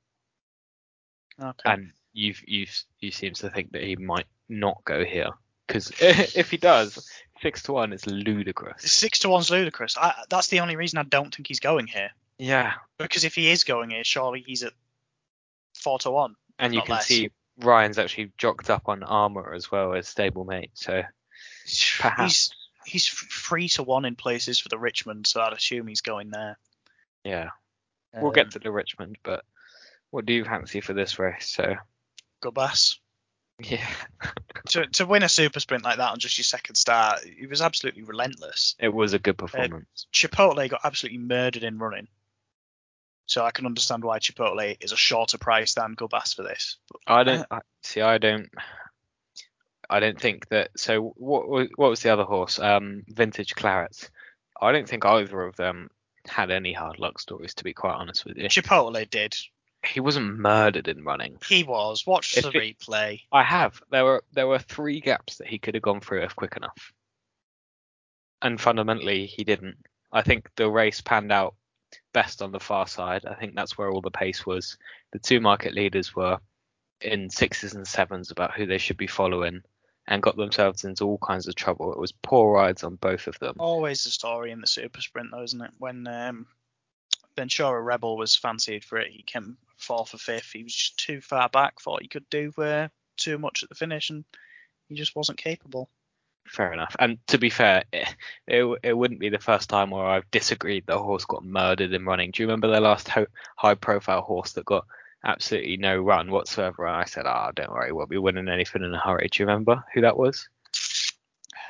Okay. 1.40 1.70
and 1.72 1.92
you've 2.18 2.42
you've 2.46 2.82
you 3.00 3.10
seem 3.10 3.34
to 3.34 3.50
think 3.50 3.72
that 3.72 3.82
he 3.82 3.96
might 3.96 4.26
not 4.48 4.82
go 4.84 5.04
here 5.04 5.30
because 5.66 5.92
if 6.00 6.50
he 6.50 6.56
does, 6.56 7.08
six 7.42 7.62
to 7.64 7.72
one 7.72 7.92
is 7.92 8.06
ludicrous. 8.06 8.82
Six 8.90 9.20
to 9.20 9.28
one's 9.28 9.50
ludicrous. 9.50 9.96
I, 9.96 10.14
that's 10.28 10.48
the 10.48 10.60
only 10.60 10.76
reason 10.76 10.98
I 10.98 11.04
don't 11.04 11.34
think 11.34 11.46
he's 11.46 11.60
going 11.60 11.86
here. 11.86 12.10
Yeah. 12.38 12.74
Because 12.98 13.24
if 13.24 13.34
he 13.34 13.50
is 13.50 13.64
going 13.64 13.90
here, 13.90 14.04
surely 14.04 14.42
he's 14.46 14.62
at 14.62 14.72
four 15.74 15.98
to 16.00 16.10
one. 16.10 16.34
And 16.58 16.72
you 16.72 16.78
Not 16.80 16.86
can 16.86 16.94
less. 16.96 17.06
see 17.06 17.30
Ryan's 17.60 17.98
actually 17.98 18.32
jocked 18.38 18.70
up 18.70 18.88
on 18.88 19.02
armor 19.02 19.52
as 19.54 19.70
well 19.70 19.94
as 19.94 20.12
stablemate. 20.12 20.70
So 20.74 21.02
Perhaps. 22.00 22.22
He's 22.22 22.50
he's 22.86 23.08
f- 23.08 23.28
three 23.30 23.68
to 23.70 23.82
one 23.82 24.04
in 24.04 24.16
places 24.16 24.58
for 24.58 24.68
the 24.70 24.78
Richmond, 24.78 25.26
so 25.26 25.40
I'd 25.40 25.52
assume 25.52 25.86
he's 25.86 26.00
going 26.00 26.30
there. 26.30 26.58
yeah, 27.24 27.50
we'll 28.14 28.32
get 28.32 28.46
Um, 28.46 28.50
to 28.52 28.58
the 28.60 28.72
Richmond, 28.72 29.18
but 29.22 29.44
what 30.10 30.24
do 30.24 30.32
you 30.32 30.44
fancy 30.44 30.80
for 30.80 30.94
this 30.94 31.18
race? 31.18 31.50
So 31.50 31.74
Gubas. 32.42 32.96
yeah. 33.60 33.86
To 34.70 34.86
to 34.86 35.06
win 35.06 35.22
a 35.22 35.30
super 35.30 35.60
sprint 35.60 35.84
like 35.84 35.96
that 35.96 36.10
on 36.10 36.18
just 36.18 36.36
your 36.36 36.44
second 36.44 36.74
start, 36.74 37.20
he 37.24 37.46
was 37.46 37.62
absolutely 37.62 38.02
relentless. 38.02 38.74
It 38.78 38.92
was 38.92 39.14
a 39.14 39.18
good 39.18 39.38
performance. 39.38 40.06
Chipotle 40.12 40.68
got 40.68 40.80
absolutely 40.84 41.20
murdered 41.20 41.62
in 41.62 41.78
running. 41.78 42.08
So 43.28 43.44
I 43.44 43.50
can 43.50 43.66
understand 43.66 44.04
why 44.04 44.18
Chipotle 44.18 44.76
is 44.80 44.92
a 44.92 44.96
shorter 44.96 45.38
price 45.38 45.74
than 45.74 45.96
Gubas 45.96 46.34
for 46.34 46.42
this. 46.42 46.76
I 47.06 47.24
don't 47.24 47.46
I, 47.50 47.60
see. 47.82 48.00
I 48.00 48.18
don't. 48.18 48.50
I 49.88 50.00
don't 50.00 50.20
think 50.20 50.48
that. 50.48 50.70
So 50.76 51.14
what? 51.16 51.68
What 51.76 51.90
was 51.90 52.00
the 52.00 52.10
other 52.10 52.24
horse? 52.24 52.58
Um, 52.58 53.04
Vintage 53.06 53.54
Clarets. 53.54 54.08
I 54.60 54.72
don't 54.72 54.88
think 54.88 55.04
either 55.04 55.42
of 55.42 55.56
them 55.56 55.90
had 56.26 56.50
any 56.50 56.72
hard 56.72 56.98
luck 56.98 57.18
stories. 57.18 57.54
To 57.54 57.64
be 57.64 57.74
quite 57.74 57.94
honest 57.94 58.24
with 58.24 58.38
you, 58.38 58.48
Chipotle 58.48 59.08
did. 59.08 59.36
He 59.86 60.00
wasn't 60.00 60.38
murdered 60.38 60.88
in 60.88 61.04
running. 61.04 61.38
He 61.48 61.62
was. 61.64 62.06
Watch 62.06 62.36
If 62.36 62.44
the 62.44 62.50
it- 62.50 62.78
replay. 62.78 63.22
I 63.32 63.42
have. 63.42 63.80
There 63.90 64.04
were 64.04 64.24
there 64.32 64.46
were 64.46 64.58
three 64.58 65.00
gaps 65.00 65.36
that 65.36 65.46
he 65.46 65.58
could 65.58 65.74
have 65.74 65.82
gone 65.82 66.00
through 66.00 66.22
if 66.24 66.34
quick 66.36 66.56
enough, 66.56 66.92
and 68.42 68.60
fundamentally 68.60 69.26
he 69.26 69.44
didn't. 69.44 69.76
I 70.12 70.22
think 70.22 70.48
the 70.56 70.70
race 70.70 71.00
panned 71.00 71.32
out 71.32 71.54
best 72.12 72.42
on 72.42 72.52
the 72.52 72.60
far 72.60 72.86
side. 72.86 73.24
I 73.26 73.34
think 73.34 73.54
that's 73.54 73.76
where 73.76 73.90
all 73.90 74.00
the 74.00 74.10
pace 74.10 74.46
was. 74.46 74.76
The 75.12 75.18
two 75.18 75.40
market 75.40 75.74
leaders 75.74 76.14
were 76.14 76.38
in 77.00 77.30
sixes 77.30 77.74
and 77.74 77.86
sevens 77.86 78.30
about 78.30 78.54
who 78.54 78.66
they 78.66 78.78
should 78.78 78.96
be 78.96 79.06
following, 79.06 79.62
and 80.06 80.22
got 80.22 80.36
themselves 80.36 80.84
into 80.84 81.04
all 81.04 81.18
kinds 81.18 81.46
of 81.46 81.54
trouble. 81.54 81.92
It 81.92 81.98
was 81.98 82.12
poor 82.12 82.52
rides 82.52 82.82
on 82.84 82.96
both 82.96 83.26
of 83.26 83.38
them. 83.38 83.56
Always 83.58 84.04
the 84.04 84.10
story 84.10 84.50
in 84.50 84.60
the 84.60 84.66
super 84.66 85.00
sprint, 85.00 85.28
though, 85.30 85.42
isn't 85.42 85.60
it? 85.60 85.70
When 85.78 86.06
um, 86.08 86.46
Ventura 87.38 87.80
Rebel 87.80 88.16
was 88.16 88.34
fancied 88.34 88.84
for 88.84 88.98
it, 88.98 89.12
he 89.12 89.22
came 89.22 89.56
fourth 89.76 90.12
or 90.12 90.18
fifth. 90.18 90.50
He 90.52 90.64
was 90.64 90.74
just 90.74 90.98
too 90.98 91.20
far 91.20 91.48
back. 91.48 91.80
Thought 91.80 92.02
he 92.02 92.08
could 92.08 92.28
do 92.30 92.52
uh, 92.58 92.88
too 93.16 93.38
much 93.38 93.62
at 93.62 93.68
the 93.68 93.76
finish, 93.76 94.10
and 94.10 94.24
he 94.88 94.96
just 94.96 95.14
wasn't 95.14 95.38
capable. 95.38 95.88
Fair 96.48 96.72
enough. 96.72 96.96
And 96.98 97.18
to 97.28 97.38
be 97.38 97.48
fair, 97.50 97.84
it, 97.92 98.16
it 98.48 98.78
it 98.82 98.92
wouldn't 98.92 99.20
be 99.20 99.28
the 99.28 99.38
first 99.38 99.70
time 99.70 99.90
where 99.90 100.04
I've 100.04 100.28
disagreed 100.32 100.84
the 100.86 100.98
horse 100.98 101.24
got 101.26 101.44
murdered 101.44 101.92
in 101.92 102.04
running. 102.04 102.32
Do 102.32 102.42
you 102.42 102.48
remember 102.48 102.68
the 102.68 102.80
last 102.80 103.08
ho- 103.08 103.26
high 103.56 103.74
profile 103.74 104.22
horse 104.22 104.52
that 104.54 104.64
got 104.64 104.84
absolutely 105.24 105.76
no 105.76 105.96
run 106.00 106.32
whatsoever? 106.32 106.86
And 106.86 106.96
I 106.96 107.04
said, 107.04 107.26
ah, 107.26 107.52
don't 107.54 107.70
worry, 107.70 107.92
we'll 107.92 108.06
be 108.06 108.18
winning 108.18 108.48
anything 108.48 108.82
in 108.82 108.92
a 108.94 108.98
hurry. 108.98 109.28
Do 109.30 109.42
you 109.42 109.46
remember 109.46 109.84
who 109.94 110.00
that 110.00 110.16
was? 110.16 110.48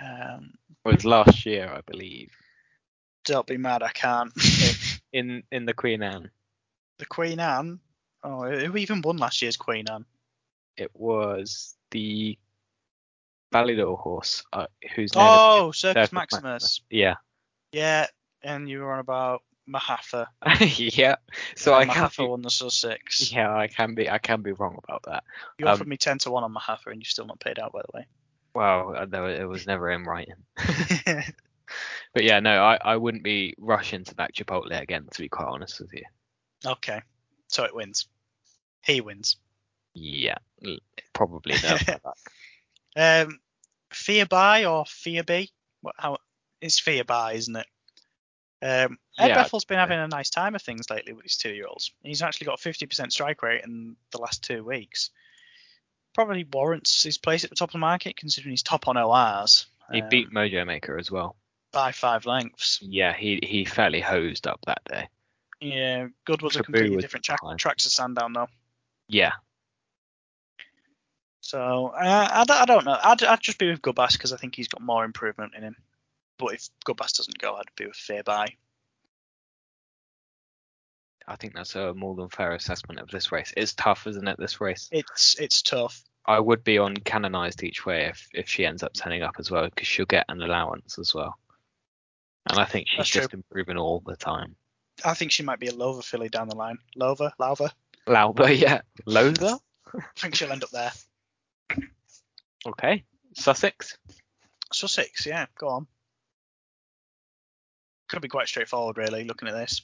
Um, 0.00 0.54
It 0.86 0.94
was 0.94 1.04
last 1.04 1.44
year, 1.44 1.68
I 1.68 1.82
believe, 1.90 2.30
don't 3.24 3.46
be 3.46 3.58
mad, 3.58 3.82
I 3.82 3.90
can't. 3.90 4.32
in 5.12 5.42
in 5.52 5.64
the 5.66 5.74
Queen 5.74 6.02
Anne. 6.02 6.30
the 6.98 7.06
Queen 7.06 7.40
Anne. 7.40 7.78
Oh, 8.24 8.42
who 8.50 8.76
even 8.76 9.00
won 9.02 9.16
last 9.16 9.40
year's 9.42 9.56
Queen 9.56 9.86
Anne? 9.90 10.04
It 10.76 10.90
was 10.94 11.76
the 11.92 12.36
Ballydoyle 13.52 13.98
horse, 13.98 14.44
uh, 14.52 14.66
whose 14.94 15.14
name 15.14 15.24
Oh, 15.28 15.72
Circus 15.72 16.12
Maximus. 16.12 16.42
Maximus. 16.42 16.80
yeah. 16.90 17.14
Yeah, 17.72 18.06
and 18.42 18.68
you 18.68 18.80
were 18.80 18.92
on 18.92 18.98
about 18.98 19.42
Mohaather. 19.66 20.26
yeah. 20.76 21.16
So 21.56 21.74
I 21.74 21.82
And 21.82 21.90
can 21.90 21.98
Mohaather 22.02 22.22
be, 22.24 22.28
won 22.28 22.42
the 22.42 22.50
Sussex. 22.50 23.30
yeah, 23.32 23.54
I 23.54 23.68
can 23.68 23.94
be 23.94 24.08
I 24.10 24.18
can 24.18 24.42
be 24.42 24.52
wrong 24.52 24.78
about 24.82 25.02
that. 25.04 25.24
You 25.58 25.66
Um, 25.66 25.72
offered 25.72 25.88
me 25.88 25.96
ten 25.96 26.18
to 26.18 26.30
one 26.30 26.44
on 26.44 26.52
Mohaather, 26.52 26.90
and 26.90 27.00
you've 27.00 27.08
still 27.10 27.26
not 27.26 27.40
paid 27.40 27.58
out, 27.58 27.72
by 27.72 27.80
the 27.82 27.98
way. 27.98 28.06
Well, 28.54 28.96
uh, 28.96 29.22
it 29.28 29.44
was 29.48 29.66
never 29.66 29.90
in 29.90 30.04
writing. 30.04 30.34
But 32.14 32.24
yeah, 32.24 32.40
no, 32.40 32.62
I, 32.62 32.78
I 32.82 32.96
wouldn't 32.96 33.24
be 33.24 33.54
rushing 33.58 34.04
to 34.04 34.14
back 34.14 34.34
Chipotle 34.34 34.80
again, 34.80 35.06
to 35.10 35.20
be 35.20 35.28
quite 35.28 35.48
honest 35.48 35.80
with 35.80 35.92
you. 35.92 36.04
okay. 36.64 37.02
so 37.48 37.64
it 37.64 37.74
wins. 37.74 38.06
He 38.84 39.00
wins. 39.00 39.36
Yeah, 39.94 40.38
probably 41.12 41.56
no. 41.62 41.76
Um, 42.96 43.38
Fear 43.92 44.26
by 44.26 44.64
or 44.64 44.84
Fear 44.84 45.22
B? 45.22 45.50
What, 45.82 45.94
how 45.98 46.18
it's 46.60 46.80
Fear 46.80 47.04
by, 47.04 47.34
isn't 47.34 47.56
it? 47.56 47.66
Um, 48.60 48.98
Ed 49.18 49.28
Yeah, 49.28 49.42
Bethell's 49.42 49.64
been 49.64 49.78
having 49.78 50.00
a 50.00 50.08
nice 50.08 50.30
time 50.30 50.54
of 50.54 50.62
things 50.62 50.90
lately 50.90 51.12
with 51.12 51.22
his 51.22 51.36
two-year-olds. 51.36 51.92
He's 52.02 52.22
actually 52.22 52.46
got 52.46 52.64
a 52.64 52.68
50% 52.68 53.12
strike 53.12 53.42
rate 53.42 53.62
in 53.64 53.96
the 54.10 54.18
last 54.18 54.42
two 54.42 54.64
weeks. 54.64 55.10
Probably 56.14 56.44
warrants 56.52 57.04
his 57.04 57.18
place 57.18 57.44
at 57.44 57.50
the 57.50 57.56
top 57.56 57.68
of 57.68 57.74
the 57.74 57.78
market, 57.78 58.16
considering 58.16 58.50
he's 58.50 58.64
top 58.64 58.88
on 58.88 58.96
ORs. 58.96 59.66
he 59.92 60.02
um, 60.02 60.08
beat 60.08 60.32
Mojo 60.32 60.66
Maker 60.66 60.98
as 60.98 61.10
well. 61.10 61.36
By 61.72 61.92
five 61.92 62.24
lengths. 62.26 62.78
Yeah, 62.82 63.12
he 63.14 63.40
he 63.42 63.64
fairly 63.64 64.00
hosed 64.00 64.46
up 64.46 64.60
that 64.66 64.82
day. 64.84 65.08
Yeah, 65.60 66.08
Good 66.24 66.40
was 66.42 66.56
a 66.56 66.62
completely 66.62 66.96
was 66.96 67.04
different 67.04 67.24
track, 67.24 67.40
fine. 67.42 67.56
track 67.58 67.76
to 67.78 67.90
Sandown 67.90 68.32
though. 68.32 68.48
Yeah, 69.08 69.32
So 71.40 71.88
uh, 71.88 72.28
I, 72.30 72.44
don't- 72.44 72.60
I 72.60 72.64
don't 72.66 72.84
know. 72.84 72.98
I'd, 73.02 73.22
I'd 73.24 73.40
just 73.40 73.58
be 73.58 73.70
with 73.70 73.80
Gubas 73.82 74.12
because 74.12 74.32
I 74.32 74.36
think 74.36 74.54
he's 74.54 74.68
got 74.68 74.82
more 74.82 75.04
improvement 75.04 75.54
in 75.56 75.62
him. 75.62 75.76
But 76.38 76.54
if 76.54 76.68
Gubas 76.86 77.16
doesn't 77.16 77.38
go, 77.38 77.54
I'd 77.56 77.64
be 77.76 77.86
with 77.86 77.96
Fearby. 77.96 78.54
I 81.26 81.36
think 81.36 81.54
that's 81.54 81.74
a 81.74 81.92
more 81.94 82.14
than 82.14 82.28
fair 82.28 82.52
assessment 82.52 83.00
of 83.00 83.10
this 83.10 83.32
race. 83.32 83.52
It's 83.56 83.74
tough, 83.74 84.06
isn't 84.06 84.28
it? 84.28 84.36
This 84.38 84.60
race. 84.60 84.88
It's 84.92 85.36
it's 85.38 85.60
tough. 85.62 86.02
I 86.24 86.38
would 86.38 86.62
be 86.64 86.78
on 86.78 86.96
canonized 86.96 87.62
each 87.62 87.84
way 87.84 88.06
if 88.06 88.28
if 88.32 88.48
she 88.48 88.64
ends 88.64 88.82
up 88.82 88.94
turning 88.94 89.22
up 89.22 89.34
as 89.38 89.50
well, 89.50 89.64
because 89.64 89.86
she'll 89.88 90.06
get 90.06 90.26
an 90.28 90.40
allowance 90.42 90.98
as 90.98 91.14
well. 91.14 91.38
And 92.48 92.58
I 92.58 92.64
think 92.64 92.88
she's 92.88 92.98
That's 92.98 93.10
just 93.10 93.30
true. 93.30 93.38
improving 93.38 93.76
all 93.76 94.02
the 94.04 94.16
time. 94.16 94.56
I 95.04 95.14
think 95.14 95.30
she 95.32 95.42
might 95.42 95.60
be 95.60 95.68
a 95.68 95.74
Lover 95.74 96.02
filly 96.02 96.28
down 96.28 96.48
the 96.48 96.56
line. 96.56 96.78
Lover, 96.96 97.32
Lauver. 97.40 97.70
Lauber, 98.06 98.52
yeah. 98.52 98.80
Lothar? 99.06 99.58
I 99.94 100.00
think 100.16 100.34
she'll 100.34 100.52
end 100.52 100.64
up 100.64 100.70
there. 100.70 100.92
Okay. 102.66 103.04
Sussex? 103.34 103.96
Sussex, 104.72 105.26
yeah, 105.26 105.46
go 105.58 105.68
on. 105.68 105.86
Could 108.08 108.22
be 108.22 108.28
quite 108.28 108.48
straightforward, 108.48 108.98
really, 108.98 109.24
looking 109.24 109.48
at 109.48 109.54
this. 109.54 109.82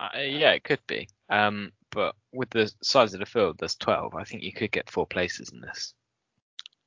Uh, 0.00 0.08
yeah, 0.18 0.52
it 0.52 0.64
could 0.64 0.80
be. 0.86 1.08
Um, 1.28 1.72
but 1.90 2.14
with 2.32 2.50
the 2.50 2.72
size 2.82 3.14
of 3.14 3.20
the 3.20 3.26
field, 3.26 3.56
there's 3.58 3.76
12. 3.76 4.14
I 4.14 4.24
think 4.24 4.42
you 4.42 4.52
could 4.52 4.72
get 4.72 4.90
four 4.90 5.06
places 5.06 5.50
in 5.50 5.60
this. 5.60 5.94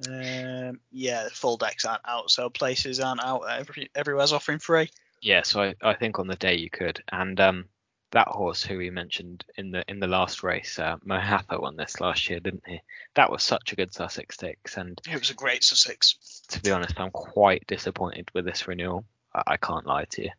Um, 0.08 0.80
yeah, 0.92 1.28
full 1.32 1.58
decks 1.58 1.86
aren't 1.86 2.02
out, 2.08 2.32
so 2.32 2.50
places 2.50 3.00
aren't 3.00 3.24
out. 3.24 3.44
Every, 3.50 3.90
everywhere's 3.96 4.34
offering 4.34 4.60
free. 4.60 4.90
Yeah, 5.22 5.44
so 5.44 5.62
I, 5.62 5.76
I 5.82 5.94
think 5.94 6.18
on 6.20 6.28
the 6.28 6.36
day 6.36 6.58
you 6.58 6.70
could. 6.70 7.04
And 7.12 7.40
um, 7.40 7.66
that 8.12 8.28
horse 8.28 8.64
who 8.64 8.78
we 8.78 8.90
mentioned 8.90 9.46
in 9.58 9.72
the 9.72 9.84
in 9.88 10.00
the 10.00 10.08
last 10.08 10.44
race, 10.44 10.80
uh, 10.80 10.98
Mohaather 11.04 11.60
won 11.60 11.76
this 11.76 12.02
last 12.02 12.30
year, 12.30 12.40
didn't 12.40 12.64
he? 12.66 12.82
That 13.16 13.32
was 13.32 13.44
such 13.44 13.72
a 13.72 13.76
good 13.76 13.94
Sussex 13.94 14.36
stakes. 14.36 14.78
And 14.78 15.00
It 15.08 15.20
was 15.20 15.30
a 15.30 15.36
great 15.36 15.64
Sussex. 15.64 16.42
to 16.50 16.60
be 16.62 16.72
honest, 16.72 17.00
I'm 17.00 17.12
quite 17.12 17.68
disappointed 17.68 18.30
with 18.34 18.46
this 18.46 18.68
renewal. 18.68 19.06
I, 19.34 19.44
I 19.48 19.58
can't 19.58 19.86
lie 19.86 20.06
to 20.12 20.24
you. 20.24 20.30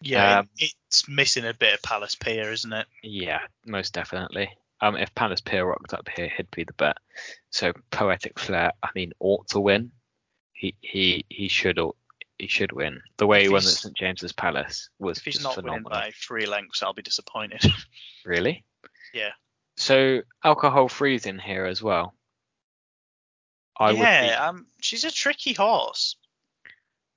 Yeah, 0.00 0.40
Um, 0.40 0.48
it's 0.58 1.08
missing 1.08 1.46
a 1.46 1.54
bit 1.54 1.74
of 1.74 1.82
Palace 1.82 2.14
Pier, 2.14 2.52
isn't 2.52 2.72
it? 2.72 2.86
Yeah, 3.02 3.40
most 3.64 3.94
definitely. 3.94 4.50
Um, 4.80 4.96
if 4.96 5.14
Palace 5.14 5.40
Pier 5.40 5.64
rocked 5.66 5.94
up 5.94 6.08
here, 6.14 6.28
he'd 6.36 6.50
be 6.50 6.64
the 6.64 6.72
bet. 6.74 6.98
So 7.50 7.72
poetic 7.90 8.38
flare, 8.38 8.72
I 8.82 8.88
mean, 8.94 9.12
ought 9.20 9.48
to 9.48 9.60
win. 9.60 9.90
He 10.52 10.74
he 10.80 11.24
he 11.28 11.48
should 11.48 11.78
he 12.38 12.46
should 12.48 12.72
win. 12.72 13.00
The 13.16 13.26
way 13.26 13.42
he 13.42 13.48
won 13.48 13.58
at 13.58 13.64
St 13.64 13.96
James's 13.96 14.32
Palace 14.32 14.90
was 14.98 15.18
If 15.18 15.24
he's 15.24 15.42
not 15.42 15.54
phenomenal. 15.54 15.90
winning 15.90 16.08
by 16.08 16.12
three 16.14 16.46
lengths, 16.46 16.82
I'll 16.82 16.92
be 16.92 17.02
disappointed. 17.02 17.64
Really? 18.26 18.64
Yeah. 19.14 19.30
So 19.76 20.22
alcohol 20.42 20.88
free's 20.88 21.26
in 21.26 21.38
here 21.38 21.64
as 21.64 21.80
well. 21.82 22.12
I 23.78 23.92
would 23.92 23.96
be, 23.98 24.00
yeah, 24.02 24.46
um, 24.48 24.66
she's 24.80 25.04
a 25.04 25.10
tricky 25.10 25.52
horse. 25.52 26.16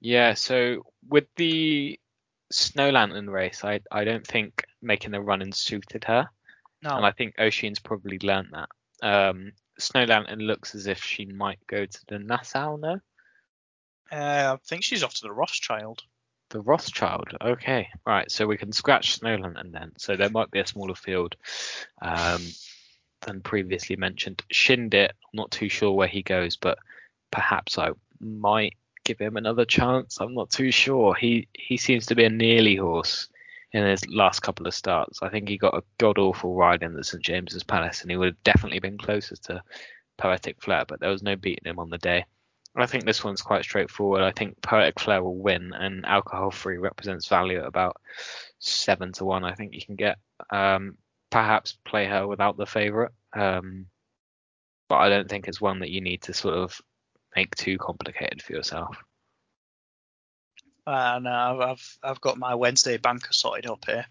yeah. 0.02 0.34
So 0.36 0.84
with 1.08 1.26
the 1.36 2.00
Snow 2.52 2.90
Lantern 2.90 3.30
race, 3.30 3.64
I 3.64 3.80
I 3.92 4.04
don't 4.04 4.26
think 4.28 4.64
making 4.82 5.12
the 5.12 5.22
run 5.22 5.42
in 5.42 5.52
suited 5.52 6.04
her. 6.06 6.30
No, 6.82 6.96
and 6.96 7.06
I 7.06 7.12
think 7.12 7.36
Oisin's 7.40 7.80
probably 7.80 8.20
learnt 8.20 8.52
that. 8.52 8.70
Um, 9.02 9.54
Snow 9.78 10.04
Lantern 10.06 10.40
looks 10.40 10.76
as 10.76 10.88
if 10.88 11.04
she 11.04 11.26
might 11.26 11.60
go 11.68 11.86
to 11.86 12.00
the 12.08 12.20
Nassau, 12.20 12.78
no? 12.78 13.00
uh, 14.12 14.56
I 14.56 14.58
think 14.66 14.84
she's 14.84 15.04
off 15.04 15.14
to 15.16 15.22
the 15.24 15.32
Rothschild. 15.32 16.04
The 16.50 16.62
Rothschild. 16.62 17.30
Okay, 17.42 17.90
right. 18.06 18.30
So 18.32 18.48
we 18.48 18.58
can 18.58 18.72
scratch 18.72 19.14
Snow 19.14 19.36
Lantern 19.36 19.72
then. 19.72 19.92
So 19.98 20.16
there 20.16 20.30
might 20.30 20.52
be 20.52 20.60
a 20.60 20.66
smaller 20.66 20.96
field 20.96 21.36
um, 22.02 22.42
than 23.22 23.42
previously 23.42 23.96
mentioned. 23.96 24.42
Chindit, 24.52 25.10
I'm 25.10 25.34
not 25.34 25.52
too 25.52 25.70
sure 25.70 25.92
where 25.92 26.08
he 26.08 26.24
goes, 26.24 26.58
but 26.58 26.80
perhaps 27.32 27.78
I 27.78 27.92
might 28.20 28.76
give 29.04 29.20
him 29.20 29.38
another 29.38 29.66
chance. 29.66 30.20
I'm 30.20 30.34
not 30.34 30.50
too 30.50 30.72
sure. 30.72 31.14
He 31.14 31.48
he 31.54 31.78
seems 31.78 32.08
to 32.08 32.16
be 32.16 32.24
a 32.24 32.30
nearly 32.30 32.76
horse 32.76 33.28
in 33.72 33.86
his 33.86 34.08
last 34.08 34.42
couple 34.42 34.68
of 34.68 34.74
starts. 34.74 35.22
I 35.22 35.30
think 35.30 35.48
he 35.48 35.58
got 35.58 35.76
a 35.78 35.84
god 35.98 36.18
awful 36.18 36.56
ride 36.56 36.84
in 36.84 36.94
the 36.94 37.04
St 37.04 37.24
James's 37.24 37.64
Palace, 37.64 38.02
and 38.02 38.10
he 38.10 38.18
would 38.18 38.30
have 38.30 38.44
definitely 38.44 38.80
been 38.80 38.98
closer 38.98 39.36
to 39.36 39.64
Poetic 40.18 40.62
Flare, 40.62 40.86
but 40.88 41.00
there 41.00 41.12
was 41.12 41.24
no 41.24 41.36
beating 41.36 41.70
him 41.70 41.80
on 41.80 41.90
the 41.90 41.98
day. 41.98 42.26
I 42.76 42.86
think 42.86 43.06
this 43.06 43.24
one's 43.24 43.42
quite 43.42 43.64
straightforward. 43.64 44.22
I 44.22 44.32
think 44.32 44.62
Poetic 44.62 45.00
Flare 45.00 45.24
will 45.24 45.38
win, 45.38 45.74
and 45.74 46.06
alcohol 46.06 46.52
free 46.52 46.78
represents 46.78 47.28
value 47.28 47.60
at 47.60 47.66
about 47.66 47.98
seven 48.60 49.12
to 49.14 49.26
one. 49.26 49.44
I 49.44 49.54
think 49.56 49.74
you 49.74 49.82
can 49.82 49.96
get. 49.96 50.18
Um, 50.50 50.98
perhaps 51.30 51.78
play 51.86 52.06
her 52.06 52.28
without 52.28 52.58
the 52.58 52.66
favourite, 52.66 53.12
um, 53.34 53.86
but 54.88 54.96
I 54.98 55.10
don't 55.10 55.30
think 55.30 55.48
it's 55.48 55.62
one 55.62 55.80
that 55.80 55.92
you 55.92 56.02
need 56.02 56.24
to 56.24 56.34
sort 56.34 56.56
of 56.56 56.80
make 57.36 57.56
too 57.56 57.78
complicated 57.78 58.42
for 58.42 58.54
yourself. 58.54 58.98
And 60.92 61.28
uh, 61.28 61.58
I've 61.70 61.98
I've 62.04 62.22
got 62.22 62.38
my 62.40 62.56
Wednesday 62.56 62.98
banker 62.98 63.32
sorted 63.32 63.68
up 63.70 63.86
here. 63.86 64.06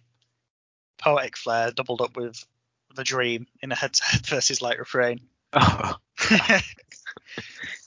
Poetic 0.98 1.36
Flare 1.36 1.72
doubled 1.72 2.00
up 2.02 2.16
with 2.16 2.44
the 2.94 3.02
Dream 3.04 3.46
in 3.62 3.72
a 3.72 3.74
head-to-head 3.74 4.26
versus 4.26 4.62
light 4.62 4.78
refrain. 4.78 5.20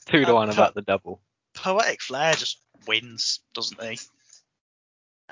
Two 0.06 0.24
to 0.24 0.34
one 0.34 0.48
po- 0.48 0.54
about 0.54 0.74
the 0.74 0.82
double. 0.82 1.20
Poetic 1.54 2.02
Flare 2.02 2.34
just 2.34 2.58
wins, 2.86 3.40
doesn't 3.54 3.82
he? 3.82 3.98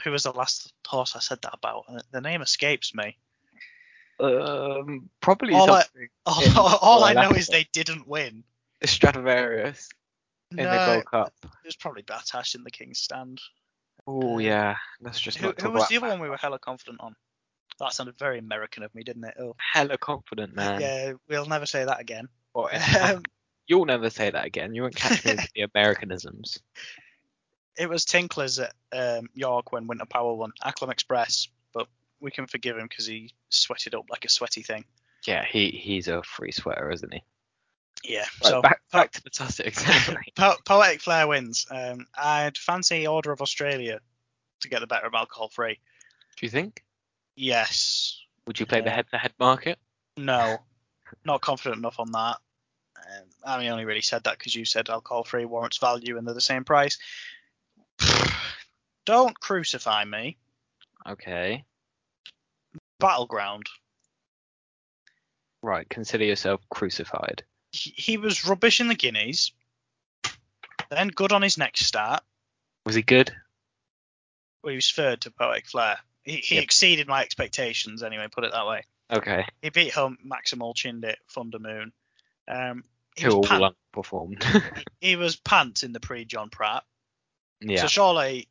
Who 0.04 0.10
was 0.12 0.22
the 0.22 0.32
last 0.32 0.72
horse 0.86 1.14
I 1.16 1.20
said 1.20 1.42
that 1.42 1.54
about? 1.54 1.84
Uh, 1.88 2.00
The 2.12 2.20
name 2.20 2.40
escapes 2.42 2.94
me. 2.94 3.16
Um, 4.18 5.08
probably 5.20 5.54
All 5.54 5.70
I- 5.70 5.82
something 5.82 6.08
All, 6.56 6.76
all 6.80 7.04
I 7.04 7.12
know 7.14 7.30
is 7.30 7.48
they 7.48 7.66
didn't 7.72 8.06
win. 8.06 8.44
Stradivarius 8.82 9.88
in 10.50 10.56
the 10.56 10.64
No, 10.64 10.86
Gold 10.86 11.06
Cup. 11.06 11.32
it 11.42 11.66
was 11.66 11.76
probably 11.76 12.02
Battaash 12.02 12.54
in 12.54 12.64
the 12.64 12.70
King's 12.70 12.98
Stand. 12.98 13.40
Oh 14.06 14.38
yeah, 14.38 14.76
let's 15.00 15.20
just 15.20 15.38
Who, 15.38 15.52
who 15.60 15.70
was 15.70 15.88
the 15.88 15.96
other 15.98 16.08
one 16.08 16.20
we 16.20 16.28
were 16.28 16.36
hella 16.36 16.58
confident 16.58 16.98
on? 17.00 17.14
That 17.78 17.92
sounded 17.92 18.18
very 18.18 18.38
American 18.38 18.82
of 18.82 18.94
me, 18.94 19.02
didn't 19.02 19.24
it? 19.24 19.34
Oh, 19.40 19.56
Hella 19.58 19.96
confident 19.96 20.54
man. 20.54 20.80
yeah, 20.80 21.12
we'll 21.28 21.46
never 21.46 21.66
say 21.66 21.84
that 21.84 22.00
again. 22.00 22.28
Um, 22.54 23.22
You'll 23.66 23.86
never 23.86 24.10
say 24.10 24.30
that 24.30 24.44
again. 24.44 24.74
You 24.74 24.82
won't 24.82 24.96
catch 24.96 25.24
me 25.24 25.32
with 25.32 25.52
the 25.54 25.62
Americanisms. 25.62 26.60
it 27.78 27.88
was 27.88 28.04
Tinkler's 28.04 28.58
at 28.58 28.74
um, 28.92 29.28
York 29.34 29.72
when 29.72 29.86
Winter 29.86 30.06
Power 30.06 30.34
won, 30.34 30.52
Acklam 30.62 30.90
Express, 30.90 31.48
but 31.72 31.86
we 32.20 32.30
can 32.30 32.46
forgive 32.46 32.76
him 32.76 32.86
because 32.88 33.06
he 33.06 33.32
sweated 33.48 33.94
up 33.94 34.06
like 34.10 34.24
a 34.24 34.28
sweaty 34.28 34.62
thing. 34.62 34.84
Yeah, 35.26 35.44
he 35.44 35.70
he's 35.70 36.08
a 36.08 36.22
free 36.22 36.52
sweater, 36.52 36.90
isn't 36.90 37.14
he? 37.14 37.22
Yeah, 38.02 38.20
Right, 38.20 38.50
so 38.50 38.62
back 38.62 38.80
back 38.92 39.12
to 39.12 39.22
the 39.22 39.30
Sussex. 39.32 39.84
po- 40.36 40.56
Poetic 40.64 41.02
Flare 41.02 41.26
wins. 41.26 41.66
Um, 41.70 42.06
I'd 42.16 42.56
fancy 42.56 43.06
Order 43.06 43.30
of 43.32 43.42
Australia 43.42 44.00
to 44.60 44.68
get 44.68 44.80
the 44.80 44.86
better 44.86 45.06
of 45.06 45.14
alcohol 45.14 45.48
free. 45.48 45.78
Do 46.36 46.46
you 46.46 46.50
think? 46.50 46.82
Yes. 47.36 48.18
Would 48.46 48.58
you 48.58 48.66
play 48.66 48.80
the 48.80 48.90
head-to-head 48.90 49.32
market? 49.38 49.78
No. 50.16 50.58
Not 51.24 51.40
confident 51.40 51.78
enough 51.78 52.00
on 52.00 52.12
that. 52.12 52.36
Um, 52.96 53.24
I 53.44 53.68
only 53.68 53.84
really 53.84 54.00
said 54.00 54.24
that 54.24 54.38
because 54.38 54.54
you 54.54 54.64
said 54.64 54.88
alcohol 54.88 55.24
free 55.24 55.44
warrants 55.44 55.78
value 55.78 56.16
and 56.16 56.26
they're 56.26 56.34
the 56.34 56.40
same 56.40 56.64
price. 56.64 56.98
Don't 59.06 59.38
crucify 59.38 60.04
me. 60.04 60.36
Okay. 61.08 61.64
Battleground. 62.98 63.66
Right. 65.62 65.88
Consider 65.88 66.24
yourself 66.24 66.60
crucified. 66.70 67.44
He, 67.72 67.90
he 67.96 68.16
was 68.16 68.44
rubbish 68.46 68.80
in 68.80 68.88
the 68.88 68.94
Guineas. 68.94 69.52
Then 70.90 71.08
good 71.08 71.32
on 71.32 71.42
his 71.42 71.56
next 71.56 71.86
start. 71.86 72.22
Was 72.84 72.94
he 72.96 73.02
good? 73.02 73.30
Well, 74.62 74.70
he 74.70 74.76
was 74.76 74.90
third 74.90 75.20
to 75.22 75.30
Poetic 75.30 75.66
Flare. 75.66 75.98
He, 76.22 76.36
he 76.36 76.56
Yep. 76.56 76.64
exceeded 76.64 77.06
my 77.08 77.22
expectations 77.22 78.02
anyway, 78.02 78.26
put 78.30 78.44
it 78.44 78.52
that 78.52 78.66
way. 78.66 78.82
Okay. 79.12 79.44
He 79.62 79.70
beat 79.70 79.92
home 79.92 80.18
Maximal 80.26 80.74
Chindit, 80.74 81.16
Thunder 81.30 81.58
Moon. 81.58 81.92
Um, 82.48 82.84
he, 83.16 83.22
Who 83.22 83.28
was 83.28 83.34
all 83.36 83.42
pant- 83.44 83.76
underperformed. 83.94 84.84
he 85.00 85.16
was 85.16 85.36
pants 85.36 85.82
in 85.82 85.92
the 85.92 86.00
Prix 86.00 86.24
Jean 86.26 86.48
Prat. 86.50 86.84
yeah. 87.60 87.82
So 87.82 87.86
surely, 87.86 88.48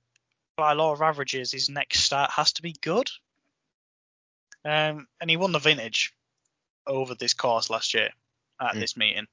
by 0.55 0.73
law 0.73 0.93
of 0.93 1.01
averages, 1.01 1.51
his 1.51 1.69
next 1.69 1.99
start 2.01 2.31
has 2.31 2.53
to 2.53 2.61
be 2.61 2.73
good. 2.81 3.09
Um, 4.65 5.07
and 5.21 5.29
he 5.29 5.37
won 5.37 5.51
the 5.51 5.59
vintage 5.59 6.13
over 6.85 7.15
this 7.15 7.33
course 7.33 7.69
last 7.69 7.93
year 7.93 8.09
at 8.59 8.75
Mm. 8.75 8.79
this 8.79 8.97
meeting. 8.97 9.27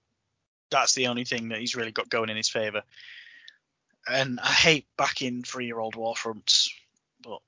That's 0.70 0.95
the 0.95 1.07
only 1.09 1.24
thing 1.24 1.49
that 1.51 1.61
he's 1.61 1.74
really 1.77 1.93
got 1.93 2.09
going 2.09 2.29
in 2.31 2.37
his 2.37 2.49
favour. 2.49 2.83
And 4.09 4.39
I 4.41 4.53
hate 4.53 4.87
backing 4.97 5.43
three-year-old 5.43 5.95
Warfronts, 5.95 6.68
but 7.20 7.41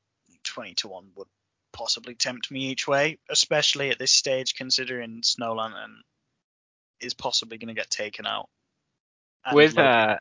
20 0.44 0.74
to 0.74 0.88
one 0.88 1.12
would 1.14 1.28
possibly 1.72 2.14
tempt 2.14 2.50
me 2.50 2.66
each 2.70 2.86
way, 2.88 3.18
especially 3.28 3.90
at 3.90 3.98
this 3.98 4.12
stage, 4.12 4.54
considering 4.56 5.22
Snow 5.22 5.54
Lantern 5.54 6.02
is 7.00 7.14
possibly 7.14 7.58
going 7.58 7.68
to 7.68 7.74
get 7.80 7.90
taken 7.90 8.26
out. 8.26 8.48
And 9.44 9.54
with 9.54 9.74
Loki- 9.76 9.88
uh 9.88 10.16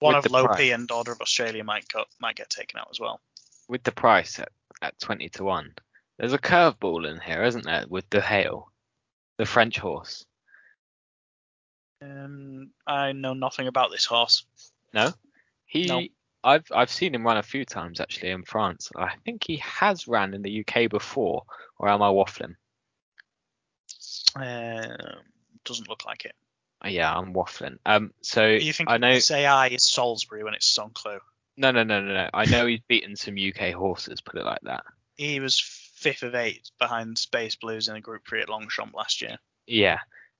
one 0.00 0.16
with 0.16 0.26
of 0.26 0.32
Lopi 0.32 0.46
price. 0.46 0.72
and 0.72 0.90
Order 0.90 1.12
of 1.12 1.20
Australia 1.20 1.62
might 1.64 1.86
go, 1.88 2.04
might 2.20 2.36
get 2.36 2.48
taken 2.50 2.78
out 2.78 2.88
as 2.90 2.98
well. 3.00 3.20
with 3.68 3.82
the 3.84 3.92
price 3.92 4.38
at, 4.38 4.50
at 4.82 4.98
20 4.98 5.28
to 5.28 5.44
1 5.44 5.74
there's 6.18 6.32
a 6.32 6.38
curveball 6.38 7.08
in 7.08 7.20
here 7.20 7.44
isn't 7.44 7.64
there 7.64 7.84
with 7.88 8.08
the 8.10 8.20
hail 8.20 8.72
the 9.36 9.44
french 9.46 9.78
horse 9.78 10.24
Um, 12.02 12.70
I 12.86 13.12
know 13.12 13.34
nothing 13.34 13.66
about 13.66 13.90
this 13.90 14.04
horse. 14.06 14.44
no 14.94 15.12
he 15.66 15.86
No. 15.86 16.02
i've 16.42 16.64
i've 16.74 16.90
seen 16.90 17.14
him 17.14 17.24
run 17.24 17.36
a 17.36 17.42
few 17.42 17.64
times 17.64 18.00
actually 18.00 18.30
in 18.30 18.42
france 18.42 18.90
i 18.96 19.14
think 19.24 19.44
he 19.46 19.56
has 19.58 20.08
ran 20.08 20.34
in 20.34 20.42
the 20.42 20.60
uk 20.66 20.90
before 20.90 21.44
or 21.78 21.88
am 21.88 22.02
i 22.02 22.08
waffling 22.08 22.56
Um, 24.36 24.96
doesn't 25.64 25.88
look 25.88 26.04
like 26.06 26.24
it. 26.24 26.34
Uh, 26.84 26.88
yeah 26.88 27.14
i'm 27.14 27.34
waffling 27.34 27.76
um 27.84 28.12
so 28.22 28.46
You 28.46 28.72
think 28.72 28.88
i 28.88 28.96
know 28.96 29.18
SAI 29.18 29.68
is 29.68 29.84
Salisbury 29.84 30.42
when 30.44 30.54
it's 30.54 30.66
Saint-Cloud? 30.66 31.20
no 31.58 31.70
no 31.72 31.82
no 31.84 32.00
no 32.00 32.14
no 32.14 32.30
i 32.32 32.46
know 32.46 32.64
he's 32.66 32.80
beaten 32.88 33.14
some 33.16 33.36
uk 33.36 33.72
horses 33.74 34.20
put 34.22 34.40
it 34.40 34.44
like 34.46 34.62
that 34.62 34.82
He 35.16 35.40
was 35.40 35.60
fifth 35.60 36.22
of 36.22 36.34
eight 36.34 36.70
behind 36.78 37.18
Space 37.18 37.56
Blues 37.56 37.88
in 37.88 37.96
a 37.96 38.00
Group 38.00 38.22
Three 38.26 38.40
at 38.40 38.48
Longchamp 38.48 38.94
last 38.94 39.20
year. 39.20 39.36
Yeah, 39.66 39.98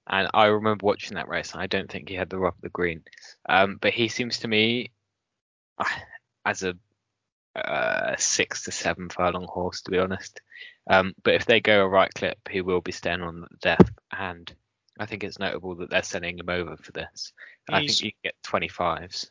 and 0.09 0.28
I 0.34 0.46
remember 0.46 0.86
watching 0.86 1.14
that 1.14 1.28
race, 1.28 1.53
and 1.53 1.62
I 1.62 1.66
don't 1.66 1.90
think 1.90 2.09
he 2.09 2.14
had 2.14 2.30
the 2.30 2.38
rub 2.38 2.55
of 2.55 2.61
the 2.61 2.68
green. 2.70 3.03
Um, 3.48 3.78
but 3.80 3.92
he 3.92 4.09
seems 4.09 4.38
to 4.40 4.48
me 4.48 4.90
ah, 5.78 6.03
as 6.44 6.62
a 6.62 6.74
uh, 7.57 8.14
six 8.16 8.62
to 8.64 8.72
seven 8.72 9.09
furlong 9.09 9.46
horse, 9.48 9.82
to 9.82 9.90
be 9.90 9.98
honest. 9.98 10.40
Um, 10.88 11.14
but 11.22 11.34
if 11.34 11.46
they 11.46 11.61
go 11.61 11.84
a 11.84 11.88
right 11.88 12.12
clip, 12.14 12.38
he 12.51 12.61
will 12.61 12.80
be 12.80 12.92
staying 12.92 13.22
on 13.22 13.40
the 13.40 13.48
death, 13.61 13.90
and 14.16 14.53
I 14.98 15.07
think 15.07 15.24
it's 15.24 15.38
notable 15.38 15.74
that 15.76 15.90
they're 15.90 16.03
sending 16.03 16.38
him 16.38 16.48
over 16.48 16.76
for 16.76 16.92
this. 16.92 17.32
I 17.68 17.78
think 17.78 17.82
He's- 17.90 18.03
you 18.03 18.12
can 18.12 18.20
get 18.24 18.42
25s. 18.42 19.30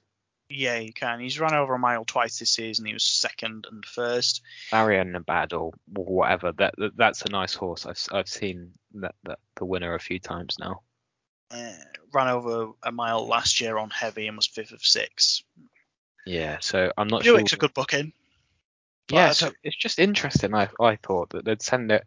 Yeah, 0.50 0.80
you 0.80 0.92
can. 0.92 1.20
He's 1.20 1.40
run 1.40 1.54
over 1.54 1.76
a 1.76 1.80
mile 1.80 2.06
twice 2.06 2.40
this 2.40 2.50
season. 2.50 2.86
He 2.86 2.94
was 2.94 3.04
second 3.04 3.68
and 3.72 3.86
first. 3.86 4.42
Marion 4.72 5.14
Nabad 5.14 5.54
or 5.54 5.72
whatever. 5.88 6.52
That, 6.54 6.74
that 6.78 6.98
that's 6.98 7.22
a 7.22 7.30
nice 7.30 7.54
horse. 7.54 7.86
I've 7.86 8.04
I've 8.12 8.28
seen 8.28 8.72
that, 8.96 9.14
that 9.26 9.40
the 9.58 9.66
winner 9.66 9.94
a 9.94 10.00
few 10.00 10.20
times 10.20 10.58
now. 10.60 10.82
Uh, 11.52 11.74
ran 12.12 12.28
over 12.28 12.72
a 12.82 12.92
mile 12.92 13.28
last 13.28 13.62
year 13.62 13.78
on 13.78 13.92
heavy 13.92 14.28
and 14.28 14.38
was 14.38 14.48
fifth 14.48 14.72
of 14.72 14.84
six. 14.84 15.44
Yeah, 16.26 16.58
so 16.62 16.92
I'm 16.98 17.08
not 17.08 17.24
sure. 17.24 17.38
Buick's 17.38 17.54
a 17.54 17.58
good 17.58 17.74
booking. 17.74 18.14
Yeah, 19.12 19.32
so 19.32 19.52
it's 19.64 19.78
just 19.78 20.00
interesting. 20.00 20.56
I 20.56 20.70
I 20.80 20.96
thought 20.96 21.30
that 21.32 21.46
they'd 21.46 21.62
send 21.62 21.92
it 21.92 22.04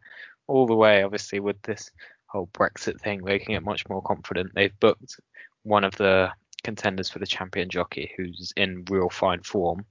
all 0.48 0.66
the 0.66 0.74
way. 0.74 1.04
Obviously, 1.04 1.38
with 1.38 1.62
this 1.62 1.90
whole 2.26 2.48
Brexit 2.52 3.00
thing, 3.00 3.22
making 3.22 3.54
it 3.54 3.62
much 3.62 3.88
more 3.88 4.02
confident. 4.02 4.52
They've 4.54 4.78
booked 4.80 5.20
one 5.62 5.84
of 5.84 5.94
the 5.96 6.32
contenders 6.64 7.10
for 7.10 7.18
the 7.18 7.26
champion 7.26 7.68
jockey, 7.68 8.12
who's 8.16 8.52
in 8.56 8.84
real 8.90 9.08
fine 9.08 9.42
form. 9.42 9.84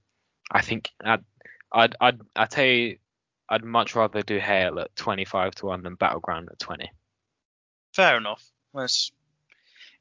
I 0.52 0.62
think 0.62 0.90
I'd 1.04 1.24
I'd 1.72 1.96
I'd, 2.02 2.22
I'd 2.36 2.52
tell 2.52 2.66
you, 2.66 2.98
I'd 3.50 3.64
much 3.64 3.96
rather 3.96 4.22
do 4.22 4.40
Hale 4.40 4.80
at 4.80 4.96
25 4.96 5.56
to 5.56 5.66
one 5.68 5.84
than 5.84 5.96
Battleground 5.96 6.50
at 6.52 6.60
20. 6.60 6.90
fair 7.94 8.18
enough. 8.18 8.44
It's, 8.76 9.12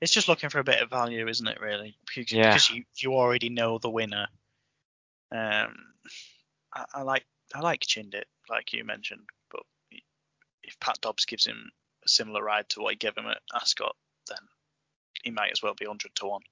it's 0.01 0.13
just 0.13 0.29
looking 0.29 0.49
for 0.51 0.61
a 0.61 0.65
bit 0.65 0.81
of 0.81 0.91
value, 0.91 1.27
isn't 1.29 1.47
it? 1.49 1.61
Really, 1.61 1.97
because, 2.15 2.33
Yeah. 2.33 2.49
because 2.51 2.71
you 2.71 2.85
you 2.97 3.15
already 3.15 3.49
know 3.49 3.79
the 3.79 3.91
winner. 3.91 4.29
Um, 5.33 5.77
I, 6.73 6.85
I 6.95 7.03
like 7.03 7.27
I 7.55 7.61
like 7.61 7.81
Chindit, 7.81 8.25
like 8.49 8.73
you 8.73 8.85
mentioned, 8.85 9.23
but 9.51 9.63
if 10.63 10.79
Pat 10.81 11.01
Dobbs 11.01 11.25
gives 11.25 11.47
him 11.47 11.71
a 12.05 12.09
similar 12.09 12.43
ride 12.43 12.69
to 12.71 12.81
what 12.81 12.91
he 12.93 12.97
gave 12.97 13.17
him 13.17 13.27
at 13.27 13.43
Ascot, 13.55 13.97
then 14.29 14.39
he 15.25 15.31
might 15.31 15.51
as 15.53 15.63
well 15.63 15.75
be 15.75 15.87
hundred 15.87 16.15
to 16.17 16.27
one. 16.27 16.43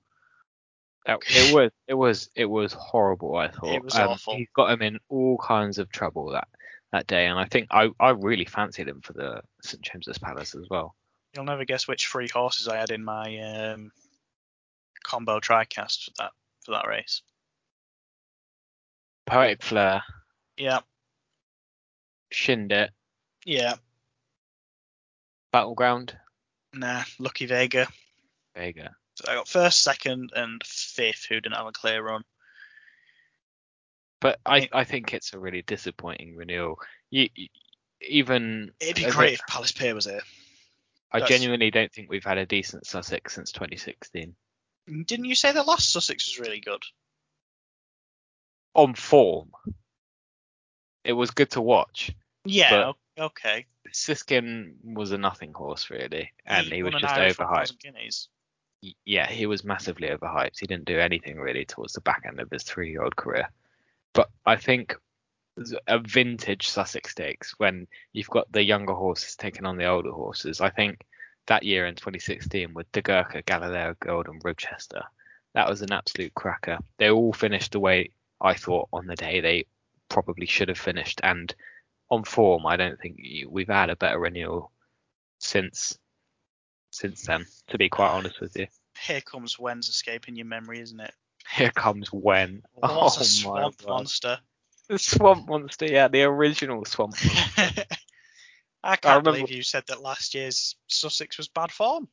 It 1.07 1.55
was 1.55 1.70
it 1.86 1.94
was 1.94 2.30
it 2.34 2.44
was 2.44 2.72
horrible. 2.72 3.36
I 3.36 3.49
thought 3.49 3.74
It 3.74 3.82
was 3.82 3.94
um, 3.94 4.11
awful. 4.11 4.36
He 4.36 4.49
got 4.55 4.70
him 4.70 4.82
in 4.82 4.99
all 5.09 5.38
kinds 5.38 5.78
of 5.78 5.90
trouble 5.90 6.32
that 6.32 6.49
that 6.92 7.07
day, 7.07 7.26
and 7.26 7.38
I 7.38 7.44
think 7.46 7.68
I 7.70 7.90
I 7.99 8.11
really 8.11 8.44
fancied 8.44 8.88
him 8.88 9.01
for 9.01 9.12
the 9.12 9.42
St 9.62 9.82
James's 9.82 10.18
Palace 10.18 10.55
as 10.55 10.66
well. 10.68 10.94
You'll 11.34 11.44
never 11.44 11.64
guess 11.64 11.86
which 11.88 12.07
three 12.07 12.28
horses 12.28 12.68
I 12.68 12.76
had 12.76 12.90
in 12.90 13.05
my 13.05 13.38
um, 13.38 13.90
combo 15.05 15.40
tricast 15.40 16.05
for 16.05 16.11
that 16.18 16.32
for 16.64 16.72
that 16.72 16.86
race. 16.86 17.22
Poetic 19.26 19.62
flare. 19.62 20.03
Yeah, 20.57 20.80
Chindit, 22.32 22.90
yeah, 23.44 23.76
Battleground, 25.53 26.16
nah, 26.74 27.05
Lucky 27.18 27.46
Vega. 27.46 27.86
Vega. 28.57 28.96
So 29.18 29.24
I 29.26 29.34
got 29.34 29.48
first, 29.48 29.82
second, 29.82 30.30
and 30.36 30.62
fifth 30.64 31.26
who 31.28 31.40
didn't 31.40 31.56
have 31.56 31.66
a 31.66 31.72
clear 31.72 32.00
run. 32.00 32.22
But 34.20 34.38
I, 34.46 34.68
I 34.72 34.84
think 34.84 35.12
it's 35.12 35.32
a 35.32 35.40
really 35.40 35.62
disappointing 35.62 36.36
renewal. 36.36 36.78
You, 37.10 37.28
you- 37.34 37.48
even 38.00 38.70
It'd 38.78 38.94
be 38.94 39.10
great 39.10 39.30
a- 39.30 39.32
if 39.34 39.40
Palace 39.48 39.72
Pier 39.72 39.92
was 39.92 40.04
here. 40.04 40.20
I 41.10 41.18
that's- 41.18 41.36
genuinely 41.36 41.72
don't 41.72 41.90
think 41.92 42.08
we've 42.08 42.22
had 42.22 42.38
a 42.38 42.46
decent 42.46 42.86
Sussex 42.86 43.34
since 43.34 43.50
2016. 43.50 44.36
Mm, 44.88 45.04
didn't 45.04 45.24
you 45.24 45.34
say 45.34 45.50
the 45.50 45.64
last 45.64 45.90
Sussex 45.90 46.28
was 46.28 46.38
really 46.38 46.60
good? 46.60 46.82
On 48.74 48.94
form, 48.94 49.50
it 51.02 51.12
was 51.14 51.32
good 51.32 51.50
to 51.52 51.60
watch. 51.60 52.12
Yeah, 52.44 52.92
okay. 53.18 53.66
Siskin 53.90 54.76
was 54.84 55.10
a 55.10 55.18
nothing 55.18 55.52
horse 55.54 55.90
really, 55.90 56.32
and 56.46 56.68
he, 56.68 56.84
was 56.84 56.92
won 56.92 57.02
an 57.02 57.08
just 57.08 57.40
overhyped. 57.40 57.74
1000 58.83 58.91
Guineas. 58.91 58.95
Y- 58.95 58.95
Yeah, 59.05 59.26
he 59.26 59.47
was 59.47 59.64
massively 59.64 60.09
overhyped. 60.09 60.59
He 60.61 60.66
didn't 60.66 60.87
do 60.87 60.99
anything 60.99 61.39
really 61.39 61.64
towards 61.64 61.93
the 61.93 62.01
back 62.01 62.22
end 62.26 62.41
of 62.41 62.51
his 62.51 62.64
three-year-old 62.64 63.16
career. 63.16 63.49
But 64.12 64.31
I 64.47 64.57
think 64.57 64.97
a 65.87 65.99
vintage 65.99 66.68
Sussex 66.68 67.11
Stakes 67.12 67.55
when 67.59 67.87
you've 68.12 68.31
got 68.31 68.51
the 68.53 68.62
younger 68.62 68.95
horses 68.95 69.37
taking 69.37 69.66
on 69.66 69.76
the 69.76 69.87
older 69.87 70.12
horses. 70.12 70.61
I 70.61 70.70
think 70.70 71.05
that 71.47 71.64
year 71.64 71.87
in 71.87 71.95
2016 71.95 72.74
with 72.74 72.91
The 72.93 73.03
Gurkha, 73.03 73.43
Galileo 73.43 73.95
Gold, 74.01 74.29
and 74.29 74.43
Ribchester, 74.43 75.03
that 75.55 75.68
was 75.68 75.83
an 75.83 75.93
absolute 75.93 76.35
cracker. 76.35 76.79
They 76.99 77.11
all 77.11 77.33
finished 77.33 77.72
the 77.72 77.81
way 77.81 78.11
I 78.41 78.55
thought 78.55 78.89
on 78.93 79.07
the 79.07 79.16
day 79.16 79.41
they 79.41 79.66
probably 80.09 80.47
should 80.47 80.68
have 80.68 80.79
finished, 80.79 81.20
and 81.24 81.55
on 82.11 82.24
form, 82.24 82.66
I 82.66 82.76
don't 82.76 82.99
think 83.01 83.20
we've 83.49 83.68
had 83.68 83.91
a 83.91 83.97
better 83.97 84.18
renewal 84.20 84.70
since 85.39 85.99
since 86.99 87.24
then. 87.26 87.46
To 87.68 87.78
be 87.78 87.88
quite 87.88 88.11
honest 88.11 88.40
with 88.40 88.57
you, 88.57 88.66
Here 89.07 89.20
comes 89.20 89.59
when's 89.59 89.88
escaping 89.88 90.36
your 90.36 90.46
memory, 90.46 90.80
isn't 90.80 91.01
it? 91.01 91.14
here 91.57 91.70
comes 91.70 92.12
when. 92.12 92.62
What 92.74 92.90
oh 92.92 93.07
a 93.07 93.11
swamp 93.24 93.76
my 93.86 93.88
monster. 93.94 94.38
The 94.88 94.99
Swamp 94.99 95.46
Monster, 95.49 95.84
yeah, 95.86 96.09
the 96.09 96.22
original 96.22 96.82
Swamp. 96.86 97.14
I 98.82 98.96
can't 98.96 99.05
remember- 99.05 99.32
believe 99.32 99.51
you 99.51 99.62
said 99.62 99.84
that 99.88 100.01
last 100.03 100.34
year's 100.34 100.76
Sussex 100.86 101.36
was 101.36 101.49
bad 101.49 101.70
form. 101.72 102.09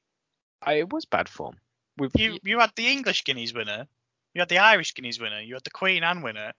I, 0.62 0.74
it 0.76 0.92
was 0.92 1.06
bad 1.06 1.30
form. 1.30 1.56
We've, 1.98 2.12
You 2.18 2.40
you 2.44 2.60
had 2.60 2.72
the 2.76 2.88
English 2.88 3.24
Guineas 3.24 3.54
winner, 3.54 3.88
you 4.34 4.42
had 4.42 4.50
the 4.50 4.58
Irish 4.60 4.94
Guineas 4.94 5.20
winner, 5.20 5.40
you 5.40 5.54
had 5.54 5.64
the 5.64 5.70
Queen 5.70 6.04
Anne 6.04 6.22
winner, 6.22 6.52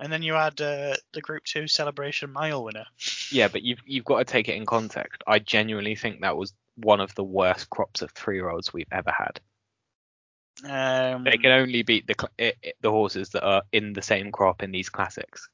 and 0.00 0.12
then 0.12 0.22
you 0.22 0.32
had 0.34 0.60
uh, 0.60 0.94
the 1.12 1.20
Group 1.20 1.44
Two 1.44 1.68
Celebration 1.68 2.32
Mile 2.32 2.64
winner. 2.64 2.86
yeah, 3.30 3.46
but 3.48 3.62
you've 3.62 3.78
you've 3.86 4.04
got 4.04 4.18
to 4.18 4.24
take 4.24 4.48
it 4.48 4.56
in 4.56 4.66
context. 4.66 5.22
I 5.26 5.38
genuinely 5.38 5.94
think 5.94 6.22
that 6.22 6.36
was 6.36 6.52
one 6.76 7.00
of 7.00 7.14
the 7.14 7.24
worst 7.24 7.70
crops 7.70 8.02
of 8.02 8.10
three-year-olds 8.12 8.72
we've 8.72 8.92
ever 8.92 9.12
had. 9.12 9.40
Um, 10.64 11.24
They 11.24 11.36
can 11.36 11.50
only 11.50 11.82
beat 11.82 12.06
the 12.06 12.14
cl- 12.18 12.32
i 12.38 12.52
i 12.64 12.72
the 12.80 12.90
horses 12.90 13.30
that 13.30 13.42
are 13.44 13.62
in 13.72 13.92
the 13.92 14.02
same 14.02 14.30
crop 14.30 14.62
in 14.62 14.70
these 14.70 14.88
classics, 14.88 15.48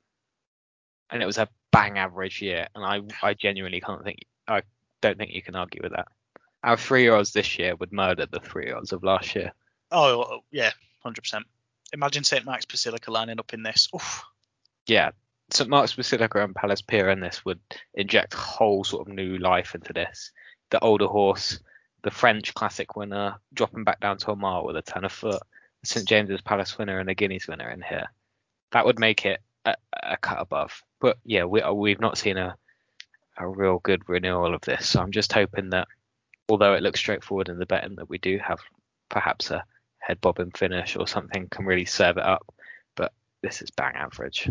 and 1.11 1.23
it 1.23 1.27
was 1.27 1.39
a 1.39 1.49
bang 1.73 1.99
average 1.99 2.43
year. 2.43 2.69
And 2.75 2.85
I 2.85 3.01
I 3.27 3.35
genuinely 3.35 3.81
can't 3.81 4.05
think 4.05 4.19
I 4.47 4.63
don't 5.01 5.17
think 5.17 5.33
you 5.33 5.43
can 5.43 5.57
argue 5.57 5.81
with 5.83 5.93
that. 5.93 6.09
Our 6.63 6.77
three-year-olds 6.77 7.33
this 7.33 7.59
year 7.59 7.75
would 7.77 7.93
murder 7.93 8.27
the 8.27 8.41
three-year-olds 8.41 8.93
of 8.93 9.03
last 9.03 9.35
year. 9.35 9.53
oh 9.91 10.23
oh, 10.23 10.41
yeah, 10.51 10.73
hundred 11.03 11.23
percent. 11.23 11.47
Imagine 11.93 12.23
St 12.23 12.45
Mark's 12.45 12.67
Basilica 12.67 13.11
lining 13.11 13.41
up 13.41 13.55
in 13.55 13.63
this. 13.63 13.89
Oof. 13.95 14.23
yeah, 14.87 15.11
St 15.51 15.69
Mark's 15.71 15.95
Basilica 15.95 16.45
and 16.45 16.55
Palace 16.55 16.83
Pier 16.83 17.09
in 17.09 17.21
this 17.21 17.43
would 17.45 17.61
inject 17.95 18.35
whole 18.35 18.85
sort 18.85 19.09
of 19.09 19.15
new 19.15 19.39
life 19.39 19.75
into 19.75 19.93
this. 19.95 20.31
The 20.71 20.81
older 20.81 21.07
horse, 21.07 21.61
the 22.03 22.11
French 22.11 22.55
classic 22.55 22.97
winner, 22.97 23.37
dropping 23.53 23.85
back 23.85 24.01
down 24.01 24.19
to 24.19 24.31
a 24.33 24.37
mile 24.37 24.65
with 24.65 24.77
a 24.77 24.83
ten 24.83 25.05
a 25.05 25.09
foot, 25.09 25.43
St 25.85 26.07
James's 26.07 26.41
Palace 26.41 26.79
winner 26.79 26.99
and 26.99 27.11
a 27.11 27.15
Guineas 27.15 27.49
winner 27.49 27.71
in 27.71 27.83
here. 27.83 28.07
That 28.73 28.87
would 28.87 28.99
make 28.99 29.27
it 29.27 29.41
a, 29.65 29.75
a 30.03 30.17
cut 30.17 30.41
above. 30.41 30.83
But 31.01 31.19
yeah, 31.25 31.45
we 31.45 31.63
uh, 31.63 31.73
we've 31.73 32.01
not 32.01 32.19
seen 32.19 32.37
a 32.37 32.57
a 33.37 33.49
real 33.49 33.79
good 33.79 34.09
renewal 34.09 34.55
of 34.55 34.61
this. 34.63 34.89
So 34.89 35.01
I'm 35.01 35.13
just 35.13 35.33
hoping 35.33 35.71
that, 35.71 35.89
although 36.49 36.75
it 36.75 36.83
looks 36.83 37.01
straightforward 37.01 37.49
in 37.49 37.59
the 37.59 37.67
betting, 37.67 37.97
that 37.97 38.09
we 38.09 38.19
do 38.19 38.39
have 38.39 38.61
perhaps 39.09 39.51
a 39.51 39.65
head 39.99 40.21
bobbing 40.21 40.51
finish 40.51 40.97
or 40.97 41.07
something 41.09 41.49
can 41.49 41.65
really 41.65 41.87
serve 41.87 42.19
it 42.19 42.25
up. 42.25 42.47
But 42.97 43.13
this 43.43 43.63
is 43.63 43.71
bang 43.71 43.97
average. 43.97 44.51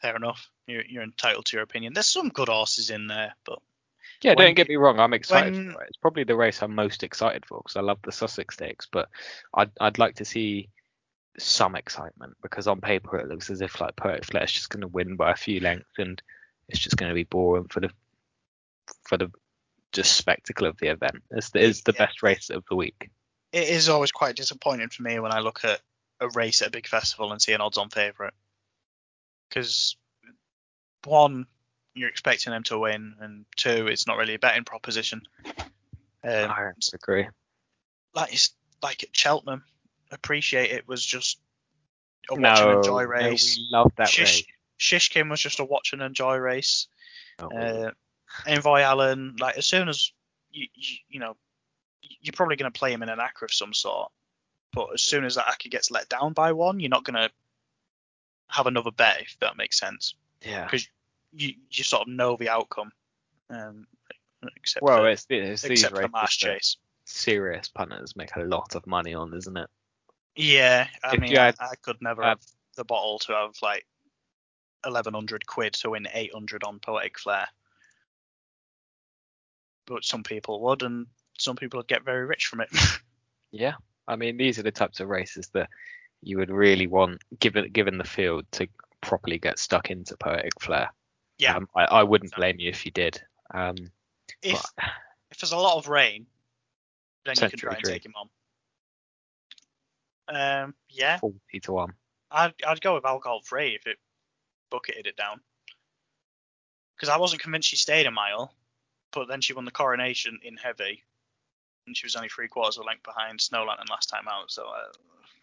Fair 0.00 0.16
enough. 0.16 0.48
You're, 0.66 0.84
you're 0.88 1.02
entitled 1.02 1.44
to 1.46 1.56
your 1.56 1.62
opinion. 1.62 1.92
There's 1.92 2.06
some 2.06 2.30
good 2.30 2.48
horses 2.48 2.90
in 2.90 3.06
there, 3.06 3.34
but 3.44 3.58
Yeah, 4.22 4.34
When- 4.34 4.46
don't 4.48 4.54
get 4.54 4.68
me 4.68 4.76
wrong. 4.76 4.98
I'm 5.00 5.14
excited 5.14 5.54
when- 5.54 5.72
for 5.72 5.82
it. 5.82 5.88
It's 5.88 5.96
probably 5.98 6.24
the 6.24 6.36
race 6.36 6.62
I'm 6.62 6.74
most 6.74 7.02
excited 7.02 7.46
for 7.46 7.58
because 7.62 7.76
I 7.76 7.80
love 7.80 8.00
the 8.02 8.12
Sussex 8.12 8.54
Stakes. 8.54 8.86
But 8.90 9.08
I'd 9.54 9.70
I'd 9.80 9.98
like 9.98 10.16
to 10.16 10.24
see 10.24 10.68
some 11.38 11.74
excitement 11.76 12.36
because 12.42 12.66
on 12.66 12.80
paper 12.80 13.16
it 13.18 13.28
looks 13.28 13.48
as 13.50 13.60
if 13.62 13.80
like 13.80 13.96
Poetic 13.96 14.24
Flare 14.26 14.44
is 14.44 14.52
just 14.52 14.68
going 14.68 14.80
to 14.82 14.88
win 14.88 15.16
by 15.16 15.30
a 15.30 15.36
few 15.36 15.60
lengths 15.60 15.96
and 15.98 16.20
it's 16.68 16.80
just 16.80 16.96
going 16.96 17.08
to 17.08 17.14
be 17.14 17.24
boring 17.24 17.68
for 17.68 17.80
the 17.80 17.90
for 19.08 19.16
the 19.16 19.30
just 19.92 20.16
spectacle 20.16 20.66
of 20.66 20.76
the 20.78 20.88
event. 20.88 21.22
It's 21.30 21.50
the, 21.50 21.64
it's 21.64 21.82
the 21.82 21.92
Yeah. 21.92 22.06
best 22.06 22.22
race 22.22 22.50
of 22.50 22.64
the 22.68 22.76
week. 22.76 23.10
it 23.52 23.68
is 23.68 23.88
always 23.88 24.12
quite 24.12 24.36
disappointing 24.36 24.88
for 24.90 25.02
me 25.02 25.18
when 25.18 25.32
I 25.32 25.40
look 25.40 25.64
at 25.64 25.80
a 26.20 26.28
race 26.28 26.62
at 26.62 26.68
a 26.68 26.70
big 26.70 26.86
festival 26.86 27.32
and 27.32 27.42
see 27.42 27.52
an 27.52 27.60
odds-on 27.60 27.90
favourite. 27.90 28.34
Because 29.48 29.96
one, 31.04 31.46
you're 32.00 32.08
expecting 32.08 32.52
them 32.52 32.62
to 32.64 32.78
win, 32.78 33.14
and 33.20 33.44
two, 33.56 33.86
it's 33.86 34.06
not 34.06 34.16
really 34.16 34.34
a 34.34 34.38
betting 34.38 34.64
proposition. 34.64 35.22
Um, 36.22 36.50
I 36.50 36.70
agree. 36.92 37.28
like 38.14 38.32
it's 38.32 38.54
like 38.82 39.02
at 39.04 39.14
Cheltenham, 39.16 39.62
appreciate 40.10 40.70
it 40.70 40.88
was 40.88 41.04
just 41.04 41.38
a 42.30 42.34
watch 42.34 42.60
and 42.60 42.70
No, 42.70 42.78
enjoy 42.78 43.02
no, 43.02 43.08
race. 43.08 43.56
we 43.56 43.68
love 43.70 43.92
that 43.96 44.08
Shish, 44.08 44.46
race. 44.80 45.08
Shishkin 45.10 45.30
was 45.30 45.40
just 45.40 45.60
a 45.60 45.64
watch 45.64 45.92
and 45.92 46.02
enjoy 46.02 46.36
race. 46.36 46.88
Oh, 47.38 47.48
Uh, 47.56 47.90
Envoy 48.46 48.80
Allen, 48.80 49.36
like 49.38 49.56
as 49.58 49.66
soon 49.66 49.88
as 49.88 50.12
you 50.50 50.66
you, 50.74 50.96
you 51.08 51.20
know 51.20 51.36
you're 52.22 52.32
probably 52.32 52.56
going 52.56 52.70
to 52.70 52.78
play 52.78 52.92
him 52.92 53.02
in 53.02 53.08
an 53.08 53.18
acca 53.18 53.42
of 53.42 53.52
some 53.52 53.72
sort, 53.74 54.10
but 54.72 54.88
as 54.94 55.02
soon 55.02 55.24
as 55.24 55.34
that 55.36 55.46
acca 55.46 55.70
gets 55.70 55.90
let 55.90 56.08
down 56.08 56.32
by 56.32 56.52
one, 56.52 56.80
you're 56.80 56.88
not 56.90 57.04
going 57.04 57.14
to 57.14 57.30
have 58.48 58.66
another 58.66 58.90
bet 58.90 59.20
if 59.22 59.36
that 59.40 59.56
makes 59.56 59.78
sense. 59.78 60.14
yeah. 60.42 60.68
You 61.32 61.54
you 61.70 61.84
sort 61.84 62.02
of 62.02 62.08
know 62.08 62.36
the 62.36 62.48
outcome. 62.48 62.92
Um, 63.50 63.86
except 64.56 64.82
Well, 64.82 64.98
for, 64.98 65.08
it's, 65.10 65.26
it's 65.28 65.62
these 65.62 65.70
except 65.82 65.96
for 65.96 66.02
the 66.02 66.08
Marsh 66.08 66.38
Chase. 66.38 66.76
serious 67.04 67.68
punters 67.68 68.14
make 68.16 68.34
a 68.36 68.40
lot 68.42 68.74
of 68.74 68.86
money 68.86 69.14
on, 69.14 69.34
isn't 69.34 69.56
it? 69.56 69.68
Yeah, 70.36 70.86
I 71.04 71.14
If 71.14 71.20
mean, 71.20 71.30
you 71.32 71.38
I, 71.38 71.46
had- 71.46 71.56
I 71.60 71.74
could 71.82 72.00
never 72.00 72.22
had- 72.22 72.28
have 72.30 72.40
the 72.76 72.84
bottle 72.84 73.18
to 73.20 73.32
have 73.32 73.54
like 73.62 73.86
1100 74.84 75.46
quid 75.46 75.74
to 75.74 75.90
win 75.90 76.06
800 76.12 76.64
on 76.64 76.78
Poetic 76.78 77.18
Flare. 77.18 77.48
But 79.86 80.04
some 80.04 80.22
people 80.22 80.60
would, 80.62 80.82
and 80.82 81.06
some 81.38 81.56
people 81.56 81.78
would 81.78 81.88
get 81.88 82.04
very 82.04 82.24
rich 82.26 82.46
from 82.46 82.60
it. 82.60 82.68
Yeah, 83.52 83.74
I 84.06 84.14
mean 84.14 84.36
these 84.36 84.60
are 84.60 84.62
the 84.62 84.70
types 84.70 85.00
of 85.00 85.08
races 85.08 85.48
that 85.54 85.68
you 86.22 86.38
would 86.38 86.50
really 86.52 86.86
want, 86.86 87.20
given 87.40 87.68
given 87.72 87.98
the 87.98 88.04
field, 88.04 88.44
to 88.52 88.68
properly 89.00 89.38
get 89.38 89.58
stuck 89.58 89.90
into 89.90 90.16
poetic 90.16 90.52
flare. 90.60 90.92
Yeah, 91.40 91.56
um, 91.56 91.68
I, 91.74 91.84
I 91.84 92.02
wouldn't 92.02 92.34
blame 92.34 92.60
you 92.60 92.68
if 92.68 92.84
you 92.84 92.92
did. 92.92 93.20
Um, 93.52 93.76
if 94.42 94.52
but 94.52 94.84
if 95.30 95.38
there's 95.38 95.52
a 95.52 95.56
lot 95.56 95.78
of 95.78 95.88
rain, 95.88 96.26
then 97.24 97.34
you 97.40 97.48
can 97.48 97.58
try 97.58 97.74
and 97.74 97.84
take 97.84 98.04
him 98.04 98.14
on. 98.16 98.28
Um, 100.28 100.74
yeah, 100.90 101.18
forty 101.18 101.60
to 101.62 101.72
one. 101.72 101.94
I'd 102.30 102.52
I'd 102.66 102.80
go 102.80 102.94
with 102.94 103.06
alcohol 103.06 103.40
free 103.42 103.74
if 103.74 103.86
it 103.86 103.96
bucketed 104.70 105.06
it 105.06 105.16
down. 105.16 105.40
Because 106.96 107.08
I 107.08 107.16
wasn't 107.16 107.40
convinced 107.40 107.68
she 107.68 107.76
stayed 107.76 108.06
a 108.06 108.10
mile, 108.10 108.54
but 109.12 109.26
then 109.26 109.40
she 109.40 109.54
won 109.54 109.64
the 109.64 109.70
coronation 109.70 110.38
in 110.44 110.58
heavy, 110.58 111.02
and 111.86 111.96
she 111.96 112.04
was 112.04 112.14
only 112.14 112.28
three 112.28 112.48
quarters 112.48 112.76
of 112.76 112.84
a 112.84 112.86
length 112.86 113.04
behind 113.04 113.40
Snow 113.40 113.64
Lantern 113.64 113.86
last 113.88 114.10
time 114.10 114.28
out. 114.28 114.50
So 114.50 114.64
uh, 114.68 114.92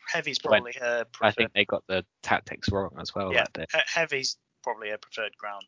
heavy's 0.08 0.38
When- 0.44 0.62
probably 0.62 0.74
her 0.80 1.06
I 1.20 1.32
think 1.32 1.54
they 1.54 1.66
got 1.66 1.84
the 1.88 2.06
tactics 2.22 2.70
wrong 2.72 2.92
as 3.00 3.16
well 3.16 3.34
yeah, 3.34 3.46
heavy's 3.88 4.38
probably 4.62 4.90
her 4.90 4.98
preferred 4.98 5.36
ground. 5.38 5.66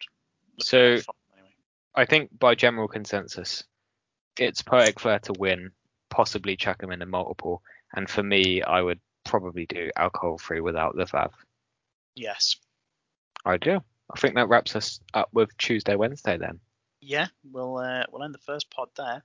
So- 0.63 0.77
at 0.93 0.97
her 0.97 1.01
form 1.03 1.15
anyway. 1.35 1.49
I 1.95 2.05
think 2.05 2.37
by 2.37 2.55
general 2.55 2.87
consensus, 2.87 3.63
it's 4.37 4.61
poetic 4.61 4.99
flare 4.99 5.19
to 5.19 5.33
win, 5.37 5.71
possibly 6.09 6.55
chuck 6.55 6.81
him 6.81 6.91
in 6.91 7.01
a 7.01 7.05
multiple, 7.05 7.61
and 7.93 8.09
for 8.09 8.23
me, 8.23 8.61
I 8.61 8.81
would 8.81 8.99
probably 9.25 9.65
do 9.65 9.89
alcohol 9.95 10.37
free 10.37 10.61
without 10.61 10.95
the 10.95 11.05
Vav. 11.05 11.31
yes, 12.15 12.55
I 13.45 13.57
do. 13.57 13.81
I 14.13 14.19
think 14.19 14.35
that 14.35 14.47
wraps 14.49 14.75
us 14.75 14.99
up 15.13 15.29
with 15.33 15.55
Tuesday, 15.57 15.95
Wednesday 15.95 16.37
then. 16.37 16.59
yeah, 17.01 17.27
we'll 17.51 17.77
uh, 17.77 18.03
we'll 18.11 18.23
end 18.23 18.33
the 18.33 18.39
first 18.39 18.69
pod 18.71 18.89
there. 18.97 19.23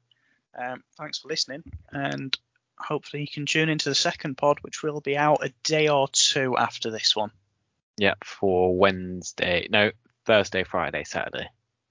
Um, 0.56 0.84
thanks 0.96 1.18
for 1.18 1.28
listening, 1.28 1.62
and 1.90 2.36
hopefully 2.78 3.22
you 3.22 3.28
can 3.28 3.46
tune 3.46 3.68
into 3.68 3.88
the 3.88 3.94
second 3.94 4.36
pod, 4.36 4.58
which 4.62 4.82
will 4.82 5.00
be 5.00 5.16
out 5.16 5.44
a 5.44 5.52
day 5.64 5.88
or 5.88 6.06
two 6.08 6.56
after 6.56 6.90
this 6.90 7.16
one, 7.16 7.30
Yeah, 7.98 8.14
for 8.22 8.76
Wednesday, 8.76 9.66
no, 9.70 9.90
Thursday, 10.26 10.64
Friday, 10.64 11.04
Saturday. 11.04 11.48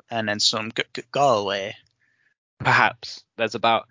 and 0.09 0.27
then 0.27 0.39
some 0.39 0.71
g- 0.71 0.84
g- 0.93 1.03
Galway. 1.11 1.75
Perhaps 2.59 3.23
there's 3.38 3.55
about 3.55 3.88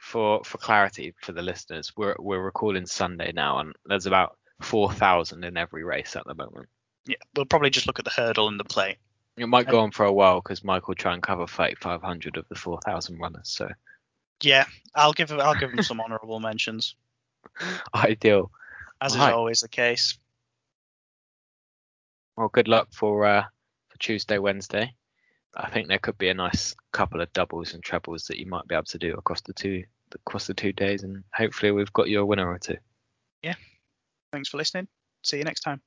for 0.00 0.42
for 0.44 0.58
clarity 0.58 1.14
for 1.20 1.32
the 1.32 1.42
listeners, 1.42 1.92
we're 1.96 2.16
we're 2.18 2.40
recording 2.42 2.86
Sunday 2.86 3.32
now, 3.32 3.58
and 3.58 3.74
there's 3.84 4.06
about 4.06 4.38
four 4.62 4.90
thousand 4.90 5.44
in 5.44 5.56
every 5.56 5.84
race 5.84 6.16
at 6.16 6.24
the 6.26 6.34
moment. 6.34 6.68
Yeah, 7.06 7.16
we'll 7.34 7.44
probably 7.46 7.70
just 7.70 7.86
look 7.86 7.98
at 7.98 8.04
the 8.04 8.10
hurdle 8.10 8.48
and 8.48 8.58
the 8.58 8.64
plate. 8.64 8.96
It 9.36 9.48
might 9.48 9.68
go 9.68 9.80
on 9.80 9.90
for 9.90 10.06
a 10.06 10.12
while 10.12 10.40
because 10.40 10.64
Mike 10.64 10.88
will 10.88 10.94
try 10.94 11.12
and 11.12 11.22
cover 11.22 11.46
3,500 11.46 12.38
of 12.38 12.48
the 12.48 12.54
4,000 12.54 13.18
runners. 13.18 13.50
So 13.50 13.68
Yeah, 14.40 14.64
I'll 14.94 15.12
give 15.12 15.30
I'll 15.30 15.54
give 15.54 15.70
them 15.72 15.82
some 15.82 16.00
honourable 16.04 16.40
mentions, 16.40 16.96
ideal. 17.94 18.50
as 19.00 19.12
is 19.12 19.18
Right. 19.18 19.34
always 19.34 19.60
the 19.60 19.68
case. 19.68 20.16
Well, 22.36 22.48
good 22.48 22.66
luck 22.66 22.88
for 22.92 23.24
uh, 23.26 23.44
Tuesday, 23.96 24.38
Wednesday. 24.38 24.94
I 25.54 25.70
think 25.70 25.88
there 25.88 25.98
could 25.98 26.18
be 26.18 26.28
a 26.28 26.34
nice 26.34 26.74
couple 26.92 27.20
of 27.20 27.32
doubles 27.32 27.74
and 27.74 27.82
trebles 27.82 28.24
that 28.24 28.38
you 28.38 28.46
might 28.46 28.66
be 28.68 28.74
able 28.74 28.84
to 28.84 28.98
do 28.98 29.14
across 29.14 29.40
the 29.40 29.54
two 29.54 29.84
across 30.14 30.46
the 30.46 30.54
two 30.54 30.72
days, 30.72 31.02
and 31.02 31.24
hopefully 31.34 31.72
we've 31.72 31.92
got 31.92 32.08
you 32.08 32.20
a 32.20 32.26
winner 32.26 32.48
or 32.48 32.58
two. 32.58 32.76
Yeah. 33.42 33.54
Thanks 34.32 34.48
for 34.48 34.56
listening. 34.58 34.88
See 35.22 35.38
you 35.38 35.44
next 35.44 35.60
time. 35.60 35.80